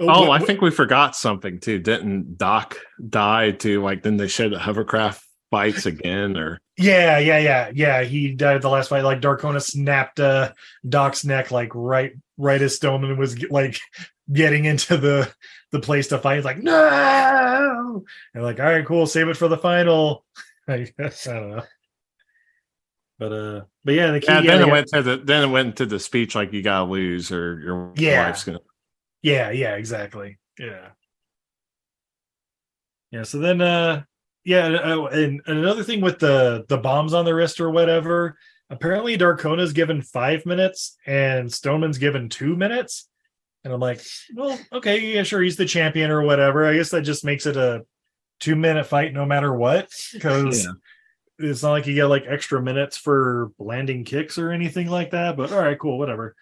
[0.00, 1.78] Oh, Wh- I think we forgot something too.
[1.78, 2.76] Didn't Doc
[3.10, 3.80] die too?
[3.80, 8.02] Like then they showed the hovercraft fights again or yeah yeah yeah yeah.
[8.02, 9.04] He died the last fight.
[9.04, 10.52] Like darkona snapped uh
[10.88, 13.78] doc's neck like right right as stoneman was like
[14.32, 15.32] getting into the
[15.70, 16.36] the place to fight.
[16.36, 18.04] He's like no!
[18.34, 19.06] And like all right cool.
[19.06, 20.24] Save it for the final.
[20.68, 21.62] I guess i don't know.
[23.18, 25.44] But uh but yeah the key yeah, yeah, then they it went to the then
[25.44, 28.26] it went to the speech like you gotta lose or your Yeah.
[28.26, 28.58] wife's gonna
[29.22, 30.38] Yeah, yeah, exactly.
[30.58, 30.88] Yeah.
[33.10, 34.02] Yeah, so then uh
[34.44, 38.36] yeah, uh, and, and another thing with the the bombs on the wrist or whatever,
[38.70, 43.08] apparently Darkona's given five minutes and Stoneman's given two minutes.
[43.64, 44.02] And I'm like,
[44.34, 46.66] well, okay, yeah, sure, he's the champion or whatever.
[46.66, 47.86] I guess that just makes it a
[48.40, 49.88] two minute fight no matter what.
[50.12, 50.72] Because Yeah.
[51.38, 55.36] it's not like you get like extra minutes for landing kicks or anything like that.
[55.38, 56.34] But all right, cool, whatever.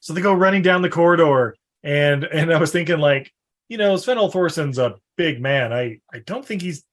[0.00, 3.32] So they go running down the corridor, and and I was thinking like,
[3.68, 5.72] you know, Sven Thorsen's a big man.
[5.72, 6.84] I I don't think he's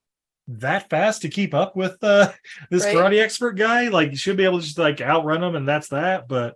[0.48, 2.32] that fast to keep up with uh
[2.70, 2.96] this Right.
[2.96, 3.88] karate expert guy.
[3.90, 6.28] Like you should be able to just like outrun him, and that's that.
[6.28, 6.56] But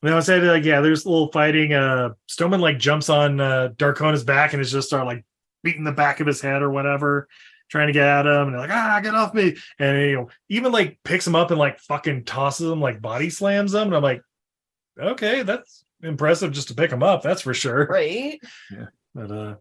[0.00, 1.72] when I said like, yeah, there's a little fighting.
[1.72, 5.24] Uh Stoneman like jumps on uh Darkona's back and is just start like
[5.62, 7.28] beating the back of his head or whatever,
[7.70, 9.56] trying to get at him, and they're like, ah, get off me.
[9.78, 13.30] And you know, even like picks him up and like fucking tosses him, like body
[13.30, 13.82] slams him.
[13.88, 14.22] And I'm like,
[14.98, 17.86] okay, that's impressive just to pick him up, that's for sure.
[17.86, 18.38] Right.
[18.70, 18.86] Yeah.
[19.14, 19.54] But uh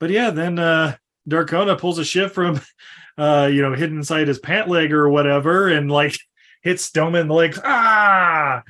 [0.00, 0.96] but yeah, then uh
[1.28, 2.60] Darkona pulls a shift from
[3.18, 6.18] uh you know hidden inside his pant leg or whatever and like
[6.62, 7.60] hits Stoneman in the legs.
[7.62, 8.62] Ah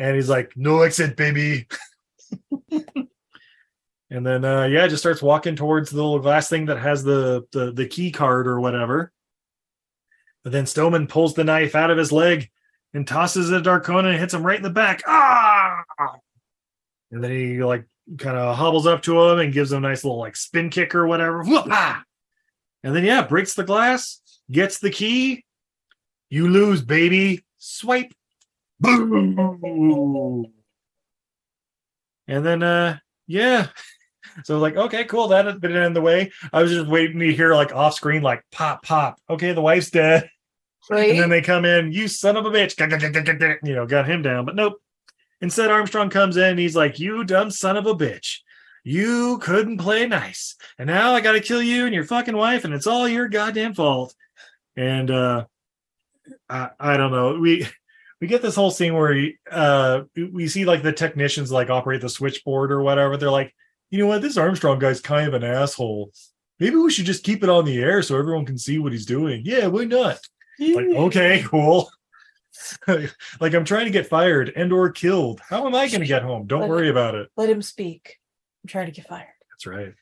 [0.00, 1.68] and he's like, no exit, baby.
[4.10, 7.46] and then uh yeah, just starts walking towards the little glass thing that has the
[7.52, 9.12] the, the key card or whatever.
[10.42, 12.48] But then Stoneman pulls the knife out of his leg
[12.94, 15.02] and tosses it at Darkona and hits him right in the back.
[15.06, 15.82] Ah!
[17.12, 17.86] And then he like
[18.18, 20.94] kind of hobbles up to him and gives him a nice little like spin kick
[20.94, 21.42] or whatever.
[22.82, 24.20] And then yeah, breaks the glass,
[24.50, 25.44] gets the key.
[26.28, 27.44] You lose, baby.
[27.58, 28.12] Swipe.
[28.78, 30.46] Boom.
[32.26, 33.68] And then uh yeah.
[34.44, 35.28] So like, okay, cool.
[35.28, 36.30] That had been in the way.
[36.52, 39.18] I was just waiting to hear like off screen, like pop, pop.
[39.28, 40.30] Okay, the wife's dead.
[40.88, 41.10] Right.
[41.10, 43.58] And then they come in, you son of a bitch.
[43.66, 44.44] You know, got him down.
[44.44, 44.80] But nope.
[45.40, 46.50] Instead, Armstrong comes in.
[46.50, 48.38] And he's like, you dumb son of a bitch.
[48.82, 50.56] You couldn't play nice.
[50.78, 53.28] And now I got to kill you and your fucking wife, and it's all your
[53.28, 54.14] goddamn fault.
[54.76, 55.44] And uh
[56.48, 57.38] I, I don't know.
[57.38, 57.66] We
[58.20, 62.00] we get this whole scene where he, uh we see like the technicians like operate
[62.00, 63.16] the switchboard or whatever.
[63.16, 63.54] They're like,
[63.90, 66.12] you know what, this Armstrong guy's kind of an asshole.
[66.58, 69.06] Maybe we should just keep it on the air so everyone can see what he's
[69.06, 69.42] doing.
[69.44, 70.20] Yeah, why not?
[70.58, 71.90] Like, okay, cool.
[73.40, 75.40] like I'm trying to get fired and or killed.
[75.48, 76.46] How am I going to get home?
[76.46, 77.28] Don't worry about it.
[77.36, 78.18] Let him speak.
[78.62, 79.28] I'm trying to get fired.
[79.50, 79.94] That's right.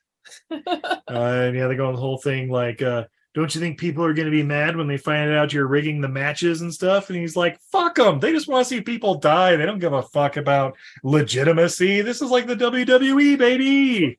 [0.50, 3.04] uh, and yeah, they go on the whole thing like, uh,
[3.34, 6.00] don't you think people are going to be mad when they find out you're rigging
[6.00, 7.08] the matches and stuff?
[7.08, 8.18] And he's like, fuck them.
[8.18, 9.56] They just want to see people die.
[9.56, 12.00] They don't give a fuck about legitimacy.
[12.00, 14.18] This is like the WWE, baby.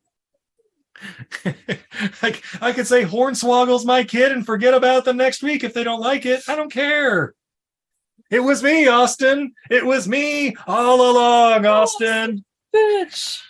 [2.22, 5.84] like I could say Hornswoggle's my kid and forget about them next week if they
[5.84, 6.44] don't like it.
[6.48, 7.34] I don't care.
[8.32, 9.54] It was me, Austin.
[9.70, 12.44] It was me all along, Austin.
[12.76, 13.42] Bitch.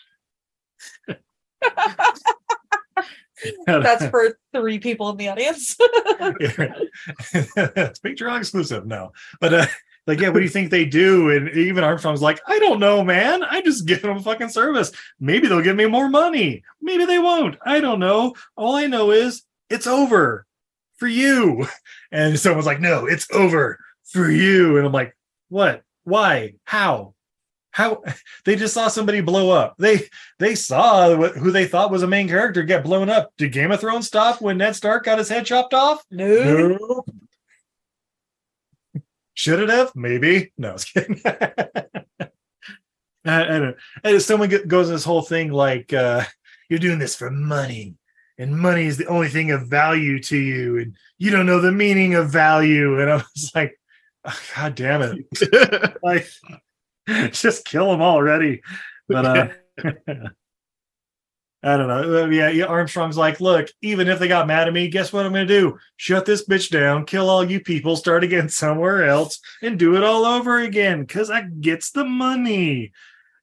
[3.65, 5.75] That's for three people in the audience.
[5.79, 8.85] it's Patreon exclusive.
[8.85, 9.65] No, but uh,
[10.07, 11.29] like, yeah, what do you think they do?
[11.29, 13.43] And even Armstrong's like, I don't know, man.
[13.43, 14.91] I just give them fucking service.
[15.19, 16.63] Maybe they'll give me more money.
[16.81, 17.57] Maybe they won't.
[17.65, 18.33] I don't know.
[18.55, 20.45] All I know is it's over
[20.97, 21.67] for you.
[22.11, 23.79] And someone's like, No, it's over
[24.11, 24.77] for you.
[24.77, 25.15] And I'm like,
[25.49, 25.83] What?
[26.03, 26.55] Why?
[26.65, 27.13] How?
[27.71, 28.03] How
[28.45, 29.75] they just saw somebody blow up.
[29.77, 30.01] They
[30.39, 33.31] they saw who they thought was a main character get blown up.
[33.37, 36.03] Did Game of Thrones stop when Ned Stark got his head chopped off?
[36.11, 36.67] No.
[36.67, 37.05] No.
[39.33, 39.95] Should it have?
[39.95, 40.51] Maybe.
[40.57, 41.21] No, I was kidding.
[41.25, 41.45] I,
[43.25, 43.77] I don't.
[44.03, 46.25] And someone goes this whole thing like, uh,
[46.69, 47.95] you're doing this for money,
[48.37, 51.71] and money is the only thing of value to you, and you don't know the
[51.71, 52.99] meaning of value.
[52.99, 53.78] And I was like, "Oh,
[54.55, 55.97] God damn it.
[56.03, 56.27] like,
[57.33, 58.61] just kill them already.
[59.07, 59.47] But uh
[61.61, 62.23] I don't know.
[62.23, 65.25] Uh, Yeah, yeah, Armstrong's like, look, even if they got mad at me, guess what
[65.25, 65.77] I'm going to do?
[65.97, 70.03] Shut this bitch down, kill all you people, start again somewhere else, and do it
[70.03, 72.93] all over again because I gets the money.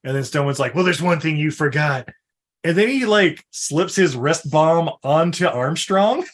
[0.02, 2.08] And then Stoneman's like, well, there's one thing you forgot.
[2.64, 6.24] And then he like slips his wrist bomb onto Armstrong.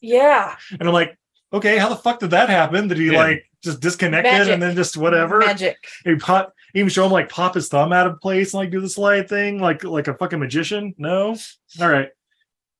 [0.00, 0.56] Yeah.
[0.72, 1.18] And I'm like,
[1.52, 2.88] okay, how the fuck did that happen?
[2.88, 3.18] Did he Yeah.
[3.18, 5.38] like just disconnect it and then just whatever?
[5.40, 5.76] Magic.
[6.04, 8.80] He pop, even show him like pop his thumb out of place and like do
[8.80, 10.94] the slide thing like like a fucking magician.
[10.98, 11.36] No,
[11.80, 12.08] all right.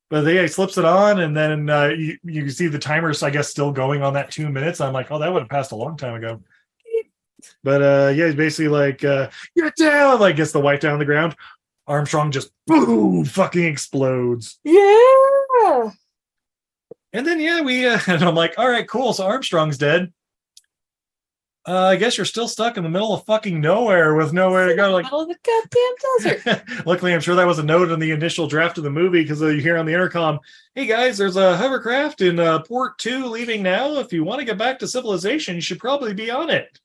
[0.08, 3.22] But they he slips it on, and then uh, you you can see the timers,
[3.22, 4.80] I guess, still going on that two minutes.
[4.80, 6.42] I'm like, oh, that would have passed a long time ago.
[7.62, 10.98] But uh, yeah, he's basically like, uh, get down, like gets the wife down on
[10.98, 11.36] the ground.
[11.86, 14.58] Armstrong just boom, fucking explodes.
[14.64, 15.90] Yeah.
[17.12, 19.12] And then yeah, we uh, and I'm like, all right, cool.
[19.12, 20.12] So Armstrong's dead.
[21.68, 24.74] Uh, I guess you're still stuck in the middle of fucking nowhere with nowhere to
[24.74, 24.92] go.
[24.92, 26.62] Like, of the goddamn desert.
[26.86, 29.42] luckily, I'm sure that was a note in the initial draft of the movie because
[29.42, 30.40] you hear on the intercom,
[30.74, 33.98] "Hey guys, there's a hovercraft in uh, Port Two leaving now.
[33.98, 36.80] If you want to get back to civilization, you should probably be on it."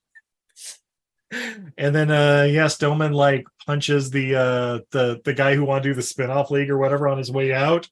[1.78, 5.88] and then uh yeah, Stillman like punches the uh the the guy who wanted to
[5.90, 7.88] do the spin-off league or whatever on his way out.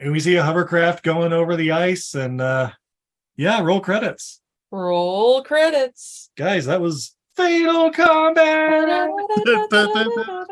[0.00, 2.70] And we see a hovercraft going over the ice and uh
[3.36, 4.40] yeah, roll credits.
[4.70, 6.30] Roll credits.
[6.36, 9.10] Guys, that was Fatal Combat.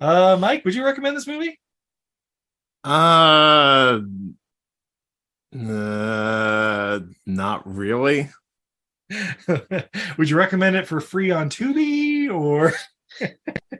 [0.00, 1.58] Uh Mike, would you recommend this movie?
[2.82, 4.00] Uh,
[5.56, 8.28] uh, not really.
[10.18, 12.72] would you recommend it for free on Tubi or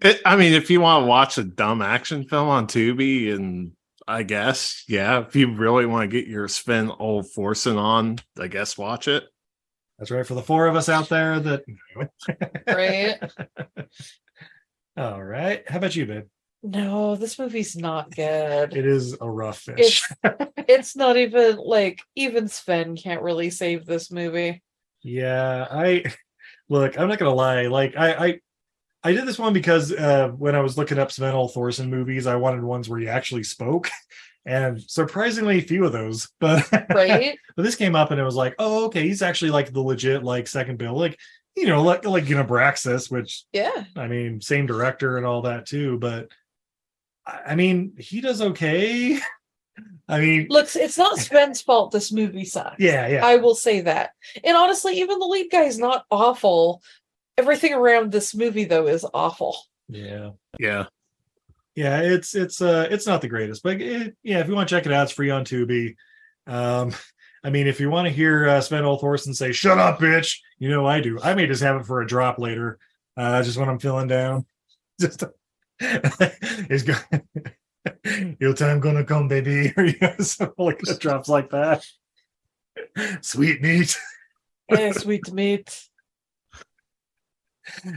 [0.02, 3.72] It, I mean, if you want to watch a dumb action film on Tubi, and
[4.06, 8.48] I guess, yeah, if you really want to get your Sven Ole Thorsen on, I
[8.48, 9.24] guess watch it.
[9.98, 11.62] That's right for the four of us out there that
[12.66, 13.18] Right?
[14.96, 15.68] All right.
[15.68, 16.24] How about you, babe?
[16.62, 18.74] No, this movie's not good.
[18.74, 20.02] It is a rough fish.
[20.24, 24.62] It's it's not even like even Sven can't really save this movie.
[25.02, 26.04] Yeah, I
[26.70, 28.40] look, I'm not gonna lie, like I I
[29.04, 32.26] I did this one because uh when I was looking up Sven Ole Thorsen movies,
[32.26, 33.90] I wanted ones where he actually spoke.
[34.46, 36.28] And surprisingly few of those.
[36.38, 37.38] But Right?
[37.56, 40.22] but this came up and it was like, oh, okay, he's actually like the legit
[40.22, 41.18] like second bill, like
[41.56, 43.84] you know, like like you know, Abraxas, which Yeah.
[43.96, 46.28] I mean, same director and all that too, but
[47.26, 49.18] I I mean, he does okay.
[50.08, 52.76] I mean, Looks, it's not Sven's fault this movie sucks.
[52.78, 53.26] yeah, yeah.
[53.26, 54.10] I will say that.
[54.44, 56.82] And honestly, even the lead guy is not awful.
[57.36, 59.56] Everything around this movie though is awful.
[59.88, 60.30] yeah.
[60.58, 60.86] Yeah.
[61.76, 64.74] Yeah, it's it's uh it's not the greatest, but it, yeah, if you want to
[64.74, 65.96] check it out, it's free on Tubi.
[66.46, 66.94] Um,
[67.44, 70.38] I mean, if you want to hear uh, Sven Ole Thorsen say "Shut up, bitch,"
[70.58, 71.18] you know I do.
[71.20, 72.78] I may just have it for a drop later,
[73.16, 74.46] uh, just when I'm feeling down.
[75.00, 75.24] Just
[75.80, 78.36] it's good.
[78.38, 79.72] Your time gonna come, baby.
[79.76, 81.84] Or you know, something like that drops like that.
[83.20, 83.98] Sweet meat.
[84.70, 85.88] yeah, sweet meat.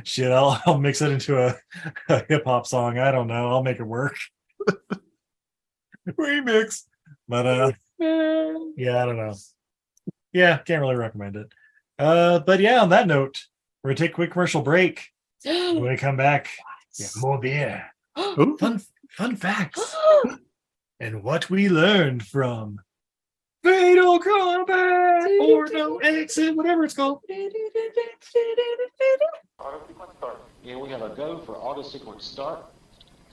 [0.03, 1.56] Shit, I'll I'll mix it into a,
[2.10, 2.98] a hip hop song.
[2.98, 3.49] I don't know.
[3.49, 4.15] I'll make it work.
[6.10, 6.84] Remix.
[7.27, 9.34] But uh yeah, I don't know.
[10.34, 11.48] Yeah, can't really recommend it.
[11.99, 13.45] Uh but yeah, on that note,
[13.84, 15.10] we're gonna take a quick commercial break.
[15.44, 16.49] When we come back,
[16.98, 17.85] yeah, more beer.
[18.15, 19.95] Fun fun facts.
[20.99, 22.80] and what we learned from
[23.68, 27.22] Fatal Combat or no exit, whatever it's called.
[29.60, 30.38] Auto sequence start.
[30.65, 32.65] And we have a go for auto sequence start.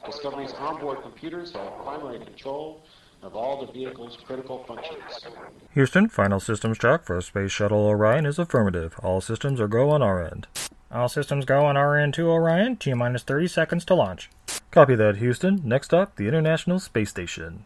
[0.04, 2.82] Discovery's onboard computers have primary control
[3.22, 5.24] of all the vehicle's critical functions.
[5.72, 8.96] Houston, final systems check for Space Shuttle Orion is affirmative.
[9.02, 10.48] All systems are go on our end.
[10.90, 12.76] All systems go on our end to Orion.
[12.76, 14.30] T minus 30 seconds to launch.
[14.72, 15.60] Copy that, Houston.
[15.64, 17.64] Next up, the International Space Station.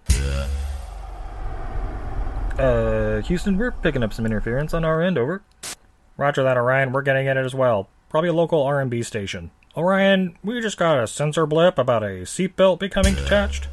[2.58, 5.42] Uh, Houston, we're picking up some interference on our end, over.
[6.16, 6.92] Roger that, Orion.
[6.92, 7.88] We're getting at it as well.
[8.08, 9.50] Probably a local R&B station.
[9.76, 13.68] Orion, we just got a sensor blip about a seatbelt becoming detached.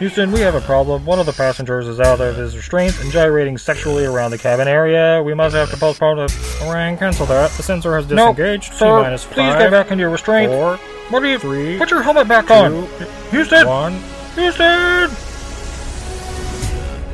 [0.00, 1.04] Houston, we have a problem.
[1.04, 4.66] One of the passengers is out of his restraints and gyrating sexually around the cabin
[4.68, 5.20] area.
[5.22, 7.50] We must have to postpone the Orion, cancel that.
[7.52, 8.74] The sensor has Nope, disengaged.
[8.74, 10.50] sir, T minus please five, get back into your restraint.
[10.52, 10.76] Four,
[11.10, 11.38] what are you?
[11.38, 12.88] three, Put your helmet back two, on.
[13.30, 13.66] Houston.
[13.66, 14.00] One.
[14.36, 15.10] Houston.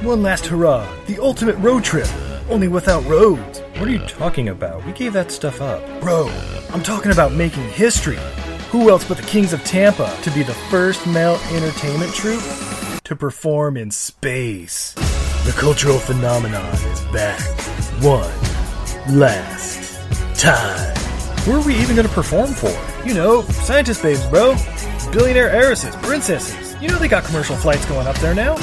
[0.05, 0.87] One last hurrah.
[1.07, 2.07] The ultimate road trip.
[2.51, 3.61] Only without roads.
[3.79, 4.85] What are you talking about?
[4.85, 5.83] We gave that stuff up.
[6.03, 6.29] Bro,
[6.75, 8.19] I'm talking about making history.
[8.71, 12.43] Who else but the Kings of Tampa to be the first male entertainment troupe
[13.05, 14.93] to perform in space?
[15.47, 17.41] The cultural phenomenon is back.
[18.03, 18.31] One
[19.19, 19.99] last
[20.39, 20.95] time.
[21.45, 22.77] Who are we even going to perform for?
[23.09, 24.55] You know, scientist babes, bro.
[25.13, 26.75] Billionaire heiresses, princesses.
[26.83, 28.57] You know they got commercial flights going up there now.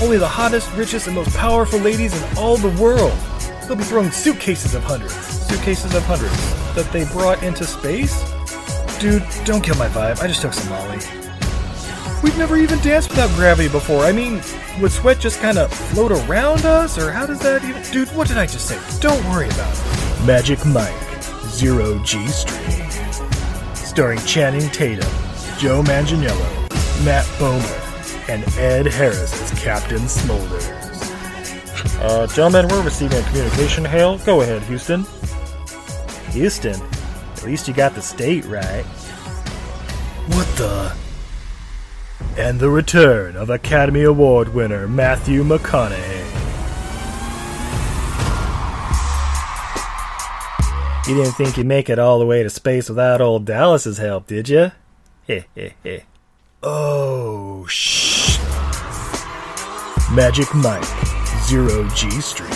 [0.00, 3.12] Only the hottest, richest, and most powerful ladies in all the world.
[3.66, 5.14] They'll be throwing suitcases of hundreds.
[5.14, 6.36] Suitcases of hundreds
[6.74, 8.22] that they brought into space?
[9.00, 10.20] Dude, don't kill my vibe.
[10.20, 10.98] I just took some Molly.
[12.22, 14.04] We've never even danced without gravity before.
[14.04, 14.40] I mean,
[14.80, 17.82] would sweat just kind of float around us, or how does that even.
[17.92, 18.78] Dude, what did I just say?
[19.00, 20.26] Don't worry about it.
[20.26, 20.94] Magic Mike,
[21.46, 22.90] Zero G String.
[23.74, 25.10] Starring Channing Tatum,
[25.58, 27.87] Joe Manganiello, Matt Bomer,
[28.28, 30.68] and Ed Harris as Captain Smolders.
[32.00, 34.18] Uh, gentlemen, we're receiving a communication hail.
[34.18, 35.04] Go ahead, Houston.
[36.32, 36.80] Houston,
[37.36, 38.84] at least you got the state right.
[40.28, 40.94] What the?
[42.36, 46.26] And the return of Academy Award winner Matthew McConaughey.
[51.08, 54.26] You didn't think you'd make it all the way to space without old Dallas's help,
[54.26, 54.72] did you?
[55.26, 56.00] Heh heh heh.
[56.62, 58.17] Oh, shh.
[60.14, 60.88] Magic Mike,
[61.42, 62.50] Zero G String.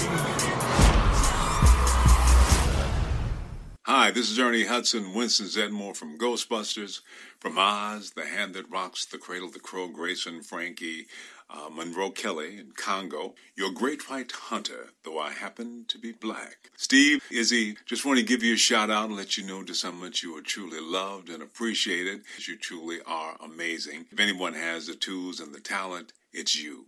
[3.82, 7.02] Hi, this is Ernie Hudson, Winston Zeddemore from Ghostbusters,
[7.38, 11.08] from Oz, The Hand That Rocks the Cradle, The Crow, Grace and, Frankie,
[11.50, 13.34] uh, Monroe Kelly, and Congo.
[13.54, 16.70] Your great white hunter, though I happen to be black.
[16.78, 19.82] Steve, Izzy, just want to give you a shout out and let you know just
[19.82, 22.22] how much you are truly loved and appreciated.
[22.48, 24.06] You truly are amazing.
[24.10, 26.86] If anyone has the tools and the talent, it's you.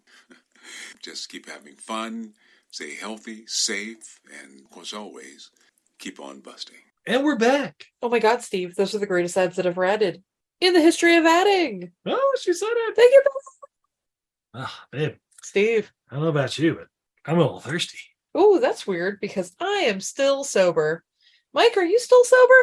[1.05, 2.33] Just keep having fun,
[2.71, 5.51] stay healthy, safe, and of course, always
[5.99, 6.79] keep on busting.
[7.07, 7.85] And we're back.
[8.01, 10.23] Oh my god, Steve, those are the greatest ads that ever added
[10.63, 11.93] in the history of adding.
[12.07, 12.97] Oh, she said it.
[12.97, 13.23] Thank you,
[14.55, 15.93] Ah, babe, Steve.
[16.11, 16.87] I don't know about you, but
[17.27, 17.99] I'm a little thirsty.
[18.35, 21.05] Oh, that's weird because I am still sober.
[21.53, 22.55] Mike, are you still sober?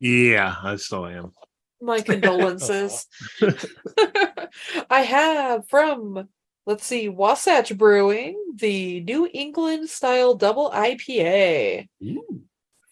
[0.00, 1.32] Yeah, I still am.
[1.80, 3.06] My condolences.
[4.90, 6.28] I have from,
[6.66, 11.88] let's see, Wasatch Brewing, the New England style double IPA.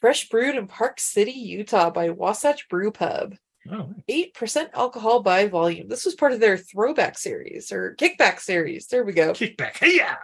[0.01, 3.37] Fresh brewed in Park City, Utah by Wasatch Brew Pub.
[3.71, 5.89] Oh, 8% alcohol by volume.
[5.89, 8.89] This was part of their throwback series or kickback series.
[8.89, 9.33] There we go.
[9.33, 9.77] Kickback.
[9.77, 10.17] Hey, yeah.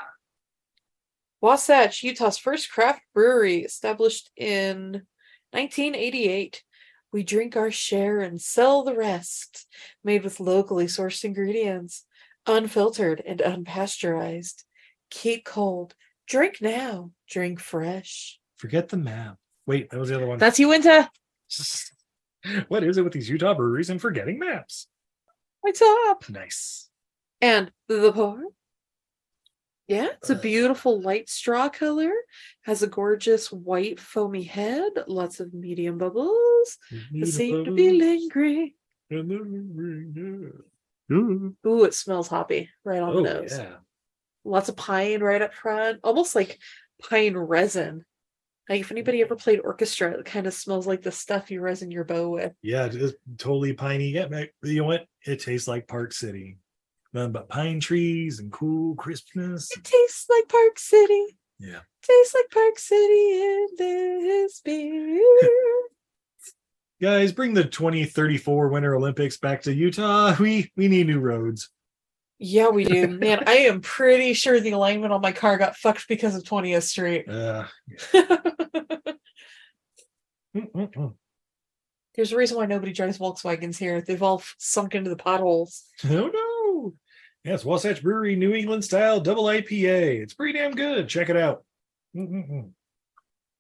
[1.40, 5.02] Wasatch, Utah's first craft brewery, established in
[5.52, 6.64] 1988.
[7.12, 9.66] We drink our share and sell the rest,
[10.02, 12.04] made with locally sourced ingredients,
[12.48, 14.64] unfiltered and unpasteurized.
[15.10, 15.94] Keep cold.
[16.26, 17.12] Drink now.
[17.30, 18.38] Drink fresh.
[18.56, 19.36] Forget the map.
[19.66, 20.38] Wait, that was the other one.
[20.38, 21.08] That's you into
[22.68, 24.88] what is it with these Utah breweries and forgetting maps?
[25.60, 26.28] what's up.
[26.30, 26.88] Nice.
[27.40, 28.42] And the pour.
[29.86, 32.12] Yeah, it's a beautiful light straw color.
[32.62, 34.92] Has a gorgeous white foamy head.
[35.06, 36.76] Lots of medium bubbles.
[37.12, 38.72] that seem to be lingering.
[41.10, 41.55] Mm.
[41.66, 43.56] Ooh, it smells hoppy right on Oh, the nose.
[43.59, 43.76] yeah.
[44.44, 46.59] Lots of pine right up front, almost like
[47.02, 48.05] pine resin.
[48.68, 51.90] Like if anybody ever played orchestra, it kind of smells like the stuff you resin
[51.90, 52.52] your bow with.
[52.62, 54.09] Yeah, it is totally piney.
[54.10, 54.26] Yeah,
[54.62, 55.06] you know what?
[55.24, 56.59] It tastes like Park City.
[57.14, 59.70] Nothing but pine trees and cool crispness.
[59.74, 61.39] It tastes like Park City.
[61.59, 61.80] Yeah.
[62.02, 65.20] Tastes like Park City in this beer.
[67.00, 70.34] Guys, bring the 2034 Winter Olympics back to Utah.
[70.40, 71.70] We we need new roads.
[72.38, 73.06] yeah, we do.
[73.20, 76.82] Man, I am pretty sure the alignment on my car got fucked because of 20th
[76.82, 77.28] Street.
[77.28, 77.66] Uh.
[82.14, 84.00] There's a reason why nobody drives Volkswagens here.
[84.00, 85.84] They've all sunk into the potholes.
[86.04, 86.94] oh no.
[87.44, 90.22] Yes, Wasatch Brewery New England style double IPA.
[90.22, 91.08] It's pretty damn good.
[91.08, 91.64] Check it out.
[92.16, 92.70] Mm-mm-mm.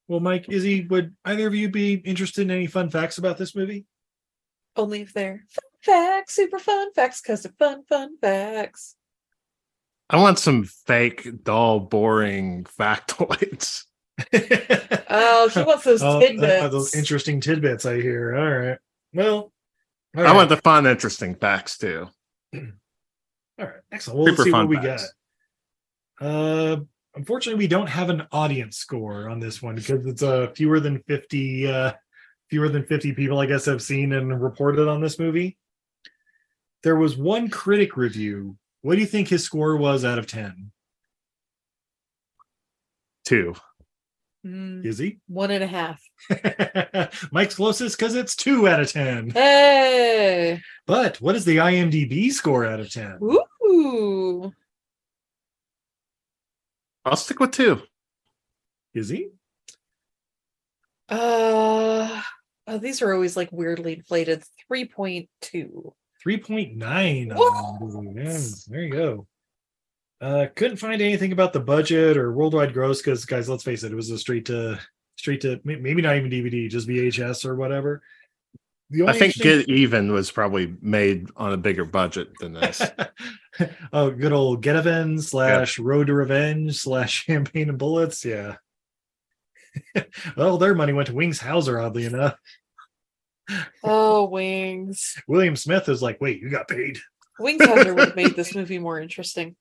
[0.08, 3.54] Well, Mike, Izzy, would either of you be interested in any fun facts about this
[3.54, 3.84] movie?
[4.74, 8.96] Only if they're fun facts, super fun facts, because they're fun, fun facts.
[10.10, 13.84] I want some fake, dull, boring factoids.
[15.10, 18.36] Oh, she wants those Oh, uh, those interesting tidbits I hear.
[18.36, 18.78] All right.
[19.14, 19.52] Well, all
[20.16, 20.34] I right.
[20.34, 22.08] want the fun, interesting facts too.
[22.54, 22.60] All
[23.58, 24.18] right, excellent.
[24.18, 25.12] Well, let's see fun what we facts.
[26.18, 26.26] got.
[26.26, 26.80] Uh,
[27.18, 31.02] unfortunately, we don't have an audience score on this one because it's uh, fewer than
[31.06, 31.66] fifty.
[31.70, 31.92] Uh,
[32.48, 35.58] fewer than fifty people, I guess, have seen and reported on this movie.
[36.82, 38.56] There was one critic review.
[38.82, 40.70] What do you think his score was out of ten?
[43.24, 43.54] Two.
[44.46, 45.18] Mm, Is he?
[45.26, 46.00] one and a half.
[47.32, 49.30] Mike's closest because it's two out of ten.
[49.30, 50.62] Hey.
[50.86, 53.18] But what is the IMDb score out of ten?
[53.22, 54.52] Ooh.
[57.08, 57.82] I'll stick with two.
[58.94, 59.28] Is he?
[61.08, 62.22] Uh,
[62.66, 64.42] oh, these are always like weirdly inflated.
[64.70, 65.28] 3.2.
[66.26, 67.52] 3.9 What?
[67.52, 68.24] on IMDb.
[68.24, 69.26] Yeah, there you go
[70.20, 73.92] uh couldn't find anything about the budget or worldwide gross because guys let's face it
[73.92, 74.78] it was a straight to
[75.16, 78.02] straight to maybe not even dvd just vhs or whatever the
[78.90, 82.80] I only think interesting- Get Even was probably made on a bigger budget than this.
[83.92, 88.54] oh good old get even slash road to revenge slash champagne and bullets yeah
[90.36, 92.36] well their money went to wings hauser oddly enough
[93.82, 95.16] Oh, Wings.
[95.26, 96.98] william smith is like wait you got paid
[97.40, 99.56] Wings Hauser would have made this movie more interesting.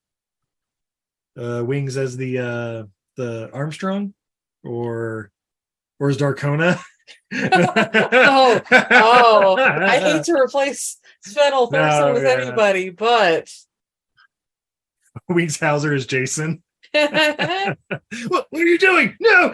[1.40, 2.84] uh wings as the uh
[3.16, 4.14] the armstrong
[4.64, 5.32] or
[6.00, 6.80] or is darkona
[7.34, 12.42] oh, oh, I hate to replace Sven Ole Thorsen No, with yeah.
[12.46, 13.50] anybody, but
[15.30, 16.64] wings hauser is jason.
[16.94, 19.16] What, what are you doing?
[19.20, 19.54] No!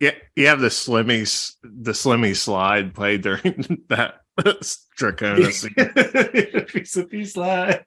[0.00, 6.64] Yeah, you have the Slimmy, the Slimmy slide played during that Darkona scene.
[6.66, 7.84] piece of piece slide.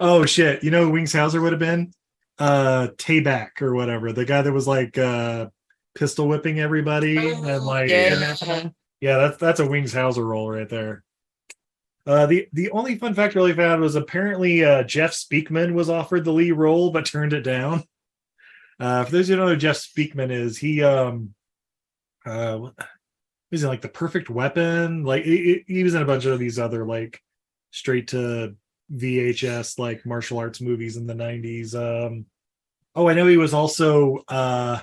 [0.00, 0.62] Oh shit.
[0.64, 1.92] You know who wings hauser would have been?
[2.38, 4.12] Uh tayback or whatever.
[4.12, 5.46] The guy that was like uh
[5.94, 8.68] pistol whipping everybody and like yeah.
[9.00, 11.04] yeah, that's that's a Wings Hauser role right there.
[12.06, 15.88] Uh, the the only fun fact I really found was apparently uh, Jeff Speakman was
[15.88, 17.84] offered the lead role but turned it down.
[18.80, 21.34] Uh, for those who don't know who Jeff Speakman is, he um
[22.26, 22.58] uh
[23.50, 25.04] was he like the Perfect Weapon?
[25.04, 27.20] Like he, he was in a bunch of these other like
[27.70, 28.56] straight to
[28.92, 31.74] VHS like martial arts movies in the nineties.
[31.74, 32.26] Um,
[32.96, 34.80] oh, I know he was also uh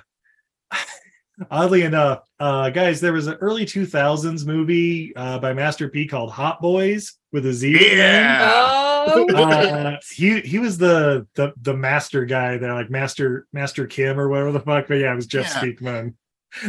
[1.51, 6.31] oddly enough, uh, guys, there was an early 2000s movie uh, by Master P called
[6.31, 7.73] Hot Boys with a Z.
[7.75, 8.27] at the end.
[8.41, 14.19] Oh, Uh, he he was the the the master guy there, like Master Master Kim
[14.19, 14.87] or whatever the fuck.
[14.87, 15.61] But yeah, it was Jeff Yeah.
[15.61, 16.13] Speakman.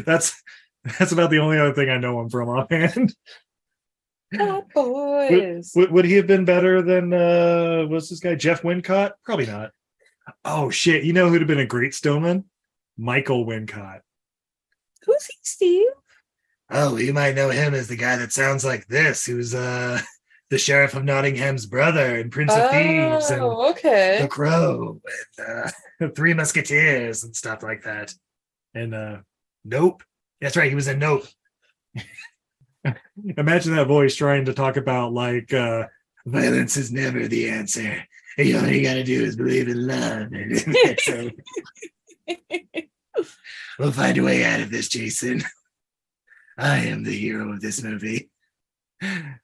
[0.07, 0.41] That's
[0.99, 3.15] that's about the only other thing I know him from offhand.
[4.37, 5.73] Hot would, boys.
[5.75, 9.13] would, would he have been better than uh what's this guy Jeff Wincott?
[9.25, 9.73] Probably not.
[10.45, 11.03] Oh shit!
[11.03, 12.45] You know who'd have been a great Stoneman?
[12.97, 14.01] Michael Wincott.
[15.07, 15.87] Who's he, Steve?
[16.71, 20.01] Oh, you might know him as the guy that sounds like this, who's uh
[20.51, 24.19] the sheriff of Nottingham's brother and Prince of Thieves and Oh, okay.
[24.23, 25.01] The Crow
[25.39, 25.71] and
[26.03, 28.15] uh, Three Musketeers and stuff like that.
[28.75, 29.19] And uh
[29.65, 30.03] Nope.
[30.41, 31.25] That's right, he was in Nope.
[33.37, 35.87] imagine that voice trying to talk about like uh
[36.27, 38.05] Violence is never the answer.
[38.39, 40.29] You all you gotta do is believe in love.
[41.01, 41.31] so
[43.81, 45.43] we'll find a way out of this, Jason.
[46.59, 48.31] I am the hero of this movie.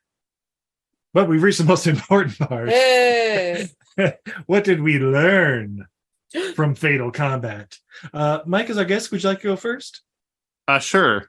[1.13, 2.69] but we've reached the most important part.
[2.69, 3.69] Hey.
[4.45, 5.87] what did we learn
[6.55, 7.75] from Fatal Combat?
[8.13, 9.11] Uh Mike is our guest.
[9.11, 10.01] Would you like to go first?
[10.67, 11.25] Uh, sure.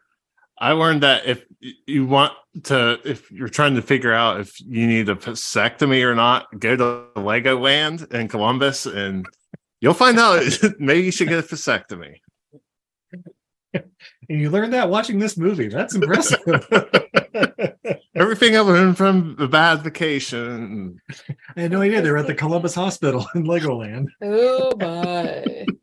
[0.61, 1.47] I learned that if
[1.87, 2.33] you want
[2.65, 6.77] to, if you're trying to figure out if you need a vasectomy or not, go
[6.77, 9.25] to Legoland in Columbus and
[9.81, 10.43] you'll find out
[10.81, 12.17] maybe you should get a vasectomy.
[14.29, 15.69] And you learned that watching this movie.
[15.69, 16.39] That's impressive.
[18.15, 21.01] Everything I learned from the bad vacation.
[21.57, 24.09] I had no idea they were at the Columbus Hospital in Legoland.
[24.23, 25.67] Oh my.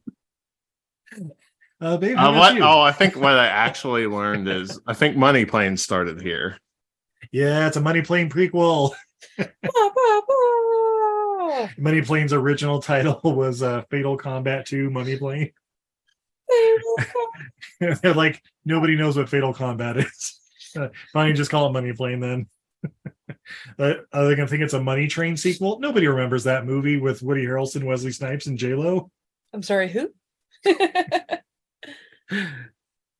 [1.81, 2.59] Uh, babe, Uh, what?
[2.61, 6.57] Oh, I think what I actually learned is I think Money Plane started here.
[7.34, 8.93] Yeah, it's a Money Plane prequel.
[11.77, 15.51] Money Plane's original title was uh, Fatal Combat 2 Money Plane.
[18.02, 20.40] They're like, nobody knows what Fatal Combat is.
[20.77, 22.48] Uh, Fine, just call it Money Plane then.
[23.80, 25.80] uh, I think I think it's a Money Train sequel.
[25.80, 29.10] Nobody remembers that movie with Woody Harrelson, Wesley Snipes, and J Lo.
[29.53, 30.11] I'm sorry, who?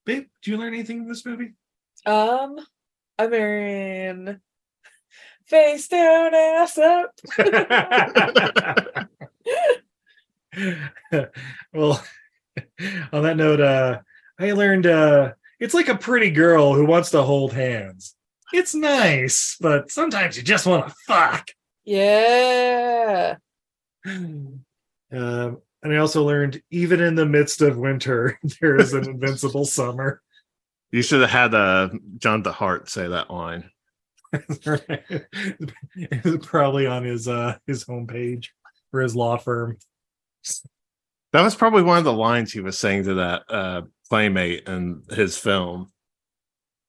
[0.06, 1.54] Babe, do you learn anything in this movie?
[2.06, 2.60] Um,
[3.18, 4.42] I mean,
[5.46, 7.18] face down, ass up.
[11.74, 12.04] well,
[13.12, 14.00] on that note, uh,
[14.40, 18.16] I learned uh, it's like a pretty girl who wants to hold hands.
[18.54, 21.50] It's nice, but sometimes you just want to fuck.
[21.84, 23.36] yeah.
[25.12, 29.66] Um, and I also learned even in the midst of winter, there is an invincible
[29.66, 30.20] summer.
[30.92, 33.70] You should have had uh, John DeHart say that line.
[36.42, 38.48] Probably on his uh his homepage
[38.92, 39.78] for his law firm.
[41.36, 45.04] That was probably one of the lines he was saying to that uh, playmate in
[45.10, 45.92] his film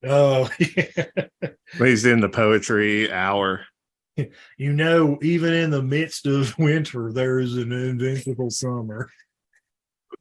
[0.05, 1.06] Oh, yeah.
[1.78, 3.64] he's in the poetry hour.
[4.56, 9.10] you know, even in the midst of winter, there is an invincible summer.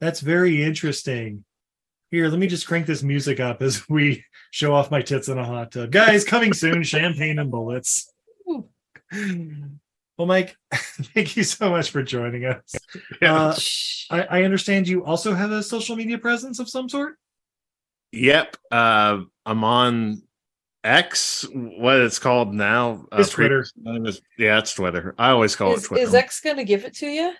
[0.00, 1.44] That's very interesting.
[2.10, 5.38] Here, let me just crank this music up as we show off my tits in
[5.38, 5.92] a hot tub.
[5.92, 8.12] Guys, coming soon, champagne and bullets.
[10.18, 12.74] Well, Mike, thank you so much for joining us.
[13.22, 13.54] Uh,
[14.10, 17.16] I, I understand you also have a social media presence of some sort.
[18.12, 18.56] Yep.
[18.70, 20.22] Uh, I'm on
[20.84, 23.06] X, what it's called now.
[23.10, 23.64] Uh, It's Twitter.
[23.84, 25.14] previous is- yeah, it's Twitter.
[25.18, 26.04] I always call Is, it Twitter.
[26.04, 27.32] is X gonna give it to you?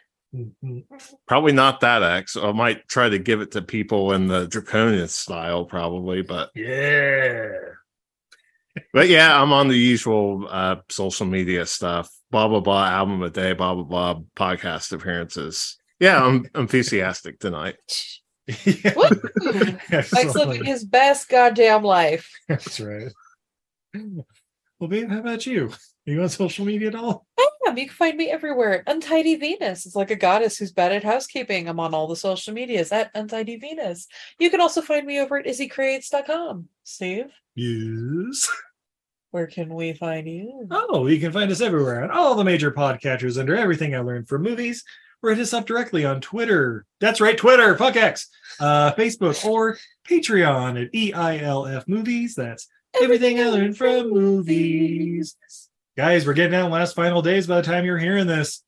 [1.26, 2.36] Probably not that X.
[2.36, 7.48] I might try to give it to people in the draconian style, probably, but Yeah.
[8.92, 12.10] but yeah, I'm on the usual uh social media stuff.
[12.30, 15.76] Blah blah blah, album a day, blah blah blah, podcast appearances.
[16.00, 17.76] Yeah, I'm enthusiastic tonight.
[18.48, 22.30] Mike's living his best goddamn life.
[22.48, 23.12] That's right.
[24.78, 25.70] Well, babe, how about you?
[26.06, 27.26] Are you on social media at all?
[27.38, 27.78] I am.
[27.78, 28.84] You can find me everywhere.
[28.86, 29.86] Untidy Venus.
[29.86, 31.68] It's like a goddess who's bad at housekeeping.
[31.68, 34.06] I'm on all the social medias at Untidy Venus.
[34.38, 36.68] You can also find me over at izzycreates.com.
[36.84, 38.48] Steve, Yes.
[39.36, 40.66] Where can we find you?
[40.70, 44.28] Oh, you can find us everywhere on all the major podcatchers under everything I learned
[44.28, 44.82] from movies.
[45.22, 46.86] or hit us up directly on Twitter.
[47.02, 48.28] That's right, Twitter, fuck X,
[48.60, 49.76] uh, Facebook, or
[50.08, 52.34] Patreon at E EILF Movies.
[52.34, 52.66] That's
[53.02, 55.36] everything I learned from movies.
[55.98, 58.62] Guys, we're getting out last final days by the time you're hearing this.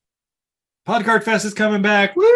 [0.87, 2.15] Podcart Fest is coming back.
[2.15, 2.27] Woo!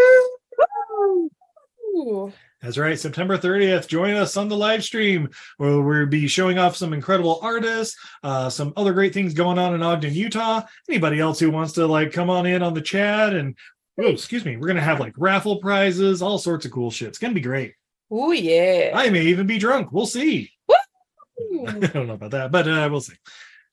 [1.96, 2.32] Ooh.
[2.62, 3.88] That's right, September 30th.
[3.88, 8.48] Join us on the live stream where we'll be showing off some incredible artists, uh,
[8.48, 10.62] some other great things going on in Ogden, Utah.
[10.88, 13.56] Anybody else who wants to like come on in on the chat and
[14.00, 17.08] oh, excuse me, we're gonna have like raffle prizes, all sorts of cool shit.
[17.08, 17.74] It's gonna be great.
[18.10, 18.92] Oh yeah.
[18.94, 19.90] I may even be drunk.
[19.90, 20.52] We'll see.
[20.70, 23.16] I don't know about that, but uh, we'll see.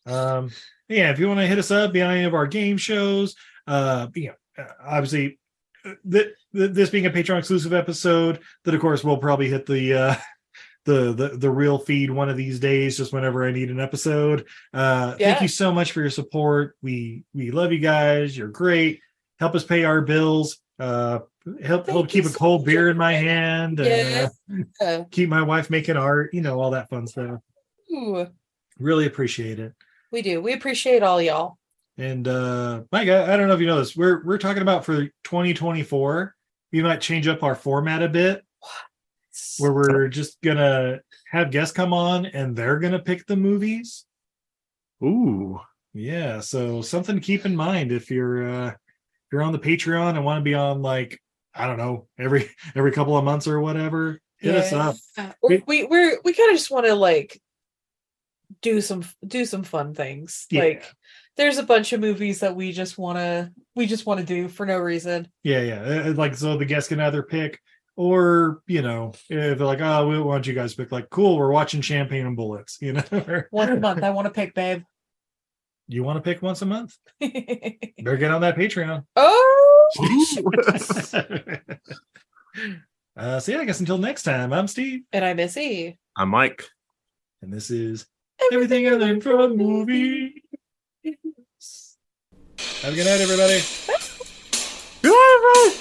[0.08, 0.50] Um,
[0.88, 3.36] yeah, if you want to hit us up, be on any of our game shows,
[3.68, 5.38] uh, you know, uh, obviously,
[5.86, 5.94] uh,
[6.54, 9.94] th- th- this being a Patreon exclusive episode, that of course will probably hit the
[9.94, 10.16] uh,
[10.86, 14.46] the the the real feed one of these days, just whenever I need an episode.
[14.74, 16.76] Uh, Thank you so much for your support.
[16.82, 18.38] We we love you guys.
[18.38, 19.02] You're great.
[19.40, 20.58] Help us pay our bills.
[20.80, 21.20] Uh,
[21.64, 23.80] help help keep a cold beer in my hand.
[23.80, 24.30] Yeah.
[24.82, 26.34] Uh, keep my wife making art.
[26.34, 27.42] You know all that fun stuff.
[27.92, 28.28] Ooh.
[28.80, 29.74] Really appreciate it.
[30.12, 30.42] We do.
[30.42, 31.58] We appreciate all y'all.
[31.98, 33.96] And uh Mike, I, I don't know if you know this.
[33.96, 36.36] We're we're talking about for 2024.
[36.72, 38.44] We might change up our format a bit
[39.58, 41.00] where we're just gonna
[41.32, 44.06] have guests come on and they're gonna pick the movies.
[45.04, 45.60] Ooh.
[45.94, 48.78] Yeah, so something to keep in mind if you're uh if
[49.32, 51.20] you're on the Patreon and want to be on like
[51.54, 54.94] I don't know every every couple of months or whatever, hit us Yeah.
[55.20, 55.36] up.
[55.42, 57.42] We're, we we're we kind of just want to like
[58.62, 60.46] do some do some fun things.
[60.52, 60.64] Yeah.
[60.64, 60.86] Like
[61.40, 64.50] there's a bunch of movies that we just want to we just want to do
[64.50, 65.28] for no reason.
[65.42, 66.04] Yeah, yeah.
[66.08, 67.60] uh, Like so the guests can either pick
[67.96, 71.38] or you know, if they're like, oh, we want you guys to pick like cool,
[71.38, 73.44] we're watching champagne and bullets, you know.
[73.52, 74.84] Once a month, I want to pick, babe.
[75.88, 76.96] you want to pick once a month?
[77.20, 79.06] Better get on that Patreon.
[79.16, 79.90] oh,
[83.18, 85.58] uh, so yeah, I guess until next time, I'm Steve, and I miss
[86.18, 86.66] I'm Mike.
[87.42, 88.06] and this is
[88.52, 90.44] everything I learned from a movie.
[92.82, 93.62] Have a good night, everybody.
[95.02, 95.76] good night,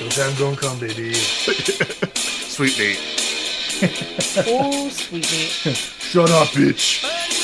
[0.00, 1.14] No time gonna come, baby.
[1.14, 2.98] Sweet meat.
[4.46, 5.76] Oh, sweet meat.
[5.76, 7.39] Shut up, bitch.